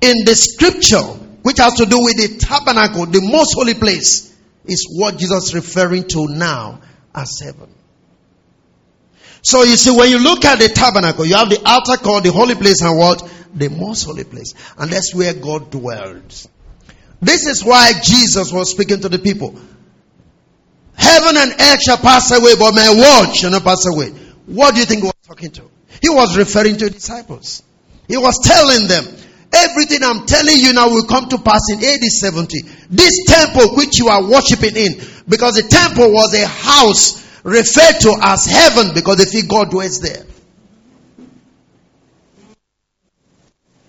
in 0.02 0.26
the 0.26 0.36
scripture, 0.36 1.02
which 1.44 1.60
has 1.60 1.76
to 1.76 1.86
do 1.86 2.04
with 2.04 2.18
the 2.18 2.38
tabernacle, 2.40 3.06
the 3.06 3.22
most 3.22 3.54
holy 3.54 3.74
place, 3.74 4.36
is 4.66 4.88
what 4.98 5.18
Jesus 5.18 5.46
is 5.46 5.56
referring 5.56 6.08
to 6.10 6.28
now 6.28 6.82
as 7.16 7.40
heaven. 7.40 7.74
So 9.44 9.64
you 9.64 9.76
see, 9.78 9.96
when 9.96 10.10
you 10.10 10.20
look 10.20 10.46
at 10.46 10.60
the 10.60 10.68
tabernacle, 10.68 11.26
you 11.26 11.36
have 11.36 11.50
the 11.50 11.62
outer 11.66 11.98
court, 12.02 12.24
the 12.24 12.32
holy 12.32 12.56
place, 12.56 12.82
and 12.82 12.98
what? 12.98 13.28
The 13.54 13.70
most 13.70 14.04
holy 14.04 14.24
place. 14.24 14.54
And 14.78 14.92
that's 14.92 15.16
where 15.16 15.34
God 15.34 15.72
dwells. 15.72 16.48
This 17.22 17.46
is 17.46 17.64
why 17.64 17.92
Jesus 18.04 18.52
was 18.52 18.72
speaking 18.72 19.02
to 19.02 19.10
the 19.10 19.20
people. 19.20 19.56
Heaven 20.96 21.38
and 21.38 21.52
earth 21.52 21.82
shall 21.84 21.98
pass 21.98 22.32
away, 22.32 22.56
but 22.58 22.74
my 22.74 22.90
word 22.90 23.34
shall 23.36 23.52
not 23.52 23.64
pass 23.64 23.86
away. 23.86 24.10
What 24.48 24.74
do 24.74 24.80
you 24.80 24.86
think 24.86 25.02
he 25.02 25.08
was 25.08 25.28
talking 25.28 25.52
to? 25.52 25.70
He 26.02 26.10
was 26.10 26.38
referring 26.38 26.78
to 26.78 26.90
disciples. 26.90 27.64
He 28.08 28.18
was 28.18 28.40
telling 28.44 28.88
them, 28.88 29.06
everything 29.54 30.00
I'm 30.04 30.26
telling 30.26 30.58
you 30.58 30.74
now 30.74 30.90
will 30.90 31.06
come 31.06 31.30
to 31.30 31.38
pass 31.38 31.70
in 31.72 31.78
AD 31.78 32.04
70. 32.04 32.62
This 32.90 33.26
temple 33.28 33.76
which 33.76 34.00
you 34.00 34.08
are 34.10 34.24
worshiping 34.24 34.76
in, 34.76 34.94
because 35.30 35.56
the 35.56 35.68
temple 35.70 36.12
was 36.12 36.34
a 36.34 36.48
house 36.48 37.22
referred 37.44 38.00
to 38.02 38.18
as 38.22 38.46
heaven 38.46 38.94
because 38.94 39.18
they 39.18 39.26
think 39.26 39.50
God 39.50 39.70
dwells 39.70 40.00
there. 40.00 40.26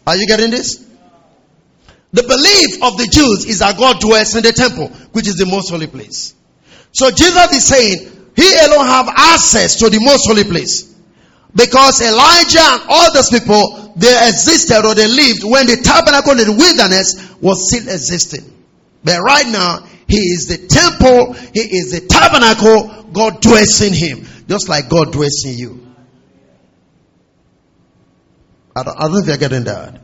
Are 0.06 0.16
you 0.16 0.26
getting 0.26 0.50
this? 0.50 0.91
The 2.12 2.22
belief 2.22 2.82
of 2.82 2.98
the 2.98 3.08
Jews 3.08 3.46
is 3.46 3.60
that 3.60 3.78
God 3.78 4.00
dwells 4.00 4.36
in 4.36 4.42
the 4.42 4.52
temple, 4.52 4.88
which 5.12 5.26
is 5.26 5.36
the 5.36 5.46
most 5.46 5.70
holy 5.70 5.86
place. 5.86 6.34
So 6.92 7.10
Jesus 7.10 7.52
is 7.52 7.64
saying, 7.66 8.32
He 8.36 8.48
alone 8.64 8.86
have 8.86 9.08
access 9.08 9.76
to 9.80 9.88
the 9.88 9.98
most 9.98 10.28
holy 10.28 10.44
place. 10.44 10.92
Because 11.54 12.00
Elijah 12.00 12.60
and 12.60 12.82
all 12.88 13.12
those 13.12 13.30
people, 13.30 13.94
they 13.96 14.12
existed 14.28 14.84
or 14.84 14.94
they 14.94 15.08
lived 15.08 15.44
when 15.44 15.66
the 15.66 15.80
tabernacle 15.82 16.32
in 16.32 16.48
the 16.48 16.56
wilderness 16.56 17.16
was 17.40 17.68
still 17.68 17.88
existing. 17.88 18.44
But 19.04 19.20
right 19.20 19.48
now, 19.48 19.86
He 20.06 20.18
is 20.18 20.48
the 20.48 20.68
temple, 20.68 21.32
He 21.32 21.60
is 21.60 21.92
the 21.92 22.06
tabernacle, 22.06 23.08
God 23.12 23.40
dwells 23.40 23.80
in 23.80 23.94
Him. 23.94 24.28
Just 24.48 24.68
like 24.68 24.90
God 24.90 25.12
dwells 25.12 25.44
in 25.46 25.56
you. 25.56 25.86
I 28.76 28.82
don't, 28.82 28.96
I 28.96 29.00
don't 29.02 29.12
know 29.12 29.18
if 29.20 29.26
you're 29.26 29.36
getting 29.36 29.64
that. 29.64 30.00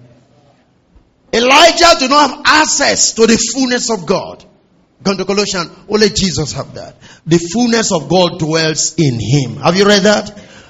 Elijah 1.33 1.99
do 1.99 2.09
not 2.09 2.31
have 2.31 2.43
access 2.45 3.13
to 3.15 3.27
the 3.27 3.37
fullness 3.55 3.91
of 3.91 4.07
God. 4.07 4.45
Go 5.03 5.17
to 5.17 5.25
Colossians, 5.25 5.71
only 5.89 6.09
Jesus 6.09 6.53
have 6.53 6.75
that. 6.75 6.97
The 7.27 7.39
fullness 7.39 7.93
of 7.93 8.09
God 8.09 8.39
dwells 8.39 8.95
in 8.97 9.21
him. 9.21 9.57
Have 9.63 9.77
you 9.77 9.87
read 9.87 10.03
that? 10.03 10.29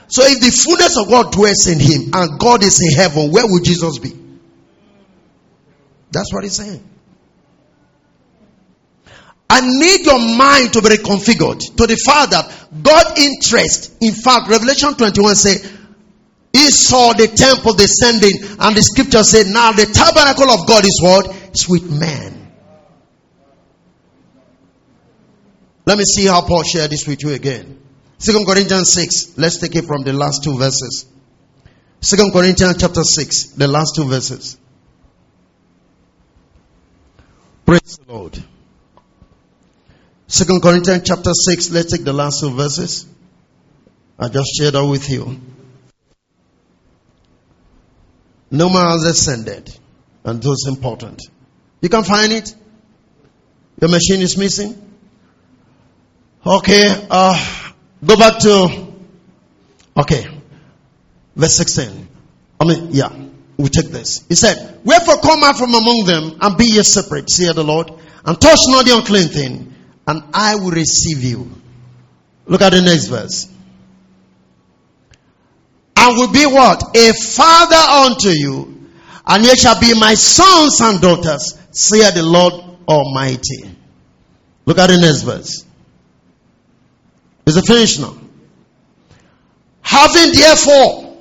So 0.09 0.23
if 0.25 0.41
the 0.41 0.51
fullness 0.51 0.97
of 0.97 1.09
God 1.09 1.33
dwells 1.33 1.67
in 1.67 1.79
him 1.81 2.11
and 2.13 2.39
God 2.39 2.63
is 2.63 2.81
in 2.83 2.97
heaven, 2.97 3.31
where 3.31 3.47
would 3.47 3.65
Jesus 3.65 3.99
be? 3.99 4.13
That's 6.11 6.33
what 6.33 6.45
he's 6.45 6.57
saying. 6.57 6.83
I 9.51 9.61
need 9.63 10.05
your 10.05 10.19
mind 10.37 10.75
to 10.75 10.83
be 10.83 10.89
reconfigured 10.89 11.77
to 11.77 11.87
the 11.87 11.97
fact 11.97 12.33
that 12.33 12.83
God 12.83 13.19
interest. 13.19 13.97
In 14.03 14.13
fact, 14.13 14.49
Revelation 14.49 14.95
21 14.95 15.35
say, 15.37 15.57
he 16.53 16.71
saw 16.71 17.13
the 17.13 17.29
temple 17.29 17.75
descending, 17.75 18.39
and 18.59 18.77
the 18.77 18.83
scripture 18.83 19.23
said, 19.23 19.47
Now 19.47 19.73
the 19.73 19.87
tabernacle 19.87 20.51
of 20.51 20.67
God 20.67 20.85
is 20.85 21.01
what? 21.03 21.27
It's 21.49 21.69
with 21.69 21.91
men. 21.91 22.53
Let 25.85 25.99
me 25.99 26.05
see 26.05 26.27
how 26.27 26.43
Paul 26.43 26.65
shared 26.65 26.91
this 26.91 27.07
with 27.07 27.23
you 27.23 27.31
again. 27.31 27.81
Second 28.19 28.47
Corinthians 28.47 28.93
6. 28.93 29.39
Let's 29.39 29.59
take 29.59 29.77
it 29.77 29.85
from 29.85 30.03
the 30.03 30.13
last 30.13 30.45
two 30.45 30.59
verses. 30.59 31.07
Second 32.01 32.33
Corinthians 32.33 32.77
chapter 32.79 33.03
6, 33.03 33.45
the 33.57 33.67
last 33.67 33.95
two 33.97 34.05
verses. 34.05 34.57
Praise 37.67 37.99
the 37.99 38.13
Lord. 38.13 38.43
Second 40.29 40.63
Corinthians 40.63 41.03
chapter 41.05 41.33
6, 41.33 41.71
let's 41.71 41.93
take 41.93 42.05
the 42.05 42.13
last 42.13 42.41
two 42.41 42.51
verses. 42.51 43.07
I 44.19 44.29
just 44.29 44.51
shared 44.57 44.75
that 44.75 44.87
with 44.87 45.09
you. 45.11 45.41
No 48.51 48.69
man 48.69 48.87
has 48.93 49.05
ascended. 49.05 49.75
And 50.25 50.43
those 50.43 50.67
important. 50.67 51.23
You 51.81 51.89
can 51.89 52.05
find 52.05 52.33
it? 52.33 52.55
Your 53.81 53.91
machine 53.91 54.21
is 54.21 54.37
missing? 54.37 54.85
Okay, 56.45 57.07
uh, 57.11 57.73
go 58.05 58.17
back 58.17 58.39
to, 58.41 58.87
okay, 59.97 60.27
verse 61.37 61.57
16. 61.57 62.09
I 62.61 62.65
mean, 62.65 62.89
yeah, 62.91 63.13
we 63.57 63.69
take 63.69 63.87
this. 63.87 64.25
He 64.29 64.35
said, 64.35 64.81
Wherefore 64.85 65.19
come 65.19 65.43
out 65.45 65.57
from 65.57 65.75
among 65.75 66.05
them 66.07 66.39
and 66.41 66.57
be 66.57 66.65
ye 66.65 66.83
separate, 66.83 67.31
saith 67.31 67.55
the 67.55 67.65
Lord, 67.65 67.93
and 68.25 68.41
touch 68.41 68.61
not 68.67 68.87
the 68.87 68.97
unclean 68.97 69.29
thing, 69.29 69.75
and 70.07 70.23
I 70.33 70.57
will 70.57 70.71
receive 70.71 71.23
you. 71.23 71.51
Look 72.47 72.63
at 72.63 72.73
the 72.73 72.83
next 72.83 73.07
verse. 73.07 73.49
And 76.09 76.17
will 76.17 76.33
be 76.33 76.47
what? 76.47 76.97
A 76.97 77.13
father 77.13 77.77
unto 77.77 78.31
you, 78.31 78.89
and 79.27 79.45
ye 79.45 79.55
shall 79.57 79.79
be 79.79 79.93
my 79.93 80.15
sons 80.15 80.81
and 80.81 81.03
daughters, 81.03 81.59
saith 81.71 82.15
the 82.15 82.23
Lord 82.23 82.55
Almighty. 82.89 83.77
Look 84.65 84.79
at 84.79 84.87
the 84.87 84.97
next 84.97 85.21
verse. 85.21 85.67
Is 87.45 87.59
it 87.59 87.67
finished 87.67 88.01
now? 88.01 88.17
Having 89.83 90.33
therefore. 90.33 91.19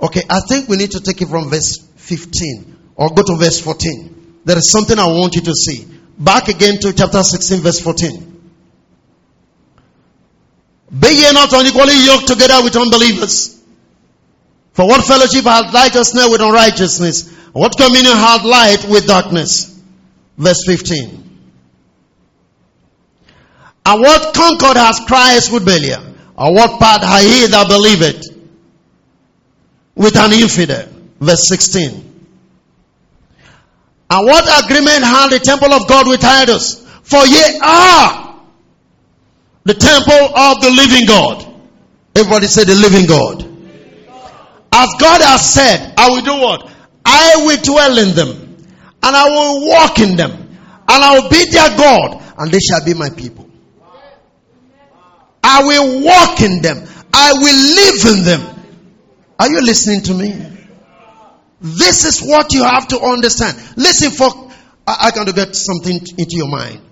Okay, 0.00 0.22
I 0.30 0.40
think 0.48 0.70
we 0.70 0.78
need 0.78 0.92
to 0.92 1.00
take 1.00 1.20
it 1.20 1.28
from 1.28 1.50
verse 1.50 1.76
15 1.96 2.76
or 2.96 3.10
go 3.10 3.22
to 3.22 3.36
verse 3.36 3.60
14. 3.60 4.40
There 4.46 4.56
is 4.56 4.70
something 4.70 4.98
I 4.98 5.08
want 5.08 5.34
you 5.34 5.42
to 5.42 5.52
see. 5.52 5.86
Back 6.18 6.48
again 6.48 6.78
to 6.80 6.94
chapter 6.94 7.22
16, 7.22 7.60
verse 7.60 7.80
14. 7.80 8.35
Be 10.90 11.08
ye 11.08 11.32
not 11.32 11.52
unequally 11.52 12.04
yoked 12.04 12.28
together 12.28 12.62
with 12.62 12.76
unbelievers. 12.76 13.60
For 14.72 14.86
what 14.86 15.04
fellowship 15.04 15.44
hath 15.44 15.72
righteousness 15.74 16.28
with 16.30 16.40
unrighteousness? 16.40 17.32
What 17.52 17.76
communion 17.76 18.12
hath 18.12 18.44
light 18.44 18.84
with 18.88 19.06
darkness? 19.06 19.80
Verse 20.36 20.64
15. 20.66 21.40
And 23.86 24.00
what 24.00 24.34
concord 24.34 24.76
has 24.76 25.00
Christ 25.06 25.52
with 25.52 25.64
Belial? 25.64 26.02
Or 26.36 26.52
what 26.52 26.78
part 26.78 27.02
hath 27.02 27.22
he 27.22 27.46
that 27.46 27.68
believeth 27.68 28.26
with 29.94 30.16
an 30.16 30.32
infidel? 30.32 30.88
Verse 31.20 31.48
16. 31.48 32.02
And 34.10 34.26
what 34.26 34.64
agreement 34.64 35.02
hath 35.02 35.30
the 35.30 35.38
temple 35.40 35.72
of 35.72 35.88
God 35.88 36.06
with 36.06 36.22
idols? 36.22 36.86
For 37.02 37.24
ye 37.26 37.60
are 37.62 38.25
the 39.66 39.74
temple 39.74 40.30
of 40.38 40.60
the 40.62 40.70
living 40.70 41.06
God. 41.06 41.42
Everybody 42.14 42.46
say 42.46 42.62
the 42.64 42.76
living 42.76 43.06
God. 43.06 43.42
As 44.72 44.94
God 45.00 45.20
has 45.22 45.52
said, 45.52 45.92
I 45.98 46.08
will 46.08 46.22
do 46.22 46.40
what? 46.40 46.70
I 47.04 47.34
will 47.44 47.60
dwell 47.62 47.98
in 47.98 48.14
them, 48.14 48.64
and 49.02 49.16
I 49.16 49.28
will 49.28 49.68
walk 49.68 49.98
in 49.98 50.16
them, 50.16 50.30
and 50.30 51.04
I 51.04 51.18
will 51.18 51.28
be 51.28 51.44
their 51.50 51.76
God, 51.76 52.22
and 52.38 52.52
they 52.52 52.60
shall 52.60 52.84
be 52.84 52.94
my 52.94 53.10
people. 53.10 53.50
I 55.42 55.64
will 55.64 56.04
walk 56.04 56.40
in 56.40 56.62
them. 56.62 56.86
I 57.12 57.32
will 57.32 57.74
live 57.74 58.18
in 58.18 58.24
them. 58.24 58.64
Are 59.38 59.48
you 59.48 59.62
listening 59.62 60.02
to 60.02 60.14
me? 60.14 60.34
This 61.60 62.04
is 62.04 62.20
what 62.20 62.52
you 62.52 62.62
have 62.62 62.86
to 62.88 63.00
understand. 63.00 63.56
Listen 63.76 64.10
for, 64.10 64.28
I, 64.86 65.10
I 65.12 65.24
to 65.24 65.32
get 65.32 65.56
something 65.56 65.96
into 66.18 66.36
your 66.36 66.48
mind. 66.48 66.85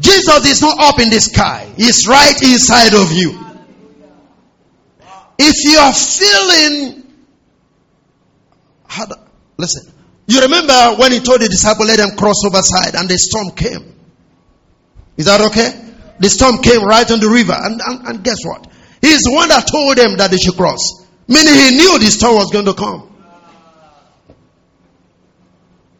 Jesus 0.00 0.46
is 0.46 0.62
not 0.62 0.78
up 0.78 1.00
in 1.00 1.10
the 1.10 1.20
sky. 1.20 1.72
He's 1.76 2.06
right 2.06 2.34
inside 2.42 2.94
of 2.94 3.12
you. 3.12 3.38
If 5.38 5.64
you 5.64 5.78
are 5.78 5.92
feeling, 5.92 7.02
do, 9.08 9.14
listen, 9.56 9.92
you 10.26 10.40
remember 10.40 10.96
when 10.98 11.12
he 11.12 11.20
told 11.20 11.40
the 11.40 11.48
disciple, 11.48 11.86
let 11.86 11.98
them 11.98 12.16
cross 12.16 12.44
over 12.44 12.62
side 12.62 12.94
and 12.94 13.08
the 13.08 13.18
storm 13.18 13.50
came. 13.50 13.96
Is 15.16 15.26
that 15.26 15.40
okay? 15.40 15.82
the 16.22 16.30
storm 16.30 16.62
came 16.62 16.84
right 16.84 17.10
on 17.10 17.18
the 17.18 17.28
river. 17.28 17.52
And, 17.52 17.80
and, 17.84 18.06
and 18.06 18.24
guess 18.24 18.38
what? 18.44 18.70
He's 19.02 19.22
the 19.22 19.32
one 19.32 19.48
that 19.48 19.66
told 19.66 19.98
them 19.98 20.16
that 20.18 20.30
they 20.30 20.36
should 20.36 20.54
cross. 20.54 21.04
Meaning 21.26 21.54
he 21.54 21.76
knew 21.76 21.98
the 21.98 22.06
storm 22.06 22.36
was 22.36 22.50
going 22.52 22.66
to 22.66 22.74
come. 22.74 23.10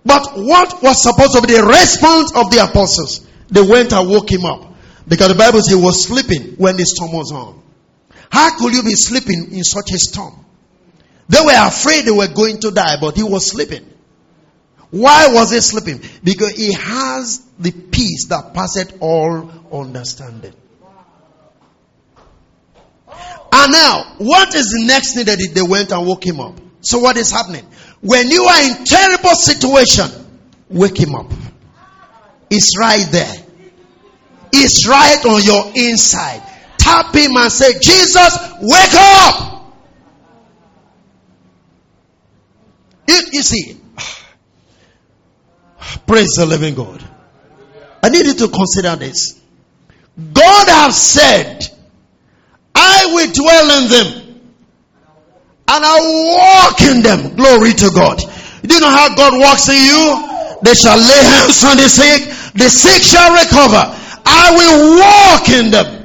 But 0.04 0.38
what 0.38 0.80
was 0.80 1.02
supposed 1.02 1.34
to 1.34 1.42
be 1.42 1.54
the 1.54 1.64
response 1.64 2.30
of 2.36 2.50
the 2.50 2.62
apostles? 2.62 3.26
They 3.52 3.62
went 3.62 3.92
and 3.92 4.08
woke 4.08 4.32
him 4.32 4.44
up. 4.44 4.74
Because 5.06 5.28
the 5.28 5.34
Bible 5.34 5.60
says 5.60 5.68
he 5.68 5.80
was 5.80 6.06
sleeping 6.06 6.54
when 6.56 6.76
the 6.76 6.84
storm 6.84 7.12
was 7.12 7.30
on. 7.32 7.62
How 8.30 8.56
could 8.56 8.72
you 8.72 8.82
be 8.82 8.94
sleeping 8.94 9.52
in 9.52 9.62
such 9.62 9.92
a 9.92 9.98
storm? 9.98 10.44
They 11.28 11.40
were 11.40 11.68
afraid 11.68 12.06
they 12.06 12.10
were 12.10 12.28
going 12.28 12.60
to 12.60 12.70
die, 12.70 12.96
but 13.00 13.14
he 13.14 13.22
was 13.22 13.50
sleeping. 13.50 13.86
Why 14.90 15.28
was 15.32 15.52
he 15.52 15.60
sleeping? 15.60 16.00
Because 16.24 16.52
he 16.52 16.72
has 16.72 17.42
the 17.58 17.72
peace 17.72 18.26
that 18.28 18.54
passeth 18.54 18.96
all 19.00 19.50
understanding. 19.72 20.54
And 23.54 23.72
now, 23.72 24.14
what 24.18 24.54
is 24.54 24.70
the 24.70 24.84
next 24.86 25.14
thing 25.14 25.26
that 25.26 25.38
they 25.38 25.62
went 25.62 25.92
and 25.92 26.06
woke 26.06 26.24
him 26.24 26.40
up? 26.40 26.58
So 26.80 26.98
what 27.00 27.16
is 27.16 27.30
happening? 27.30 27.66
When 28.00 28.28
you 28.28 28.44
are 28.44 28.62
in 28.62 28.84
terrible 28.84 29.34
situation, 29.34 30.10
wake 30.68 30.98
him 30.98 31.14
up. 31.14 31.30
It's 32.54 32.78
right 32.78 33.06
there. 33.10 33.34
It's 34.52 34.86
right 34.86 35.24
on 35.24 35.42
your 35.42 35.72
inside. 35.74 36.42
Tap 36.76 37.14
him 37.14 37.30
and 37.34 37.50
say, 37.50 37.72
Jesus, 37.80 38.38
wake 38.60 38.94
up! 38.94 39.74
You, 43.08 43.20
you 43.32 43.42
see, 43.42 43.80
Praise 46.06 46.28
the 46.36 46.46
living 46.46 46.74
God. 46.74 47.02
I 48.02 48.08
need 48.08 48.26
you 48.26 48.34
to 48.34 48.48
consider 48.48 48.96
this. 48.96 49.40
God 50.16 50.68
has 50.68 51.00
said, 51.00 51.66
I 52.74 53.06
will 53.14 53.32
dwell 53.32 53.82
in 53.82 53.88
them 53.90 54.40
and 55.68 55.84
I 55.84 56.00
will 56.00 56.36
walk 56.36 56.82
in 56.82 57.02
them. 57.02 57.36
Glory 57.36 57.72
to 57.72 57.90
God. 57.94 58.18
Do 58.62 58.74
you 58.74 58.80
know 58.80 58.90
how 58.90 59.14
God 59.14 59.40
walks 59.40 59.68
in 59.68 59.76
you? 59.76 60.28
They 60.62 60.74
shall 60.74 60.98
lay 60.98 61.22
hands 61.24 61.64
on 61.64 61.76
the 61.76 61.88
sick, 61.88 62.22
the 62.54 62.68
sick 62.68 63.02
shall 63.02 63.32
recover. 63.32 63.98
I 64.24 64.50
will 64.56 64.98
walk 65.00 65.48
in 65.48 65.70
them. 65.70 66.02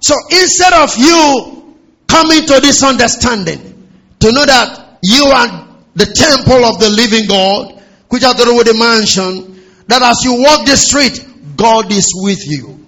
So 0.00 0.14
instead 0.30 0.72
of 0.72 0.96
you 0.96 1.74
coming 2.06 2.46
to 2.46 2.60
this 2.60 2.82
understanding, 2.82 3.88
to 4.20 4.32
know 4.32 4.44
that 4.46 4.98
you 5.02 5.24
are 5.24 5.68
the 5.94 6.06
temple 6.06 6.64
of 6.64 6.78
the 6.78 6.90
living 6.90 7.26
God, 7.26 7.82
which 8.08 8.22
are 8.22 8.34
the 8.34 8.54
with 8.54 8.66
the 8.66 8.74
mansion, 8.74 9.60
that 9.88 10.02
as 10.02 10.22
you 10.24 10.40
walk 10.40 10.66
the 10.66 10.76
street, 10.76 11.56
God 11.56 11.90
is 11.90 12.12
with 12.22 12.38
you. 12.46 12.86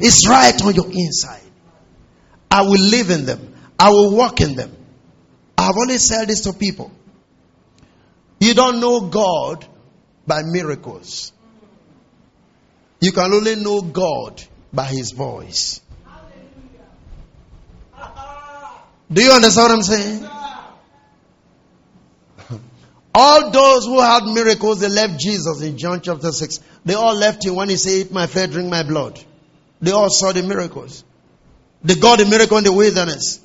It's 0.00 0.28
right 0.28 0.60
on 0.62 0.74
your 0.74 0.86
inside. 0.86 1.42
I 2.50 2.62
will 2.62 2.80
live 2.80 3.10
in 3.10 3.24
them. 3.26 3.54
I 3.78 3.90
will 3.90 4.14
walk 4.14 4.40
in 4.40 4.54
them. 4.54 4.75
I've 5.58 5.76
always 5.76 6.06
said 6.06 6.28
this 6.28 6.42
to 6.42 6.52
people. 6.52 6.90
You 8.38 8.54
don't 8.54 8.80
know 8.80 9.00
God 9.00 9.66
by 10.26 10.42
miracles. 10.44 11.32
You 13.00 13.12
can 13.12 13.32
only 13.32 13.56
know 13.56 13.82
God 13.82 14.42
by 14.72 14.86
His 14.86 15.12
voice. 15.12 15.80
Do 19.12 19.22
you 19.22 19.30
understand 19.30 19.64
what 19.64 19.74
I'm 19.76 19.82
saying? 19.82 20.28
All 23.14 23.50
those 23.50 23.86
who 23.86 24.00
had 24.00 24.24
miracles, 24.24 24.80
they 24.80 24.88
left 24.88 25.20
Jesus 25.20 25.62
in 25.62 25.78
John 25.78 26.00
chapter 26.00 26.32
6. 26.32 26.58
They 26.84 26.94
all 26.94 27.14
left 27.14 27.46
him 27.46 27.54
when 27.54 27.68
he 27.68 27.76
said, 27.76 27.92
Eat 27.92 28.12
my 28.12 28.26
flesh, 28.26 28.50
drink 28.50 28.68
my 28.68 28.82
blood. 28.82 29.18
They 29.80 29.92
all 29.92 30.10
saw 30.10 30.32
the 30.32 30.42
miracles. 30.42 31.02
They 31.82 31.94
got 31.94 32.18
the 32.18 32.26
miracle 32.26 32.58
in 32.58 32.64
the 32.64 32.72
wilderness. 32.72 33.40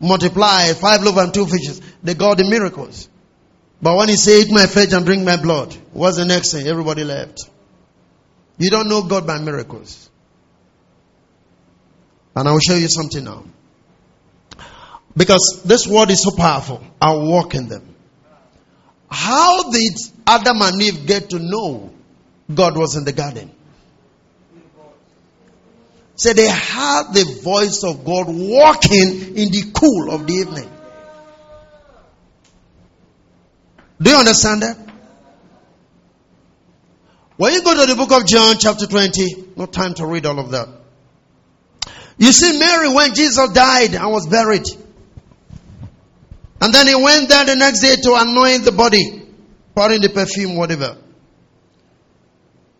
Multiply 0.00 0.72
five 0.74 1.02
loaves 1.02 1.18
and 1.18 1.32
two 1.32 1.46
fishes. 1.46 1.80
They 2.02 2.14
got 2.14 2.36
the 2.36 2.44
miracles. 2.44 3.08
But 3.80 3.96
when 3.96 4.08
he 4.08 4.16
said, 4.16 4.46
Eat 4.46 4.52
my 4.52 4.66
flesh 4.66 4.92
and 4.92 5.04
drink 5.04 5.24
my 5.24 5.36
blood, 5.36 5.74
what's 5.92 6.16
the 6.16 6.24
next 6.24 6.52
thing? 6.52 6.66
Everybody 6.66 7.04
left. 7.04 7.48
You 8.58 8.70
don't 8.70 8.88
know 8.88 9.02
God 9.02 9.26
by 9.26 9.38
miracles. 9.38 10.10
And 12.34 12.48
I 12.48 12.52
will 12.52 12.60
show 12.60 12.76
you 12.76 12.88
something 12.88 13.24
now. 13.24 13.44
Because 15.16 15.62
this 15.64 15.86
word 15.86 16.10
is 16.10 16.22
so 16.22 16.36
powerful. 16.36 16.82
I'll 17.00 17.26
walk 17.26 17.54
in 17.54 17.68
them. 17.68 17.94
How 19.08 19.70
did 19.70 19.94
Adam 20.26 20.60
and 20.60 20.82
Eve 20.82 21.06
get 21.06 21.30
to 21.30 21.38
know 21.38 21.90
God 22.52 22.76
was 22.76 22.96
in 22.96 23.04
the 23.04 23.12
garden? 23.12 23.50
So 26.16 26.32
they 26.32 26.48
heard 26.48 27.12
the 27.12 27.40
voice 27.42 27.84
of 27.84 28.04
God 28.04 28.26
walking 28.28 29.36
in 29.36 29.50
the 29.50 29.70
cool 29.74 30.10
of 30.10 30.26
the 30.26 30.32
evening. 30.32 30.70
Do 34.00 34.10
you 34.10 34.16
understand 34.16 34.62
that? 34.62 34.78
When 37.36 37.52
you 37.52 37.62
go 37.62 37.78
to 37.78 37.86
the 37.86 37.94
book 37.96 38.12
of 38.12 38.26
John, 38.26 38.56
chapter 38.58 38.86
20, 38.86 39.52
no 39.56 39.66
time 39.66 39.92
to 39.94 40.06
read 40.06 40.24
all 40.24 40.38
of 40.38 40.50
that. 40.52 40.68
You 42.16 42.32
see, 42.32 42.58
Mary, 42.58 42.94
when 42.94 43.14
Jesus 43.14 43.50
died 43.52 43.94
and 43.94 44.10
was 44.10 44.26
buried, 44.26 44.66
and 46.62 46.72
then 46.72 46.86
he 46.86 46.94
went 46.94 47.28
there 47.28 47.44
the 47.44 47.56
next 47.56 47.80
day 47.80 47.96
to 47.96 48.14
anoint 48.14 48.64
the 48.64 48.72
body, 48.72 49.22
pouring 49.74 50.00
the 50.00 50.08
perfume, 50.08 50.56
whatever. 50.56 50.96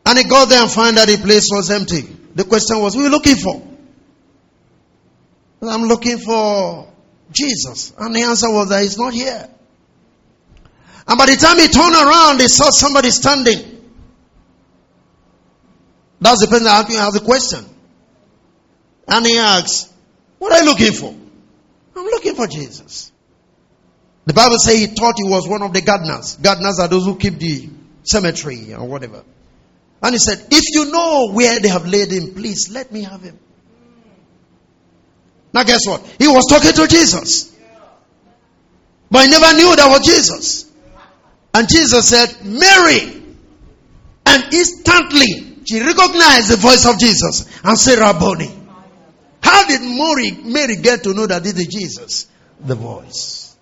And 0.07 0.19
he 0.19 0.25
got 0.25 0.49
there 0.49 0.63
and 0.63 0.71
found 0.71 0.97
that 0.99 1.09
the 1.09 1.17
place 1.17 1.49
was 1.51 1.69
empty. 1.71 2.03
The 2.35 2.45
question 2.45 2.81
was, 2.81 2.95
who 2.95 3.01
are 3.01 3.05
you 3.05 3.11
looking 3.11 3.37
for? 3.37 3.61
I'm 5.63 5.83
looking 5.83 6.19
for 6.19 6.93
Jesus. 7.33 7.93
And 7.99 8.15
the 8.15 8.23
answer 8.23 8.49
was 8.49 8.69
that 8.69 8.83
he's 8.83 8.97
not 8.97 9.13
here. 9.13 9.51
And 11.09 11.19
by 11.19 11.27
the 11.27 11.37
time 11.37 11.59
he 11.59 11.67
turned 11.67 11.95
around, 11.95 12.41
he 12.41 12.47
saw 12.47 12.71
somebody 12.71 13.11
standing. 13.11 13.59
That's 16.21 16.41
the 16.41 16.47
person 16.47 16.65
that 16.65 16.89
has 16.89 17.17
a 17.17 17.21
question. 17.21 17.65
And 19.09 19.27
he 19.27 19.39
asks, 19.39 19.93
What 20.39 20.53
are 20.53 20.61
you 20.63 20.67
looking 20.67 20.93
for? 20.93 21.15
I'm 21.97 22.05
looking 22.05 22.35
for 22.35 22.47
Jesus. 22.47 23.11
The 24.25 24.35
Bible 24.35 24.59
says 24.59 24.79
he 24.79 24.87
thought 24.87 25.15
he 25.17 25.29
was 25.29 25.49
one 25.49 25.63
of 25.63 25.73
the 25.73 25.81
gardeners. 25.81 26.37
Gardeners 26.37 26.79
are 26.79 26.89
those 26.89 27.05
who 27.05 27.17
keep 27.17 27.39
the 27.39 27.69
cemetery 28.03 28.75
or 28.75 28.87
whatever. 28.87 29.25
And 30.03 30.14
he 30.14 30.18
said, 30.18 30.47
If 30.51 30.74
you 30.74 30.90
know 30.90 31.32
where 31.32 31.59
they 31.61 31.68
have 31.68 31.86
laid 31.86 32.11
him, 32.11 32.34
please 32.34 32.70
let 32.70 32.92
me 32.92 33.03
have 33.03 33.22
him. 33.22 33.38
Now, 35.53 35.64
guess 35.64 35.86
what? 35.86 36.03
He 36.18 36.28
was 36.28 36.47
talking 36.51 36.72
to 36.72 36.86
Jesus. 36.86 37.57
But 39.11 39.24
he 39.24 39.30
never 39.30 39.57
knew 39.57 39.74
that 39.76 39.88
was 39.88 40.07
Jesus. 40.07 40.70
And 41.55 41.68
Jesus 41.68 42.09
said, 42.09 42.44
Mary. 42.44 43.22
And 44.26 44.53
instantly, 44.53 45.62
she 45.64 45.80
recognized 45.80 46.51
the 46.51 46.57
voice 46.57 46.84
of 46.84 46.99
Jesus 46.99 47.49
and 47.64 47.78
said, 47.78 47.99
Rabboni. 47.99 48.53
How 49.40 49.66
did 49.66 49.80
Mary, 49.80 50.32
Mary 50.42 50.76
get 50.76 51.05
to 51.05 51.14
know 51.14 51.26
that 51.26 51.42
this 51.42 51.59
is 51.59 51.68
Jesus? 51.68 52.26
The 52.61 52.74
voice. 52.74 53.57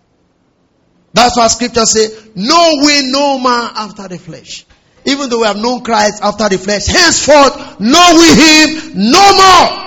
That's 1.12 1.36
why 1.36 1.46
scripture 1.48 1.84
say, 1.84 2.08
No 2.34 2.72
way, 2.82 3.02
no 3.04 3.38
man 3.38 3.70
after 3.76 4.08
the 4.08 4.18
flesh. 4.18 4.66
Even 5.06 5.28
though 5.28 5.40
we 5.40 5.46
have 5.46 5.56
known 5.56 5.82
Christ 5.82 6.22
after 6.22 6.48
the 6.48 6.58
flesh, 6.58 6.86
henceforth 6.86 7.80
know 7.80 8.12
we 8.16 8.28
him 8.34 8.92
no 9.10 9.36
more. 9.36 9.84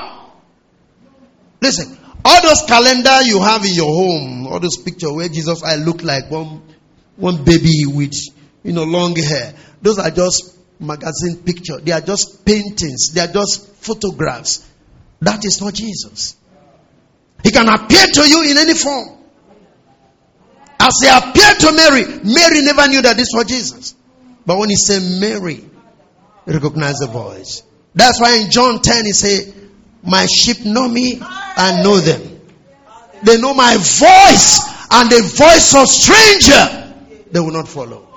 Listen, 1.62 1.98
all 2.24 2.42
those 2.44 2.62
calendar 2.68 3.24
you 3.24 3.42
have 3.42 3.66
in 3.66 3.74
your 3.74 3.92
home, 3.92 4.48
all 4.48 4.60
those 4.60 4.78
pictures 4.78 5.12
where 5.12 5.28
Jesus 5.28 5.64
I 5.64 5.76
look 5.76 6.04
like 6.04 6.30
one 6.30 6.62
one 7.16 7.44
baby 7.44 7.86
with 7.88 8.14
you 8.64 8.74
know 8.74 8.84
long 8.84 9.16
hair. 9.16 9.56
Those 9.82 9.98
are 9.98 10.12
just 10.12 10.56
magazine 10.80 11.38
picture. 11.44 11.80
They 11.80 11.92
are 11.92 12.02
just 12.02 12.46
paintings. 12.46 13.12
They 13.14 13.22
are 13.22 13.32
just 13.32 13.68
photographs. 13.78 14.66
That 15.22 15.44
is 15.46 15.60
not 15.62 15.74
Jesus. 15.74 16.36
He 17.44 17.52
can 17.52 17.68
appear 17.68 18.06
to 18.06 18.30
you 18.30 18.44
in 18.52 18.58
any 18.58 18.74
form. 18.74 19.18
As 20.80 20.94
he 21.02 21.08
appeared 21.08 21.60
to 21.60 21.72
Mary, 21.74 22.06
Mary 22.24 22.62
never 22.62 22.88
knew 22.88 23.02
that 23.02 23.18
this 23.18 23.30
was 23.34 23.46
Jesus. 23.46 23.96
But 24.48 24.58
when 24.58 24.70
he 24.70 24.76
said 24.76 25.04
Mary, 25.20 25.64
he 26.46 26.52
recognized 26.52 27.02
the 27.02 27.08
voice. 27.08 27.62
That's 27.94 28.20
why 28.20 28.38
in 28.38 28.50
John 28.50 28.82
10 28.82 29.06
he 29.06 29.12
said, 29.12 29.54
My 30.04 30.26
sheep 30.26 30.66
know 30.66 30.88
me 30.88 31.22
and 31.22 31.84
know 31.84 31.98
them. 31.98 32.42
They 33.24 33.40
know 33.40 33.54
my 33.54 33.76
voice 33.76 34.60
and 34.90 35.12
the 35.12 35.22
voice 35.22 35.76
of 35.76 35.88
stranger 35.88 36.94
they 37.30 37.40
will 37.40 37.52
not 37.52 37.68
follow. 37.68 38.08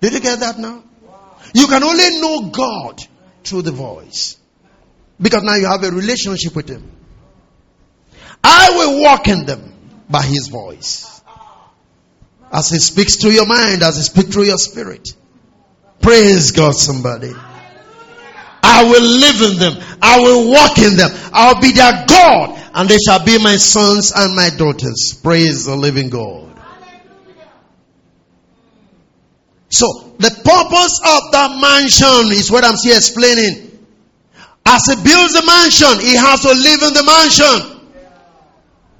Did 0.00 0.14
you 0.14 0.20
get 0.20 0.40
that 0.40 0.58
now? 0.58 0.82
You 1.54 1.66
can 1.68 1.84
only 1.84 2.20
know 2.20 2.50
God 2.50 3.00
through 3.44 3.62
the 3.62 3.70
voice. 3.70 4.36
Because 5.20 5.44
now 5.44 5.54
you 5.54 5.66
have 5.66 5.84
a 5.84 5.90
relationship 5.90 6.56
with 6.56 6.68
Him. 6.68 6.90
I 8.42 8.70
will 8.70 9.02
walk 9.02 9.28
in 9.28 9.46
them 9.46 9.72
by 10.08 10.22
his 10.22 10.48
voice. 10.48 11.21
As 12.52 12.68
he 12.70 12.78
speaks 12.78 13.16
to 13.18 13.32
your 13.32 13.46
mind, 13.46 13.82
as 13.82 13.96
he 13.96 14.02
speaks 14.02 14.28
through 14.28 14.44
your 14.44 14.58
spirit. 14.58 15.14
Praise 16.00 16.50
God, 16.50 16.74
somebody. 16.74 17.32
I 18.62 18.84
will 18.84 19.02
live 19.02 19.52
in 19.52 19.58
them. 19.58 19.96
I 20.00 20.20
will 20.20 20.50
walk 20.50 20.78
in 20.78 20.96
them. 20.96 21.10
I'll 21.32 21.60
be 21.60 21.72
their 21.72 22.04
God 22.06 22.58
and 22.74 22.88
they 22.88 22.96
shall 22.98 23.24
be 23.24 23.38
my 23.42 23.56
sons 23.56 24.12
and 24.14 24.34
my 24.34 24.50
daughters. 24.50 25.18
Praise 25.22 25.66
the 25.66 25.76
living 25.76 26.10
God. 26.10 26.48
So, 29.70 30.14
the 30.18 30.30
purpose 30.30 31.00
of 31.00 31.32
the 31.32 31.60
mansion 31.60 32.38
is 32.38 32.50
what 32.50 32.64
I'm 32.64 32.76
here 32.76 32.96
explaining. 32.96 33.70
As 34.66 34.84
he 34.86 34.94
builds 34.96 35.32
the 35.32 35.42
mansion, 35.44 36.06
he 36.06 36.14
has 36.14 36.40
to 36.42 36.48
live 36.48 36.82
in 36.82 36.94
the 36.94 37.04
mansion. 37.04 37.71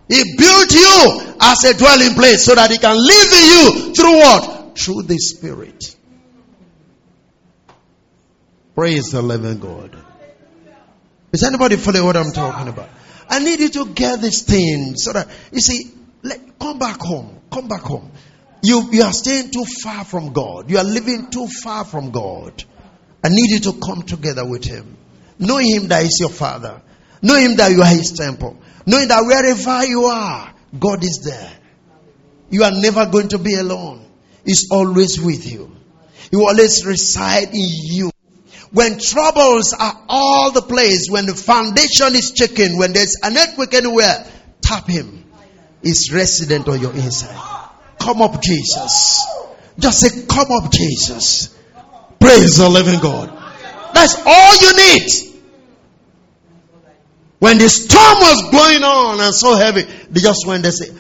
He 0.09 0.37
built 0.37 0.73
you 0.73 1.35
as 1.41 1.65
a 1.65 1.79
dwelling 1.79 2.15
place 2.15 2.45
so 2.45 2.55
that 2.55 2.71
He 2.71 2.79
can 2.79 2.97
live 2.97 3.33
in 3.33 3.45
you 3.51 3.95
through 3.95 4.17
what? 4.19 4.79
Through 4.79 5.03
the 5.03 5.19
Spirit. 5.19 5.97
Praise 8.75 9.11
the 9.11 9.23
living 9.23 9.59
God. 9.59 9.97
Is 11.33 11.43
anybody 11.43 11.77
following 11.77 12.05
what 12.05 12.17
I'm 12.17 12.33
talking 12.33 12.69
about? 12.69 12.89
I 13.29 13.39
need 13.39 13.61
you 13.61 13.69
to 13.71 13.87
get 13.87 14.21
this 14.21 14.43
thing 14.43 14.97
so 14.97 15.13
that 15.13 15.29
you 15.51 15.61
see, 15.61 15.91
let, 16.23 16.59
come 16.59 16.79
back 16.79 17.01
home. 17.01 17.41
Come 17.51 17.69
back 17.69 17.81
home. 17.81 18.11
You, 18.63 18.91
you 18.93 19.03
are 19.03 19.13
staying 19.13 19.51
too 19.51 19.65
far 19.65 20.05
from 20.05 20.33
God. 20.33 20.71
You 20.71 20.79
are 20.79 20.85
living 20.85 21.31
too 21.31 21.49
far 21.49 21.85
from 21.85 22.11
God. 22.11 22.65
I 23.25 23.29
need 23.29 23.51
you 23.51 23.61
to 23.61 23.73
come 23.79 24.03
together 24.03 24.45
with 24.45 24.65
Him. 24.65 24.97
Know 25.39 25.57
Him 25.57 25.89
that 25.89 26.05
is 26.05 26.19
your 26.21 26.31
Father. 26.31 26.83
Know 27.23 27.37
Him 27.37 27.57
that 27.57 27.73
you 27.73 27.83
are 27.83 27.89
His 27.89 28.13
temple. 28.13 28.59
Knowing 28.87 29.09
that 29.09 29.25
wherever 29.25 29.87
you 29.87 30.05
are, 30.05 30.53
God 30.79 31.05
is 31.05 31.21
there. 31.25 31.53
You 32.51 32.65
are 32.65 32.73
never 32.73 33.07
going 33.07 33.29
to 33.29 33.39
be 33.39 33.55
alone. 33.55 34.05
He's 34.45 34.69
always 34.71 35.21
with 35.21 35.51
you. 35.51 35.75
He 36.31 36.37
always 36.37 36.85
reside 36.85 37.49
in 37.49 37.69
you. 37.69 38.11
When 38.73 38.99
troubles 38.99 39.75
are 39.79 40.05
all 40.09 40.51
the 40.53 40.63
place, 40.63 41.09
when 41.11 41.27
the 41.27 41.35
foundation 41.35 42.15
is 42.15 42.33
shaken, 42.35 42.79
when 42.79 42.93
there's 42.93 43.17
an 43.23 43.37
earthquake 43.37 43.75
anywhere, 43.75 44.27
tap 44.63 44.89
him. 44.89 45.25
He's 45.83 46.13
resident 46.13 46.69
on 46.69 46.81
your 46.81 46.93
inside. 46.93 47.69
Come 48.01 48.23
up, 48.23 48.41
Jesus. 48.41 49.25
Just 49.79 50.01
say, 50.01 50.27
Come 50.27 50.51
up, 50.53 50.71
Jesus. 50.71 51.57
Praise 52.19 52.57
the 52.57 52.69
living 52.69 53.01
God. 53.01 53.29
That's 53.95 54.17
all 54.25 54.57
you 54.57 54.77
need. 54.77 55.32
When 57.43 57.59
the 57.59 57.69
storm 57.69 58.21
was 58.21 58.53
going 58.53 58.85
on 58.85 59.19
and 59.19 59.35
so 59.35 59.57
heavy, 59.57 59.83
they 59.83 60.21
just 60.21 60.47
went 60.47 60.65
and 60.65 60.73
said, 60.73 60.95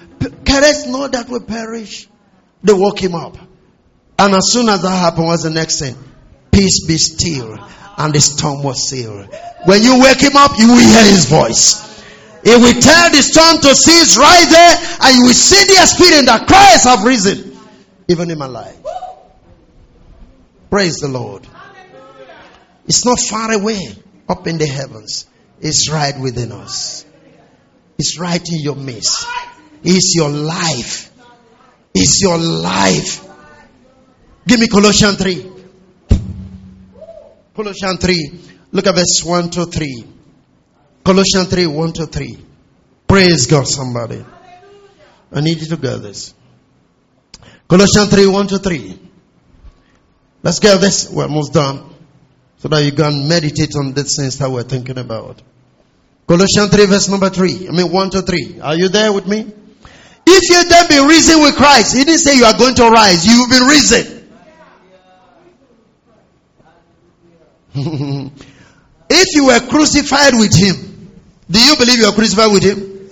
Carest 0.44 0.88
not 0.88 1.12
that 1.12 1.28
we 1.28 1.38
perish. 1.38 2.08
They 2.64 2.72
woke 2.72 2.98
him 2.98 3.14
up. 3.14 3.38
And 4.18 4.34
as 4.34 4.50
soon 4.50 4.68
as 4.68 4.82
that 4.82 4.90
happened, 4.90 5.26
what's 5.26 5.44
the 5.44 5.50
next 5.50 5.78
thing? 5.78 5.94
Peace 6.50 6.84
be 6.84 6.98
still. 6.98 7.56
And 7.96 8.12
the 8.12 8.20
storm 8.20 8.64
was 8.64 8.88
still. 8.88 9.22
When 9.66 9.84
you 9.84 10.02
wake 10.02 10.18
him 10.18 10.34
up, 10.34 10.58
you 10.58 10.66
will 10.66 10.82
hear 10.82 11.04
his 11.04 11.26
voice. 11.26 11.78
He 12.42 12.50
will 12.50 12.80
tell 12.80 13.10
the 13.10 13.22
storm 13.22 13.62
to 13.62 13.76
cease 13.76 14.18
right 14.18 14.46
there, 14.50 14.98
and 15.02 15.16
you 15.18 15.22
will 15.22 15.38
see 15.38 15.62
the 15.72 15.80
experience 15.80 16.26
that 16.26 16.48
Christ 16.48 16.84
have 16.86 17.04
risen, 17.04 17.56
even 18.08 18.32
in 18.32 18.38
my 18.38 18.46
life. 18.46 18.82
Praise 20.70 20.96
the 20.96 21.06
Lord. 21.06 21.46
It's 22.88 23.04
not 23.04 23.20
far 23.20 23.52
away, 23.52 23.94
up 24.28 24.48
in 24.48 24.58
the 24.58 24.66
heavens 24.66 25.28
is 25.62 25.88
right 25.90 26.18
within 26.20 26.52
us. 26.52 27.06
is 27.98 28.18
right 28.18 28.42
in 28.50 28.60
your 28.60 28.74
midst. 28.74 29.26
Is 29.84 30.14
your 30.16 30.28
life. 30.28 31.10
Is 31.94 32.20
your 32.20 32.38
life. 32.38 33.24
Give 34.46 34.58
me 34.58 34.66
Colossians 34.66 35.16
3. 35.18 35.50
Colossians 37.54 38.00
3. 38.00 38.40
Look 38.72 38.86
at 38.86 38.94
verse 38.94 39.22
1 39.24 39.50
to 39.50 39.66
3. 39.66 40.04
Colossians 41.04 41.48
3 41.48 41.66
1 41.66 41.92
to 41.92 42.06
3. 42.06 42.38
Praise 43.06 43.46
God, 43.46 43.66
somebody. 43.66 44.24
I 45.30 45.40
need 45.40 45.60
you 45.60 45.66
to 45.68 45.76
get 45.76 46.02
this. 46.02 46.34
Colossians 47.68 48.10
3 48.10 48.26
1 48.26 48.46
to 48.48 48.58
3. 48.58 48.98
Let's 50.42 50.58
get 50.58 50.80
this. 50.80 51.08
We're 51.10 51.24
almost 51.24 51.52
done. 51.52 51.94
So 52.58 52.68
that 52.68 52.84
you 52.84 52.92
can 52.92 53.28
meditate 53.28 53.74
on 53.76 53.92
the 53.92 54.04
things 54.04 54.38
that 54.38 54.50
we're 54.50 54.62
thinking 54.62 54.98
about. 54.98 55.42
Colossians 56.26 56.70
3 56.70 56.86
verse 56.86 57.08
number 57.08 57.30
3. 57.30 57.68
I 57.68 57.72
mean 57.72 57.90
1 57.90 58.10
to 58.10 58.22
3. 58.22 58.60
Are 58.60 58.76
you 58.76 58.88
there 58.88 59.12
with 59.12 59.26
me? 59.26 59.52
If 60.24 60.50
you 60.50 60.68
then 60.68 60.86
be 60.88 60.98
risen 61.06 61.42
with 61.42 61.56
Christ, 61.56 61.96
he 61.96 62.04
didn't 62.04 62.20
say 62.20 62.36
you 62.36 62.44
are 62.44 62.56
going 62.56 62.74
to 62.76 62.88
rise. 62.88 63.26
You've 63.26 63.50
been 63.50 63.64
risen. 63.64 64.18
if 69.10 69.34
you 69.34 69.46
were 69.46 69.60
crucified 69.60 70.34
with 70.34 70.54
him, 70.54 71.10
do 71.50 71.58
you 71.58 71.76
believe 71.76 71.98
you 71.98 72.06
are 72.06 72.12
crucified 72.12 72.52
with 72.52 72.62
him? 72.62 73.10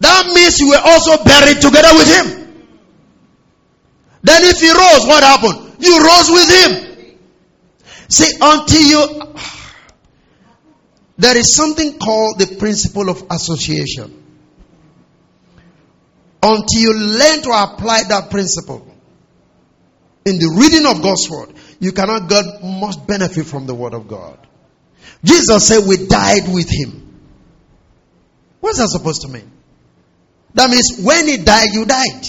That 0.00 0.26
means 0.26 0.58
you 0.60 0.68
were 0.70 0.82
also 0.82 1.22
buried 1.24 1.60
together 1.60 1.94
with 1.94 2.08
him. 2.08 2.46
Then 4.22 4.42
if 4.44 4.60
he 4.60 4.68
rose, 4.68 5.06
what 5.06 5.22
happened? 5.22 5.76
You 5.78 5.98
rose 6.02 6.30
with 6.30 6.48
him. 6.50 7.16
See, 8.08 8.32
until 8.40 8.82
you, 8.82 9.32
there 11.18 11.36
is 11.36 11.54
something 11.54 11.98
called 11.98 12.38
the 12.38 12.56
principle 12.58 13.08
of 13.08 13.24
association. 13.30 14.22
Until 16.42 16.80
you 16.80 16.94
learn 16.94 17.42
to 17.42 17.50
apply 17.50 18.02
that 18.08 18.28
principle 18.30 18.86
in 20.24 20.38
the 20.38 20.48
reading 20.58 20.86
of 20.86 21.02
God's 21.02 21.28
word, 21.30 21.54
you 21.80 21.92
cannot 21.92 22.28
get 22.28 22.44
much 22.62 23.04
benefit 23.06 23.46
from 23.46 23.66
the 23.66 23.74
word 23.74 23.94
of 23.94 24.06
God. 24.08 24.38
Jesus 25.24 25.66
said, 25.66 25.86
We 25.86 26.06
died 26.06 26.52
with 26.52 26.68
him. 26.70 27.02
What's 28.60 28.78
that 28.78 28.88
supposed 28.88 29.22
to 29.22 29.28
mean? 29.28 29.50
That 30.54 30.70
means 30.70 31.00
when 31.02 31.26
he 31.26 31.38
died, 31.38 31.68
you 31.72 31.84
died. 31.84 32.26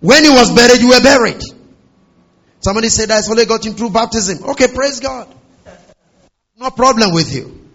When 0.00 0.24
he 0.24 0.30
was 0.30 0.54
buried, 0.54 0.80
you 0.80 0.88
were 0.90 1.02
buried. 1.02 1.42
Somebody 2.60 2.88
said 2.88 3.08
that's 3.08 3.30
only 3.30 3.46
got 3.46 3.64
him 3.64 3.74
through 3.74 3.90
baptism. 3.90 4.44
Okay, 4.50 4.68
praise 4.68 5.00
God. 5.00 5.32
No 6.58 6.70
problem 6.70 7.12
with 7.12 7.34
you. 7.34 7.68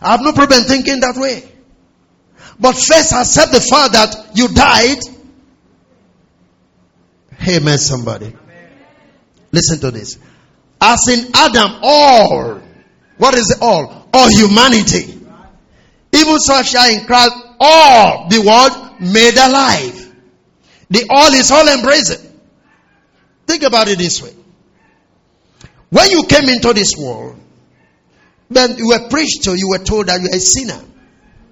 I 0.00 0.12
have 0.12 0.22
no 0.22 0.32
problem 0.32 0.62
thinking 0.62 1.00
that 1.00 1.16
way. 1.16 1.44
But 2.58 2.74
first 2.74 3.12
accept 3.12 3.52
the 3.52 3.60
fact 3.60 3.92
that 3.92 4.30
you 4.34 4.48
died. 4.48 4.98
Amen, 7.48 7.78
somebody. 7.78 8.34
Listen 9.52 9.80
to 9.80 9.90
this. 9.90 10.18
As 10.80 11.08
in 11.08 11.30
Adam, 11.34 11.80
all. 11.82 12.60
What 13.18 13.34
is 13.34 13.58
all? 13.60 14.08
All 14.12 14.28
humanity. 14.30 15.18
Even 16.12 16.38
so 16.38 16.62
shall 16.62 16.90
in 16.90 17.04
Christ 17.06 17.32
all 17.58 18.28
be 18.28 18.38
what? 18.38 19.00
Made 19.00 19.36
alive. 19.36 20.14
The 20.88 21.06
all 21.08 21.32
is 21.32 21.50
all 21.50 21.68
embracing. 21.68 22.26
Think 23.46 23.62
about 23.62 23.88
it 23.88 23.98
this 23.98 24.22
way. 24.22 24.34
When 25.90 26.10
you 26.10 26.24
came 26.24 26.48
into 26.48 26.72
this 26.72 26.96
world, 26.96 27.36
then 28.50 28.76
you 28.76 28.88
were 28.88 29.08
preached 29.08 29.44
to, 29.44 29.54
you 29.56 29.68
were 29.70 29.84
told 29.84 30.06
that 30.06 30.20
you 30.20 30.26
are 30.26 30.36
a 30.36 30.40
sinner 30.40 30.80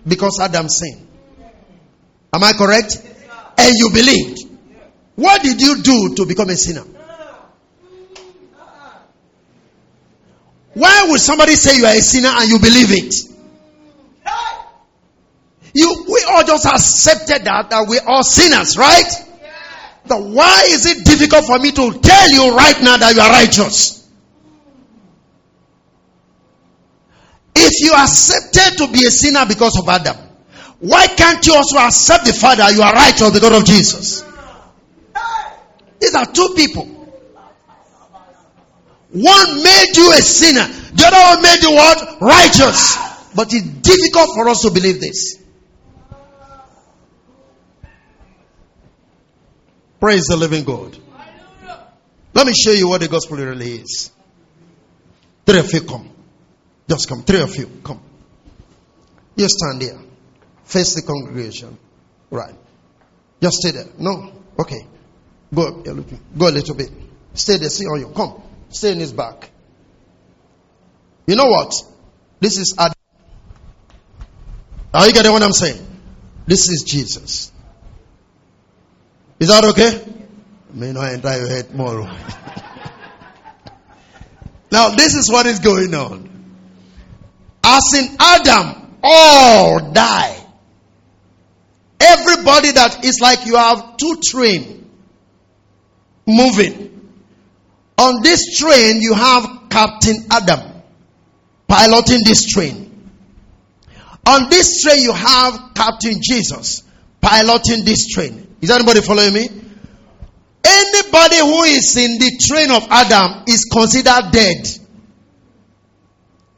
because 0.07 0.41
Adam 0.41 0.69
sinned. 0.69 1.07
Am 2.33 2.43
I 2.43 2.53
correct? 2.53 3.01
And 3.57 3.75
you 3.77 3.91
believed. 3.91 4.41
What 5.15 5.43
did 5.43 5.61
you 5.61 5.83
do 5.83 6.15
to 6.17 6.27
become 6.27 6.51
a 6.51 6.57
sinner? 6.57 6.85
Why 10.75 11.07
would 11.09 11.21
somebody 11.21 11.55
say 11.55 11.77
you 11.79 11.87
are 11.87 11.95
a 11.95 12.01
sinner 12.01 12.29
and 12.29 12.49
you 12.49 12.59
believe 12.59 12.93
it? 12.93 13.15
You, 15.75 16.05
we 16.09 16.25
all 16.29 16.45
just 16.45 16.67
accepted 16.67 17.45
that, 17.45 17.71
that 17.71 17.87
we're 17.87 18.23
sinners, 18.23 18.77
right? 18.77 19.13
But 20.07 20.23
why 20.23 20.65
is 20.69 20.87
it 20.87 21.05
difficult 21.05 21.45
for 21.45 21.59
me 21.59 21.71
to 21.73 21.99
tell 22.01 22.31
you 22.31 22.57
right 22.57 22.81
now 22.83 22.97
that 22.97 23.15
you 23.15 23.21
are 23.21 23.31
righteous? 23.31 24.08
If 27.81 27.85
you 27.85 27.95
accepted 27.95 28.79
to 28.79 28.93
be 28.93 29.07
a 29.07 29.11
sinner 29.11 29.47
because 29.47 29.79
of 29.79 29.89
Adam, 29.89 30.17
why 30.81 31.07
can't 31.07 31.47
you 31.47 31.55
also 31.55 31.79
accept 31.79 32.27
the 32.27 32.33
fact 32.33 32.59
that 32.59 32.75
you 32.75 32.83
are 32.83 32.93
righteous 32.93 33.31
because 33.31 33.57
of 33.57 33.65
Jesus? 33.65 34.25
These 36.01 36.15
are 36.15 36.27
two 36.27 36.55
people. 36.57 36.87
One 39.11 39.63
made 39.63 39.97
you 39.97 40.11
a 40.11 40.21
sinner, 40.21 40.67
the 40.67 41.05
other 41.07 41.37
one 41.37 41.43
made 41.43 41.63
you 41.63 41.71
what? 41.71 42.21
Righteous. 42.21 42.97
But 43.35 43.55
it's 43.55 43.63
difficult 43.63 44.31
for 44.35 44.49
us 44.49 44.63
to 44.63 44.71
believe 44.73 45.01
this. 45.01 45.39
Praise 50.01 50.25
the 50.25 50.37
living 50.37 50.65
God. 50.65 50.99
Let 52.35 52.47
me 52.47 52.55
show 52.55 52.73
you 52.73 52.89
what 52.89 53.01
the 53.01 53.09
gospel 53.09 53.37
really 53.37 53.83
is. 53.83 54.11
Come. 55.47 56.18
Just 56.89 57.09
come. 57.09 57.23
Three 57.23 57.41
of 57.43 57.55
you 57.57 57.81
come. 57.85 58.01
You 59.37 59.47
stand 59.49 59.83
there. 59.83 59.99
Face 60.65 60.95
the 60.95 61.03
congregation. 61.03 61.79
Right. 62.31 62.55
Just 63.41 63.59
stay 63.59 63.71
there. 63.73 63.87
No. 63.99 64.33
Okay. 64.59 64.87
Go. 65.55 65.83
You're 65.85 65.95
looking. 65.95 66.21
Go 66.37 66.49
a 66.49 66.51
little 66.51 66.75
bit. 66.75 66.91
Stay 67.35 67.59
there. 67.59 67.69
See 67.71 67.85
on 67.85 68.01
you. 68.01 68.09
Come. 68.09 68.43
Stay 68.71 68.93
in 68.93 69.01
his 69.01 69.13
back. 69.13 69.51
You 71.27 71.37
know 71.37 71.47
what? 71.47 71.75
This 72.41 72.59
is 72.59 72.75
Adam. 72.79 72.95
Are 74.95 75.07
you 75.07 75.13
getting 75.13 75.33
what 75.33 75.43
I'm 75.43 75.53
saying? 75.53 75.87
This 76.47 76.69
is 76.71 76.83
Jesus. 76.87 77.53
Is 79.39 79.49
that 79.49 79.65
okay? 79.65 80.03
May 80.73 80.93
not 80.93 81.13
enter 81.13 81.37
your 81.39 81.49
head 81.49 81.75
more. 81.75 82.01
now, 84.73 84.89
this 84.91 85.15
is 85.15 85.31
what 85.31 85.47
is 85.47 85.59
going 85.61 85.95
on. 85.95 86.38
As 87.71 87.93
in 87.95 88.17
Adam, 88.19 88.97
all 89.03 89.93
die. 89.93 90.43
Everybody 92.01 92.73
that 92.73 93.05
is 93.05 93.21
like 93.21 93.45
you 93.45 93.57
have 93.57 93.99
two 93.99 94.21
train 94.25 94.89
moving. 96.27 97.11
On 97.99 98.23
this 98.23 98.59
train, 98.59 99.03
you 99.03 99.13
have 99.13 99.69
Captain 99.69 100.17
Adam 100.31 100.83
piloting 101.67 102.21
this 102.25 102.47
train. 102.47 103.11
On 104.27 104.49
this 104.49 104.83
train, 104.83 105.03
you 105.03 105.13
have 105.13 105.73
Captain 105.75 106.21
Jesus 106.23 106.85
piloting 107.21 107.85
this 107.85 108.09
train. 108.09 108.57
Is 108.63 108.71
anybody 108.71 109.03
following 109.03 109.35
me? 109.35 109.49
Anybody 110.65 111.39
who 111.39 111.63
is 111.65 111.97
in 111.99 112.19
the 112.19 112.41
train 112.49 112.71
of 112.71 112.87
Adam 112.91 113.45
is 113.47 113.65
considered 113.65 114.31
dead. 114.33 114.78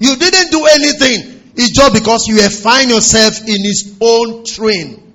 You 0.00 0.16
didn't 0.16 0.50
do 0.50 0.66
anything. 0.66 1.52
It's 1.54 1.70
just 1.70 1.92
because 1.92 2.26
you 2.26 2.40
have 2.40 2.54
find 2.54 2.90
yourself 2.90 3.40
in 3.42 3.62
his 3.62 3.96
own 4.00 4.44
train. 4.44 5.14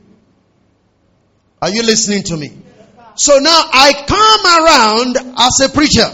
Are 1.62 1.70
you 1.70 1.82
listening 1.82 2.24
to 2.24 2.38
me? 2.38 2.56
So 3.16 3.40
now 3.40 3.62
I 3.74 3.94
come 4.06 4.46
around 4.64 5.36
as 5.40 5.60
a 5.62 5.74
preacher, 5.74 6.08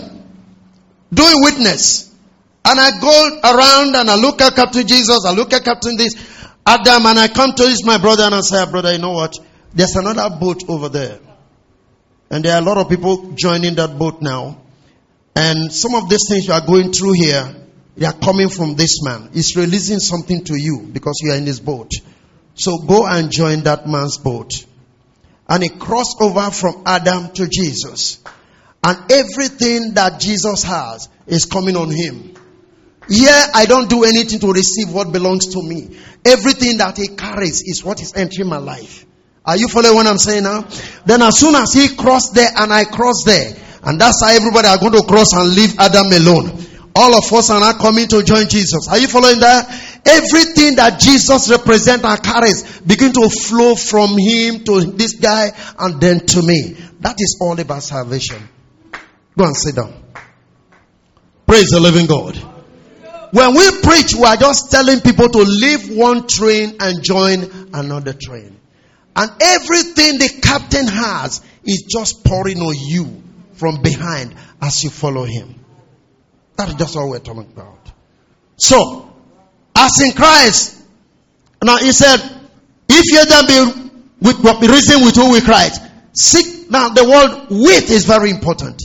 doing 1.13 1.43
witness. 1.43 2.09
And 2.63 2.80
I 2.80 2.99
go 3.01 3.39
around 3.43 3.95
and 3.95 4.09
I 4.09 4.15
look 4.15 4.39
at 4.39 4.55
Captain 4.55 4.88
Jesus, 4.88 5.26
I 5.26 5.34
look 5.34 5.51
at 5.51 5.63
Captain 5.63 5.97
this, 5.97 6.15
Adam, 6.65 7.05
and 7.07 7.19
I 7.19 7.28
come 7.28 7.53
to 7.53 7.63
this, 7.63 7.84
my 7.84 7.97
brother, 7.97 8.24
and 8.24 8.36
I 8.36 8.41
say, 8.41 8.69
brother, 8.69 8.93
you 8.93 8.99
know 8.99 9.13
what? 9.13 9.36
There's 9.74 9.95
another 9.95 10.30
boat 10.39 10.63
over 10.69 10.88
there. 10.89 11.19
And 12.30 12.45
there 12.45 12.55
are 12.55 12.61
a 12.61 12.65
lot 12.65 12.78
of 12.78 12.88
people 12.88 13.34
joining 13.34 13.76
that 13.76 13.97
boat 13.97 14.22
now. 14.22 14.61
And 15.36 15.74
some 15.74 15.95
of 15.95 16.07
these 16.07 16.30
things 16.30 16.47
you 16.47 16.53
are 16.53 16.65
going 16.65 16.93
through 16.93 17.13
here, 17.13 17.61
they 17.96 18.06
are 18.06 18.14
coming 18.14 18.50
from 18.50 18.76
this 18.76 19.04
man. 19.04 19.30
He's 19.34 19.56
releasing 19.56 20.00
something 20.00 20.44
to 20.46 20.56
you 20.56 20.89
because 20.92 21.20
you 21.24 21.32
are 21.32 21.38
in 21.38 21.46
his 21.46 21.60
boat. 21.60 21.92
So 22.56 22.80
go 22.80 23.06
and 23.06 23.32
join 23.32 23.64
that 23.64 23.88
man's 23.88 24.18
boat. 24.18 24.66
And 25.48 25.64
he 25.64 25.70
crossed 25.70 26.18
over 26.22 26.50
from 26.52 26.84
Adam 26.86 27.32
to 27.34 27.48
Jesus. 27.48 28.20
And 28.84 29.12
everything 29.12 29.94
that 29.96 30.20
Jesus 30.20 30.64
has 30.64 31.10
is 31.28 31.46
coming 31.46 31.76
on 31.76 31.92
him. 31.92 32.36
Here, 33.10 33.44
I 33.54 33.66
don't 33.66 33.89
do 33.89 34.04
anything 34.04 34.39
to 34.39 34.54
receive 34.54 34.94
what 34.94 35.12
belongs 35.12 35.48
to 35.48 35.62
me. 35.62 36.00
Everything 36.26 36.78
that 36.78 36.98
he 36.98 37.10
carries 37.10 37.62
is 37.64 37.84
what 37.84 38.02
is 38.02 38.14
entering 38.16 38.48
my 38.48 38.58
life. 38.58 39.06
Are 39.44 39.58
you 39.58 39.68
following 39.68 39.96
what 39.96 40.08
I'm 40.08 40.18
saying 40.18 40.44
now? 40.44 40.68
Then 41.06 41.22
as 41.22 41.39
soon 41.39 41.56
as 41.56 41.74
he 41.74 41.96
crossed 41.96 42.34
there 42.36 42.50
and 42.56 42.72
I 42.72 42.86
crossed 42.86 43.26
there, 43.26 43.54
and 43.84 44.00
that's 44.00 44.22
how 44.22 44.30
everybody 44.30 44.68
are 44.68 44.78
going 44.78 44.94
to 44.94 45.04
cross 45.08 45.34
and 45.34 45.56
leave 45.56 45.80
Adam 45.80 46.08
alone. 46.12 46.66
All 46.96 47.16
of 47.16 47.32
us 47.32 47.50
are 47.50 47.60
not 47.60 47.78
coming 47.80 48.08
to 48.10 48.24
join 48.24 48.50
Jesus. 48.50 48.88
Are 48.89 48.98
you 48.98 49.08
following 49.08 49.39
that? 49.39 49.92
everything 50.06 50.76
that 50.76 51.00
Jesus 51.00 51.50
represents 51.50 52.04
and 52.04 52.24
carries 52.24 52.82
begin 52.82 53.14
to 53.14 53.30
flow 53.30 53.76
from 53.76 54.18
him 54.18 54.64
to 54.66 54.82
this 54.92 55.14
guy 55.14 55.52
and 55.78 56.02
then 56.02 56.26
to 56.26 56.42
me. 56.42 56.78
That 57.02 57.16
is 57.20 57.38
all 57.42 57.60
about 57.60 57.84
salvation. 57.84 58.48
Go 59.38 59.46
and 59.46 59.56
sit 59.56 59.76
down. 59.76 59.94
Praise 61.46 61.70
the 61.70 61.80
living 61.80 62.06
God. 62.06 62.36
When 63.32 63.56
we 63.56 63.82
preach, 63.82 64.14
we 64.14 64.24
are 64.24 64.36
just 64.36 64.72
telling 64.72 65.00
people 65.00 65.30
to 65.30 65.39
leave 65.39 65.96
one 65.96 66.28
train 66.28 66.76
and 66.80 67.04
join 67.04 67.70
another 67.74 68.14
train. 68.14 68.60
And 69.16 69.32
everything 69.42 70.18
the 70.20 70.39
captain 70.42 70.88
has 70.88 71.42
is 71.64 71.84
just 71.84 72.24
pouring 72.26 72.60
on 72.60 72.76
you 72.78 73.24
from 73.54 73.82
behind 73.82 74.36
as 74.62 74.84
you 74.84 74.89
follow 74.89 75.24
him. 75.24 75.61
That's 76.56 76.74
just 76.76 76.95
what 76.95 77.08
we're 77.08 77.20
talking 77.20 77.52
about. 77.52 77.91
So, 78.58 79.12
as 79.76 79.99
in 80.02 80.12
Christ, 80.12 80.84
now 81.64 81.78
he 81.78 81.91
said, 81.91 82.18
if 82.89 83.06
you 83.12 83.26
then 83.26 83.47
be 83.47 83.91
with 84.22 84.43
what 84.43 84.62
reason 84.62 85.04
with 85.04 85.16
who 85.16 85.32
we 85.32 85.41
Christ, 85.41 85.82
seek 86.14 86.70
now 86.70 86.89
the 86.89 87.04
word 87.04 87.47
with 87.49 87.89
is 87.89 88.06
very 88.06 88.30
important. 88.30 88.82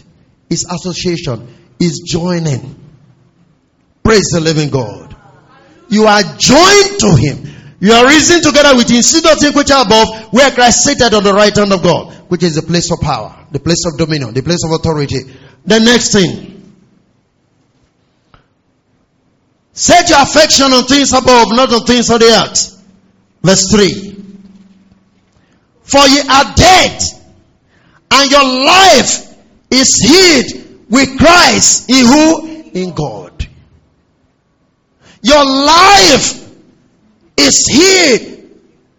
It's 0.49 0.65
association, 0.65 1.49
is 1.81 2.03
joining. 2.07 2.83
Praise 4.03 4.31
the 4.33 4.41
living 4.41 4.71
God. 4.71 5.15
You 5.89 6.07
are 6.07 6.23
joined 6.23 7.01
to 7.01 7.17
him. 7.17 7.53
You 7.81 7.93
are 7.93 8.07
risen 8.07 8.43
together 8.43 8.77
with 8.77 8.89
him. 8.89 9.03
See 9.03 9.21
those 9.21 9.41
things 9.41 9.55
which 9.55 9.71
are 9.71 9.85
above, 9.85 10.33
where 10.33 10.51
Christ 10.51 10.85
seated 10.85 11.13
on 11.13 11.23
the 11.23 11.35
right 11.35 11.55
hand 11.55 11.73
of 11.73 11.83
God, 11.83 12.15
which 12.31 12.43
is 12.43 12.55
the 12.55 12.63
place 12.63 12.91
of 12.91 13.01
power, 13.01 13.47
the 13.53 13.61
place 13.61 13.85
of 13.87 13.99
dominion, 13.99 14.33
the 14.33 14.43
place 14.43 14.65
of 14.65 14.73
authority. 14.73 15.25
The 15.65 15.81
next 15.81 16.13
thing. 16.13 16.56
Set 19.77 20.09
your 20.09 20.23
affection 20.23 20.73
on 20.73 20.85
things 20.85 21.13
above, 21.13 21.49
not 21.51 21.71
on 21.71 21.85
things 21.85 22.09
on 22.09 22.19
the 22.19 22.25
earth. 22.25 22.83
Verse 23.43 23.71
3. 23.71 24.15
For 25.83 26.01
ye 26.09 26.21
are 26.21 26.55
dead, 26.57 27.03
and 28.11 28.31
your 28.31 28.43
life 28.43 29.37
is 29.71 30.01
hid 30.03 30.89
with 30.89 31.19
Christ 31.19 31.91
in 31.91 32.07
who? 32.07 32.71
In 32.73 32.95
God. 32.95 33.47
Your 35.23 35.45
life 35.45 36.51
is 37.37 37.67
hid 37.71 38.51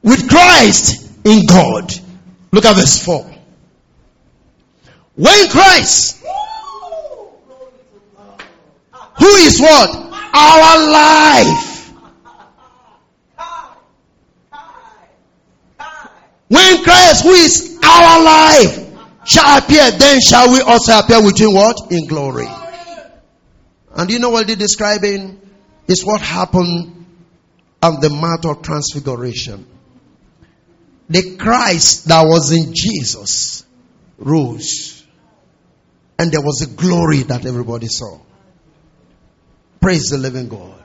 with 0.04 0.30
Christ 0.30 1.10
in 1.26 1.48
God. 1.48 1.92
Look 2.52 2.66
at 2.66 2.76
verse 2.76 3.04
4. 3.04 3.26
When 5.16 5.50
Christ, 5.50 6.24
who 9.18 9.26
is 9.26 9.60
what? 9.60 10.07
Our 10.40 10.92
life. 10.92 11.94
When 16.48 16.84
Christ, 16.84 17.24
who 17.24 17.32
is 17.32 17.80
our 17.84 18.24
life, 18.24 18.88
shall 19.26 19.58
appear, 19.58 19.90
then 19.92 20.20
shall 20.22 20.52
we 20.52 20.62
also 20.62 21.00
appear 21.00 21.24
with 21.24 21.40
him 21.40 21.54
what? 21.54 21.92
In 21.92 22.06
glory. 22.06 22.48
And 23.96 24.12
you 24.12 24.20
know 24.20 24.30
what 24.30 24.46
they're 24.46 24.56
describing? 24.56 25.42
Is 25.88 26.06
what 26.06 26.22
happened 26.22 27.06
on 27.82 28.00
the 28.00 28.10
Mount 28.10 28.46
of 28.46 28.62
Transfiguration. 28.62 29.66
The 31.10 31.36
Christ 31.38 32.08
that 32.10 32.22
was 32.24 32.52
in 32.52 32.74
Jesus 32.76 33.66
rose. 34.20 35.04
And 36.20 36.32
there 36.32 36.42
was 36.42 36.62
a 36.62 36.68
glory 36.68 37.24
that 37.24 37.46
everybody 37.46 37.88
saw. 37.88 38.20
Praise 39.88 40.10
the 40.10 40.18
living 40.18 40.50
God. 40.50 40.84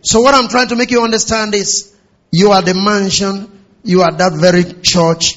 So 0.00 0.22
what 0.22 0.34
I'm 0.34 0.48
trying 0.48 0.68
to 0.68 0.76
make 0.76 0.90
you 0.90 1.04
understand 1.04 1.54
is 1.54 1.94
you 2.32 2.52
are 2.52 2.62
the 2.62 2.72
mansion, 2.72 3.66
you 3.84 4.00
are 4.00 4.16
that 4.16 4.32
very 4.32 4.64
church, 4.80 5.34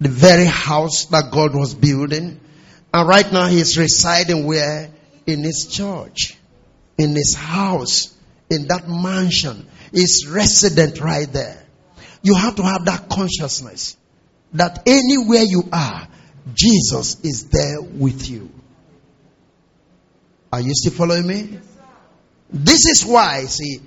the 0.00 0.08
very 0.08 0.46
house 0.46 1.04
that 1.10 1.30
God 1.30 1.54
was 1.54 1.74
building. 1.74 2.40
And 2.94 3.06
right 3.06 3.30
now 3.30 3.48
he 3.48 3.60
is 3.60 3.76
residing 3.76 4.46
where? 4.46 4.90
In 5.26 5.44
his 5.44 5.68
church, 5.70 6.38
in 6.96 7.14
his 7.14 7.34
house, 7.34 8.16
in 8.48 8.68
that 8.68 8.88
mansion 8.88 9.68
is 9.92 10.26
resident 10.26 10.98
right 10.98 11.30
there. 11.30 11.62
You 12.22 12.36
have 12.36 12.56
to 12.56 12.62
have 12.62 12.86
that 12.86 13.10
consciousness 13.10 13.98
that 14.54 14.82
anywhere 14.86 15.42
you 15.42 15.64
are, 15.70 16.08
Jesus 16.54 17.20
is 17.22 17.50
there 17.50 17.82
with 17.82 18.30
you. 18.30 18.48
Are 20.50 20.62
you 20.62 20.72
still 20.72 20.94
following 20.94 21.26
me? 21.26 21.58
This 22.50 22.86
is 22.86 23.04
why, 23.04 23.44
see, 23.44 23.80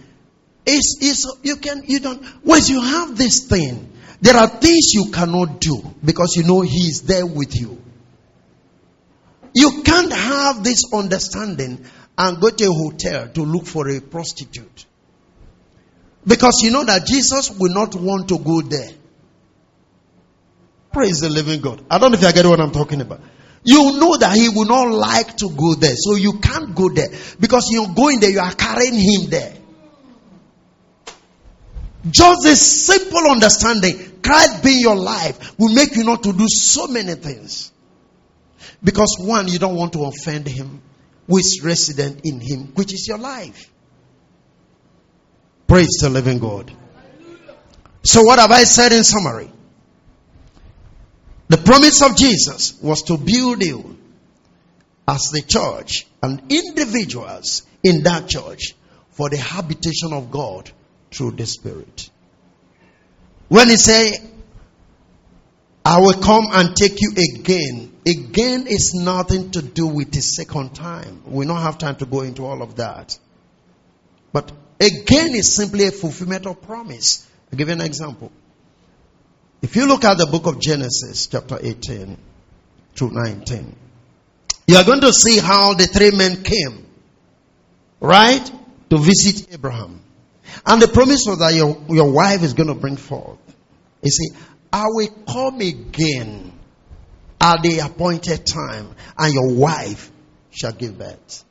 it's, 0.65 0.97
it's, 1.01 1.37
you 1.43 1.55
can, 1.55 1.83
you 1.87 1.99
don't, 1.99 2.23
once 2.43 2.69
you 2.69 2.81
have 2.81 3.17
this 3.17 3.47
thing, 3.47 3.91
there 4.21 4.35
are 4.35 4.47
things 4.47 4.93
you 4.93 5.11
cannot 5.11 5.61
do 5.61 5.81
because 6.03 6.35
you 6.35 6.43
know 6.43 6.61
He 6.61 6.81
is 6.81 7.03
there 7.03 7.25
with 7.25 7.59
you. 7.59 7.81
You 9.53 9.81
can't 9.83 10.11
have 10.11 10.63
this 10.63 10.93
understanding 10.93 11.85
and 12.17 12.41
go 12.41 12.49
to 12.49 12.65
a 12.65 12.71
hotel 12.71 13.29
to 13.29 13.41
look 13.41 13.65
for 13.65 13.89
a 13.89 14.01
prostitute. 14.01 14.85
Because 16.27 16.61
you 16.61 16.71
know 16.71 16.83
that 16.83 17.05
Jesus 17.05 17.49
will 17.49 17.73
not 17.73 17.95
want 17.95 18.27
to 18.29 18.37
go 18.37 18.61
there. 18.61 18.89
Praise 20.91 21.21
the 21.21 21.29
living 21.29 21.61
God. 21.61 21.83
I 21.89 21.97
don't 21.97 22.11
know 22.11 22.17
if 22.17 22.23
you 22.23 22.33
get 22.33 22.45
what 22.45 22.59
I'm 22.59 22.71
talking 22.71 22.99
about. 23.01 23.21
You 23.63 23.97
know 23.99 24.17
that 24.17 24.35
he 24.35 24.49
will 24.49 24.65
not 24.65 24.89
like 24.89 25.37
to 25.37 25.49
go 25.49 25.75
there. 25.75 25.95
So 25.95 26.15
you 26.15 26.39
can't 26.39 26.73
go 26.73 26.89
there. 26.89 27.09
Because 27.39 27.67
you're 27.69 27.93
going 27.93 28.19
there, 28.19 28.29
you 28.29 28.39
are 28.39 28.53
carrying 28.53 28.95
him 28.95 29.29
there. 29.29 29.53
Just 32.09 32.45
a 32.45 32.55
simple 32.55 33.29
understanding, 33.29 34.21
Christ 34.21 34.63
being 34.63 34.79
your 34.79 34.95
life 34.95 35.57
will 35.59 35.73
make 35.73 35.95
you 35.95 36.05
not 36.05 36.23
to 36.23 36.31
do 36.31 36.45
so 36.47 36.87
many 36.87 37.15
things. 37.15 37.71
Because 38.81 39.17
one, 39.19 39.49
you 39.49 39.59
don't 39.59 39.75
want 39.75 39.93
to 39.93 40.05
offend 40.05 40.47
him, 40.47 40.81
is 41.27 41.61
resident 41.63 42.21
in 42.23 42.39
him, 42.39 42.71
which 42.75 42.93
is 42.93 43.05
your 43.07 43.17
life. 43.17 43.69
Praise 45.67 45.99
the 46.01 46.09
living 46.09 46.39
God. 46.39 46.71
So, 48.03 48.23
what 48.23 48.39
have 48.39 48.51
I 48.51 48.63
said 48.63 48.93
in 48.93 49.03
summary? 49.03 49.51
The 51.49 51.57
promise 51.57 52.01
of 52.01 52.15
Jesus 52.15 52.79
was 52.81 53.03
to 53.03 53.17
build 53.17 53.63
you 53.63 53.97
as 55.07 55.29
the 55.31 55.41
church 55.41 56.07
and 56.21 56.41
individuals 56.49 57.63
in 57.83 58.03
that 58.03 58.27
church 58.27 58.75
for 59.11 59.29
the 59.29 59.37
habitation 59.37 60.13
of 60.13 60.31
God 60.31 60.71
through 61.11 61.31
the 61.31 61.45
Spirit. 61.45 62.09
When 63.47 63.67
he 63.67 63.75
say, 63.77 64.21
I 65.83 65.99
will 65.99 66.21
come 66.21 66.45
and 66.51 66.75
take 66.75 67.01
you 67.01 67.11
again. 67.11 67.93
Again 68.05 68.67
is 68.67 68.93
nothing 68.93 69.51
to 69.51 69.61
do 69.61 69.87
with 69.87 70.11
the 70.11 70.21
second 70.21 70.75
time. 70.75 71.23
We 71.25 71.45
don't 71.45 71.61
have 71.61 71.79
time 71.79 71.95
to 71.97 72.05
go 72.05 72.21
into 72.21 72.45
all 72.45 72.61
of 72.61 72.75
that. 72.75 73.17
But 74.31 74.51
Again, 74.79 75.35
is 75.35 75.53
simply 75.53 75.85
a 75.87 75.91
fulfillment 75.91 76.45
of 76.45 76.61
promise. 76.61 77.27
I'll 77.51 77.57
give 77.57 77.67
you 77.67 77.73
an 77.73 77.81
example. 77.81 78.31
If 79.61 79.75
you 79.75 79.87
look 79.87 80.05
at 80.05 80.17
the 80.17 80.25
book 80.25 80.45
of 80.47 80.59
Genesis, 80.59 81.27
chapter 81.27 81.57
18 81.61 82.17
to 82.95 83.09
19, 83.11 83.75
you 84.67 84.77
are 84.77 84.83
going 84.83 85.01
to 85.01 85.11
see 85.11 85.39
how 85.39 85.73
the 85.73 85.85
three 85.85 86.11
men 86.11 86.43
came, 86.43 86.85
right, 87.99 88.51
to 88.89 88.97
visit 88.97 89.53
Abraham. 89.53 90.01
And 90.65 90.81
the 90.81 90.87
promise 90.87 91.25
was 91.27 91.39
that 91.39 91.53
your, 91.53 91.77
your 91.89 92.11
wife 92.11 92.43
is 92.43 92.53
going 92.53 92.67
to 92.67 92.75
bring 92.75 92.95
forth. 92.95 93.37
You 94.01 94.11
see, 94.11 94.29
I 94.71 94.85
will 94.87 95.09
come 95.27 95.59
again 95.59 96.53
at 97.41 97.61
the 97.61 97.79
appointed 97.79 98.45
time, 98.45 98.95
and 99.17 99.33
your 99.33 99.53
wife 99.55 100.11
shall 100.51 100.71
give 100.71 100.97
birth. 100.97 101.43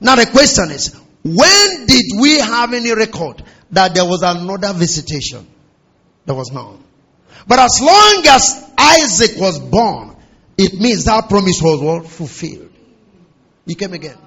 Now 0.00 0.16
the 0.16 0.26
question 0.26 0.70
is, 0.70 0.94
when 1.22 1.86
did 1.86 2.04
we 2.20 2.38
have 2.38 2.74
any 2.74 2.92
record 2.92 3.42
that 3.70 3.94
there 3.94 4.04
was 4.04 4.22
another 4.22 4.72
visitation? 4.74 5.46
There 6.26 6.34
was 6.34 6.50
none. 6.52 6.82
But 7.46 7.58
as 7.58 7.80
long 7.82 8.24
as 8.26 8.72
Isaac 8.78 9.38
was 9.38 9.58
born, 9.58 10.16
it 10.56 10.74
means 10.74 11.04
that 11.04 11.28
promise 11.28 11.60
was? 11.60 12.10
Fulfilled. 12.10 12.72
He 13.66 13.74
came 13.74 13.92
again. 13.92 14.18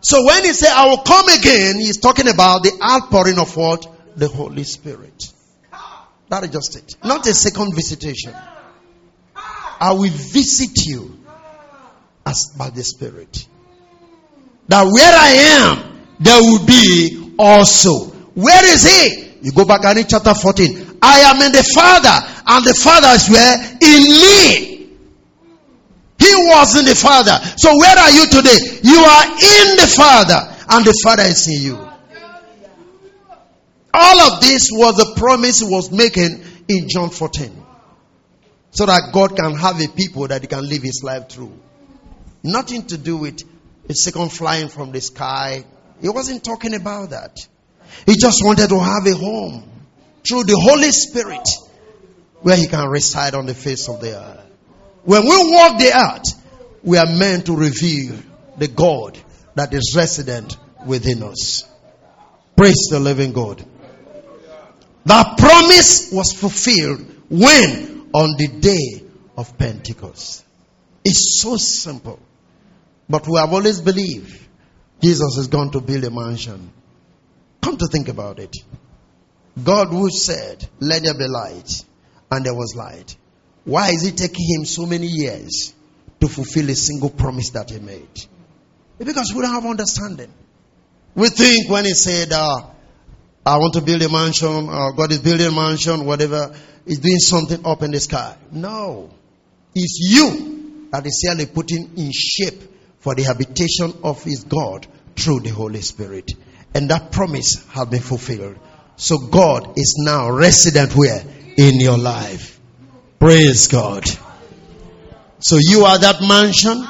So 0.00 0.24
when 0.24 0.44
he 0.44 0.52
said, 0.52 0.70
I 0.70 0.88
will 0.88 1.02
come 1.02 1.28
again, 1.28 1.76
he's 1.76 1.98
talking 1.98 2.28
about 2.28 2.62
the 2.62 2.72
outpouring 2.82 3.38
of 3.38 3.56
what? 3.56 3.86
The 4.16 4.28
Holy 4.28 4.64
Spirit. 4.64 5.32
That 6.28 6.44
is 6.44 6.50
just 6.50 6.76
it. 6.76 6.96
Not 7.04 7.26
a 7.26 7.34
second 7.34 7.74
visitation. 7.74 8.34
I 9.80 9.92
will 9.92 10.10
visit 10.10 10.86
you 10.86 11.18
as 12.24 12.54
by 12.56 12.70
the 12.70 12.82
Spirit 12.82 13.46
that 14.68 14.84
where 14.84 15.14
I 15.14 15.28
am, 15.60 16.02
there 16.18 16.40
will 16.42 16.64
be 16.66 17.34
also. 17.38 18.06
Where 18.34 18.64
is 18.64 18.82
he? 18.82 19.25
You 19.46 19.52
go 19.52 19.64
back 19.64 19.84
and 19.84 19.96
read 19.96 20.08
chapter 20.08 20.34
14. 20.34 20.98
I 21.00 21.20
am 21.20 21.40
in 21.40 21.52
the 21.52 21.62
Father, 21.62 22.42
and 22.48 22.64
the 22.66 22.74
Father 22.74 23.14
is 23.14 23.30
where? 23.30 23.54
In 23.78 24.02
me. 24.02 24.90
He 26.18 26.34
was 26.50 26.74
in 26.76 26.84
the 26.84 26.96
Father. 26.96 27.38
So 27.56 27.70
where 27.78 27.96
are 27.96 28.10
you 28.10 28.26
today? 28.26 28.58
You 28.82 28.98
are 28.98 29.24
in 29.24 29.76
the 29.76 29.94
Father. 29.94 30.56
and 30.68 30.84
the 30.84 30.98
Father 31.04 31.22
is 31.22 31.46
in 31.46 31.62
you. 31.62 31.88
All 33.94 34.20
of 34.20 34.40
this 34.40 34.68
was 34.72 34.96
the 34.96 35.14
promise 35.16 35.60
he 35.60 35.66
was 35.72 35.92
making 35.92 36.42
in 36.66 36.88
John 36.88 37.10
14. 37.10 37.64
So 38.72 38.86
that 38.86 39.10
God 39.12 39.36
can 39.36 39.54
have 39.54 39.80
a 39.80 39.86
people 39.86 40.26
that 40.26 40.42
he 40.42 40.48
can 40.48 40.68
live 40.68 40.82
his 40.82 41.02
life 41.04 41.28
through. 41.28 41.56
Nothing 42.42 42.84
to 42.88 42.98
do 42.98 43.16
with 43.16 43.44
a 43.88 43.94
second 43.94 44.30
flying 44.30 44.70
from 44.70 44.90
the 44.90 45.00
sky. 45.00 45.64
He 46.02 46.08
wasn't 46.08 46.42
talking 46.42 46.74
about 46.74 47.10
that. 47.10 47.46
He 48.06 48.16
just 48.16 48.44
wanted 48.44 48.68
to 48.68 48.78
have 48.78 49.06
a 49.06 49.14
home 49.14 49.62
through 50.26 50.44
the 50.44 50.58
Holy 50.58 50.90
Spirit 50.90 51.48
where 52.40 52.56
he 52.56 52.66
can 52.66 52.88
reside 52.88 53.34
on 53.34 53.46
the 53.46 53.54
face 53.54 53.88
of 53.88 54.00
the 54.00 54.18
earth. 54.18 54.44
When 55.04 55.22
we 55.22 55.52
walk 55.52 55.78
the 55.78 55.92
earth, 55.94 56.80
we 56.82 56.98
are 56.98 57.06
meant 57.06 57.46
to 57.46 57.56
reveal 57.56 58.16
the 58.58 58.68
God 58.68 59.18
that 59.54 59.72
is 59.72 59.94
resident 59.96 60.56
within 60.86 61.22
us. 61.22 61.64
Praise 62.56 62.88
the 62.90 63.00
living 63.00 63.32
God. 63.32 63.64
That 65.04 65.38
promise 65.38 66.10
was 66.12 66.32
fulfilled 66.32 67.04
when? 67.28 68.10
On 68.12 68.36
the 68.38 68.48
day 68.48 69.04
of 69.36 69.58
Pentecost. 69.58 70.44
It's 71.04 71.40
so 71.42 71.56
simple. 71.56 72.18
But 73.08 73.26
we 73.28 73.38
have 73.38 73.52
always 73.52 73.80
believed 73.80 74.46
Jesus 75.02 75.36
is 75.38 75.48
going 75.48 75.70
to 75.72 75.80
build 75.80 76.04
a 76.04 76.10
mansion. 76.10 76.72
Come 77.66 77.78
to 77.78 77.88
think 77.88 78.06
about 78.06 78.38
it. 78.38 78.54
God 79.60 79.88
who 79.88 80.08
said, 80.08 80.64
Let 80.78 81.02
there 81.02 81.18
be 81.18 81.26
light, 81.26 81.84
and 82.30 82.46
there 82.46 82.54
was 82.54 82.76
light. 82.76 83.16
Why 83.64 83.88
is 83.88 84.06
it 84.06 84.16
taking 84.16 84.46
him 84.54 84.64
so 84.64 84.86
many 84.86 85.08
years 85.08 85.74
to 86.20 86.28
fulfill 86.28 86.70
a 86.70 86.76
single 86.76 87.10
promise 87.10 87.50
that 87.50 87.70
he 87.70 87.80
made? 87.80 88.24
Because 88.98 89.32
we 89.34 89.42
don't 89.42 89.52
have 89.52 89.66
understanding. 89.66 90.32
We 91.16 91.28
think 91.28 91.68
when 91.68 91.86
he 91.86 91.94
said, 91.94 92.30
uh, 92.30 92.70
I 93.44 93.56
want 93.56 93.74
to 93.74 93.80
build 93.80 94.00
a 94.00 94.08
mansion, 94.08 94.68
uh, 94.68 94.92
God 94.92 95.10
is 95.10 95.18
building 95.18 95.48
a 95.48 95.50
mansion, 95.50 96.04
whatever, 96.04 96.54
he's 96.86 97.00
doing 97.00 97.18
something 97.18 97.66
up 97.66 97.82
in 97.82 97.90
the 97.90 97.98
sky. 97.98 98.36
No. 98.52 99.10
It's 99.74 99.98
you 100.00 100.88
that 100.92 101.04
is 101.04 101.26
really 101.28 101.46
putting 101.46 101.98
in 101.98 102.12
shape 102.14 102.62
for 103.00 103.16
the 103.16 103.24
habitation 103.24 103.92
of 104.04 104.22
his 104.22 104.44
God 104.44 104.86
through 105.16 105.40
the 105.40 105.50
Holy 105.50 105.80
Spirit. 105.80 106.30
And 106.76 106.90
that 106.90 107.10
promise 107.10 107.64
has 107.70 107.88
been 107.88 108.02
fulfilled. 108.02 108.58
So 108.96 109.16
God 109.16 109.78
is 109.78 109.94
now 109.98 110.28
resident 110.30 110.94
where? 110.94 111.22
In 111.56 111.80
your 111.80 111.96
life. 111.96 112.60
Praise 113.18 113.66
God. 113.68 114.04
So 115.38 115.56
you 115.58 115.86
are 115.86 115.98
that 115.98 116.20
mansion 116.20 116.86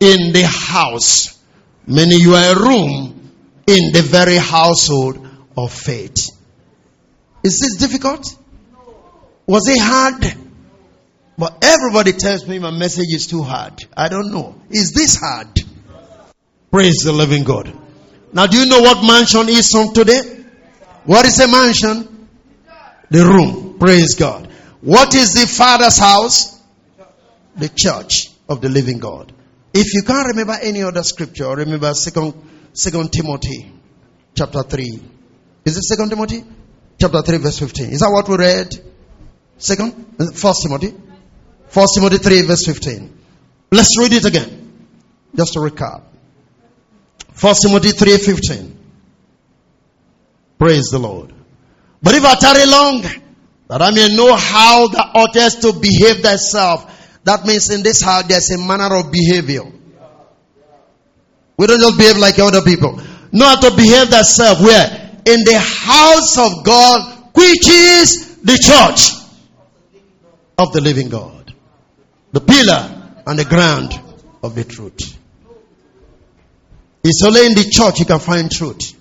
in 0.00 0.32
the 0.32 0.42
house. 0.44 1.40
Meaning 1.86 2.18
you 2.18 2.34
are 2.34 2.56
a 2.56 2.60
room 2.60 3.30
in 3.68 3.92
the 3.92 4.02
very 4.02 4.34
household 4.34 5.28
of 5.56 5.72
faith. 5.72 6.30
Is 7.44 7.60
this 7.60 7.76
difficult? 7.76 8.36
Was 9.46 9.68
it 9.68 9.78
hard? 9.80 10.24
But 11.38 11.58
everybody 11.62 12.14
tells 12.14 12.48
me 12.48 12.58
my 12.58 12.72
message 12.72 13.14
is 13.14 13.28
too 13.28 13.44
hard. 13.44 13.74
I 13.96 14.08
don't 14.08 14.32
know. 14.32 14.60
Is 14.70 14.90
this 14.92 15.16
hard? 15.20 15.60
Praise 16.72 17.02
the 17.04 17.12
living 17.12 17.44
God. 17.44 17.78
Now, 18.32 18.46
do 18.46 18.58
you 18.58 18.66
know 18.66 18.80
what 18.80 19.04
mansion 19.04 19.48
is 19.48 19.70
from 19.70 19.92
today? 19.92 20.44
What 21.04 21.26
is 21.26 21.38
a 21.40 21.48
mansion? 21.48 22.28
The 23.10 23.24
room. 23.24 23.78
Praise 23.78 24.14
God. 24.14 24.48
What 24.80 25.14
is 25.14 25.34
the 25.34 25.46
Father's 25.46 25.98
house? 25.98 26.60
The 27.56 27.68
church 27.68 28.30
of 28.48 28.60
the 28.60 28.68
living 28.68 28.98
God. 28.98 29.32
If 29.74 29.94
you 29.94 30.02
can't 30.02 30.28
remember 30.28 30.56
any 30.60 30.82
other 30.82 31.02
scripture, 31.02 31.54
remember 31.54 31.92
second, 31.94 32.34
second 32.72 33.12
Timothy 33.12 33.70
chapter 34.34 34.62
3. 34.62 35.02
Is 35.64 35.76
it 35.76 35.82
second 35.82 36.10
Timothy? 36.10 36.44
Chapter 37.00 37.22
3 37.22 37.38
verse 37.38 37.58
15. 37.58 37.90
Is 37.90 38.00
that 38.00 38.10
what 38.10 38.28
we 38.28 38.36
read? 38.36 38.68
Second? 39.58 40.16
First 40.34 40.62
Timothy? 40.62 40.94
First 41.68 41.94
Timothy 41.96 42.18
3 42.18 42.42
verse 42.42 42.64
15. 42.66 43.18
Let's 43.70 43.98
read 43.98 44.12
it 44.12 44.24
again. 44.24 44.88
Just 45.34 45.52
to 45.54 45.60
recap. 45.60 46.02
First 47.32 47.62
Timothy 47.62 47.90
3.15. 47.90 48.72
Praise 50.58 50.86
the 50.90 50.98
Lord. 50.98 51.32
But 52.02 52.14
if 52.14 52.24
I 52.24 52.34
tarry 52.34 52.66
long, 52.66 53.02
that 53.68 53.80
I 53.80 53.90
may 53.90 54.14
know 54.14 54.34
how 54.36 54.88
the 54.88 55.02
oughtest 55.14 55.62
to 55.62 55.72
behave 55.72 56.22
thyself. 56.22 57.20
That 57.24 57.46
means 57.46 57.70
in 57.70 57.82
this 57.82 58.02
house 58.02 58.24
there's 58.28 58.50
a 58.50 58.58
manner 58.58 58.94
of 58.96 59.10
behavior. 59.10 59.64
We 61.56 61.66
don't 61.66 61.80
just 61.80 61.96
behave 61.96 62.18
like 62.18 62.38
other 62.38 62.62
people. 62.62 63.00
Know 63.32 63.46
how 63.46 63.60
to 63.60 63.74
behave 63.74 64.08
thyself 64.08 64.60
where? 64.60 65.20
In 65.24 65.44
the 65.44 65.58
house 65.58 66.36
of 66.38 66.64
God, 66.64 67.30
which 67.34 67.68
is 67.68 68.36
the 68.42 68.58
church 68.58 69.12
of 70.58 70.72
the 70.72 70.80
living 70.80 71.08
God. 71.08 71.54
The 72.32 72.40
pillar 72.40 73.14
and 73.26 73.38
the 73.38 73.44
ground 73.44 73.98
of 74.42 74.54
the 74.54 74.64
truth. 74.64 75.16
It's 77.04 77.22
only 77.24 77.46
in 77.46 77.54
the 77.54 77.68
church 77.68 77.98
you 77.98 78.06
can 78.06 78.20
find 78.20 78.50
truth. 78.50 78.96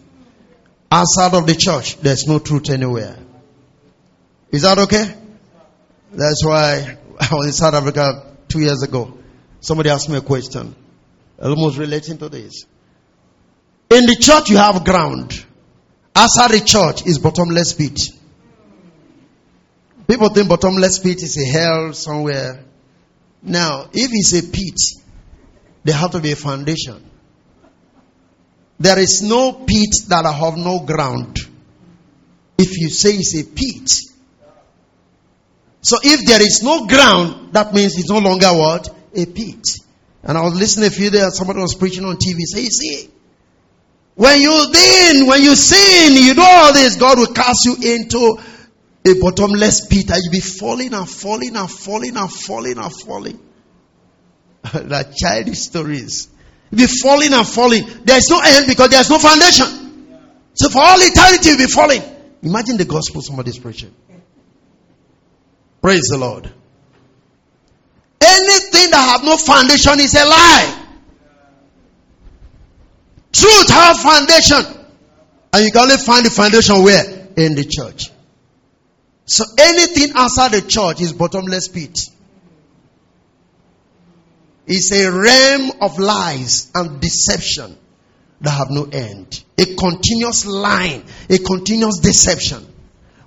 Outside 0.91 1.33
of 1.35 1.45
the 1.45 1.55
church, 1.55 1.97
there's 1.97 2.27
no 2.27 2.39
truth 2.39 2.69
anywhere. 2.69 3.17
Is 4.51 4.63
that 4.63 4.77
okay? 4.79 5.15
That's 6.11 6.43
why 6.43 6.97
I 7.19 7.35
was 7.35 7.47
in 7.47 7.53
South 7.53 7.73
Africa 7.73 8.35
two 8.47 8.59
years 8.59 8.81
ago. 8.83 9.17
Somebody 9.61 9.89
asked 9.89 10.09
me 10.09 10.17
a 10.17 10.21
question, 10.21 10.75
almost 11.41 11.77
relating 11.77 12.17
to 12.17 12.29
this. 12.29 12.65
In 13.89 14.05
the 14.05 14.15
church, 14.15 14.49
you 14.49 14.57
have 14.57 14.83
ground. 14.83 15.45
Outside 16.15 16.51
the 16.51 16.61
church 16.61 17.05
is 17.05 17.19
bottomless 17.19 17.73
pit. 17.73 17.99
People 20.07 20.29
think 20.29 20.49
bottomless 20.49 20.99
pit 20.99 21.21
is 21.21 21.37
a 21.37 21.45
hell 21.45 21.93
somewhere. 21.93 22.65
Now, 23.43 23.89
if 23.93 24.09
it's 24.11 24.33
a 24.33 24.51
pit, 24.51 24.79
there 25.83 25.95
have 25.95 26.11
to 26.11 26.19
be 26.19 26.31
a 26.31 26.35
foundation. 26.35 27.10
There 28.81 28.97
is 28.97 29.21
no 29.21 29.53
pit 29.53 29.91
that 30.07 30.25
I 30.25 30.31
have 30.31 30.57
no 30.57 30.79
ground. 30.79 31.37
If 32.57 32.79
you 32.79 32.89
say 32.89 33.11
it's 33.11 33.39
a 33.39 33.43
pit, 33.43 33.91
so 35.81 35.97
if 36.03 36.25
there 36.25 36.41
is 36.41 36.63
no 36.63 36.87
ground, 36.87 37.53
that 37.53 37.75
means 37.75 37.95
it's 37.95 38.09
no 38.09 38.17
longer 38.17 38.47
what? 38.47 38.89
A 39.15 39.25
pit. 39.27 39.67
And 40.23 40.35
I 40.35 40.41
was 40.41 40.55
listening 40.55 40.87
a 40.87 40.89
few 40.89 41.11
days, 41.11 41.37
somebody 41.37 41.59
was 41.59 41.75
preaching 41.75 42.05
on 42.05 42.15
TV. 42.15 42.39
Say, 42.41 42.65
see, 42.65 43.09
when 44.15 44.41
you 44.41 44.71
then, 44.71 45.27
when 45.27 45.43
you 45.43 45.55
sin, 45.55 46.13
you 46.13 46.33
do 46.33 46.41
all 46.41 46.73
this, 46.73 46.95
God 46.95 47.19
will 47.19 47.33
cast 47.33 47.65
you 47.65 47.75
into 47.75 48.39
a 49.05 49.19
bottomless 49.19 49.85
pit 49.85 50.09
and 50.09 50.21
you'll 50.23 50.31
be 50.31 50.39
falling 50.39 50.95
and 50.95 51.07
falling 51.07 51.55
and 51.55 51.69
falling 51.69 52.17
and 52.17 52.31
falling 52.31 52.79
and 52.79 52.91
falling. 52.91 53.39
that 54.73 55.13
childish 55.15 55.59
stories. 55.59 56.30
Be 56.73 56.87
falling 56.87 57.33
and 57.33 57.47
falling. 57.47 57.83
There's 58.03 58.29
no 58.29 58.39
end 58.43 58.67
because 58.67 58.89
there's 58.89 59.09
no 59.09 59.19
foundation. 59.19 60.13
So 60.53 60.69
for 60.69 60.79
all 60.79 60.97
eternity, 60.99 61.49
you'll 61.49 61.57
be 61.57 61.67
falling. 61.67 62.01
Imagine 62.41 62.77
the 62.77 62.85
gospel 62.85 63.21
somebody's 63.21 63.59
preaching. 63.59 63.93
Praise 65.81 66.07
the 66.09 66.17
Lord. 66.17 66.51
Anything 68.21 68.91
that 68.91 69.17
have 69.17 69.23
no 69.23 69.35
foundation 69.37 69.99
is 69.99 70.15
a 70.15 70.25
lie. 70.25 70.77
Truth 73.33 73.69
have 73.69 73.97
foundation. 73.99 74.85
And 75.53 75.65
you 75.65 75.71
can 75.71 75.81
only 75.81 75.97
find 75.97 76.25
the 76.25 76.29
foundation 76.29 76.83
where? 76.83 77.03
In 77.37 77.55
the 77.55 77.65
church. 77.65 78.11
So 79.25 79.43
anything 79.57 80.11
outside 80.15 80.51
the 80.51 80.61
church 80.61 81.01
is 81.01 81.13
bottomless 81.13 81.67
pit. 81.67 82.09
It's 84.67 84.91
a 84.91 85.11
realm 85.11 85.71
of 85.81 85.99
lies 85.99 86.71
and 86.75 87.01
deception 87.01 87.77
that 88.41 88.51
have 88.51 88.69
no 88.69 88.85
end. 88.85 89.43
A 89.57 89.65
continuous 89.75 90.45
line, 90.45 91.03
a 91.29 91.37
continuous 91.37 91.99
deception. 91.99 92.65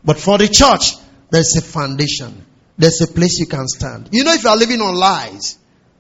But 0.05 0.19
for 0.19 0.39
the 0.39 0.49
church, 0.49 0.95
there's 1.31 1.57
a 1.57 1.63
foundation. 1.63 2.45
There's 2.77 3.01
a 3.01 3.07
place 3.07 3.39
you 3.39 3.47
can 3.47 3.67
stand. 3.69 4.09
You 4.13 4.25
know, 4.25 4.33
if 4.33 4.43
you 4.43 4.51
are 4.51 4.57
living 4.57 4.81
on 4.81 4.95
lies, 4.95 5.59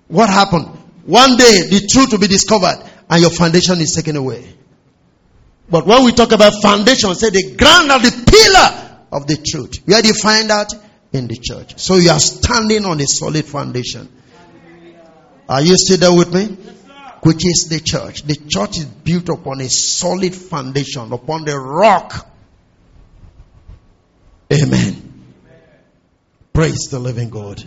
what 0.08 0.28
happened? 0.28 0.66
One 1.06 1.36
day, 1.36 1.62
the 1.68 1.86
truth 1.90 2.12
will 2.12 2.18
be 2.18 2.28
discovered 2.28 2.82
and 3.08 3.20
your 3.20 3.30
foundation 3.30 3.80
is 3.80 3.94
taken 3.94 4.16
away. 4.16 4.54
But 5.70 5.86
when 5.86 6.04
we 6.04 6.12
talk 6.12 6.32
about 6.32 6.60
foundation, 6.62 7.14
say 7.14 7.30
the 7.30 7.54
ground 7.56 7.90
of 7.90 8.02
the 8.02 8.24
pillar 8.30 8.98
of 9.12 9.26
the 9.26 9.36
truth. 9.36 9.82
Where 9.86 10.02
do 10.02 10.08
you 10.08 10.14
find 10.14 10.50
that? 10.50 10.74
In 11.12 11.28
the 11.28 11.36
church. 11.36 11.78
So 11.78 11.96
you 11.96 12.10
are 12.10 12.18
standing 12.18 12.84
on 12.84 13.00
a 13.00 13.06
solid 13.06 13.44
foundation. 13.44 14.08
Are 15.48 15.62
you 15.62 15.76
still 15.76 15.98
there 15.98 16.16
with 16.16 16.32
me? 16.32 16.56
Which 17.22 17.44
is 17.46 17.68
the 17.70 17.80
church. 17.80 18.22
The 18.22 18.36
church 18.36 18.78
is 18.78 18.84
built 18.84 19.28
upon 19.28 19.60
a 19.60 19.68
solid 19.68 20.34
foundation, 20.34 21.12
upon 21.12 21.44
the 21.44 21.58
rock. 21.58 22.28
Amen. 24.52 25.24
Praise 26.52 26.88
the 26.90 26.98
living 26.98 27.30
God. 27.30 27.66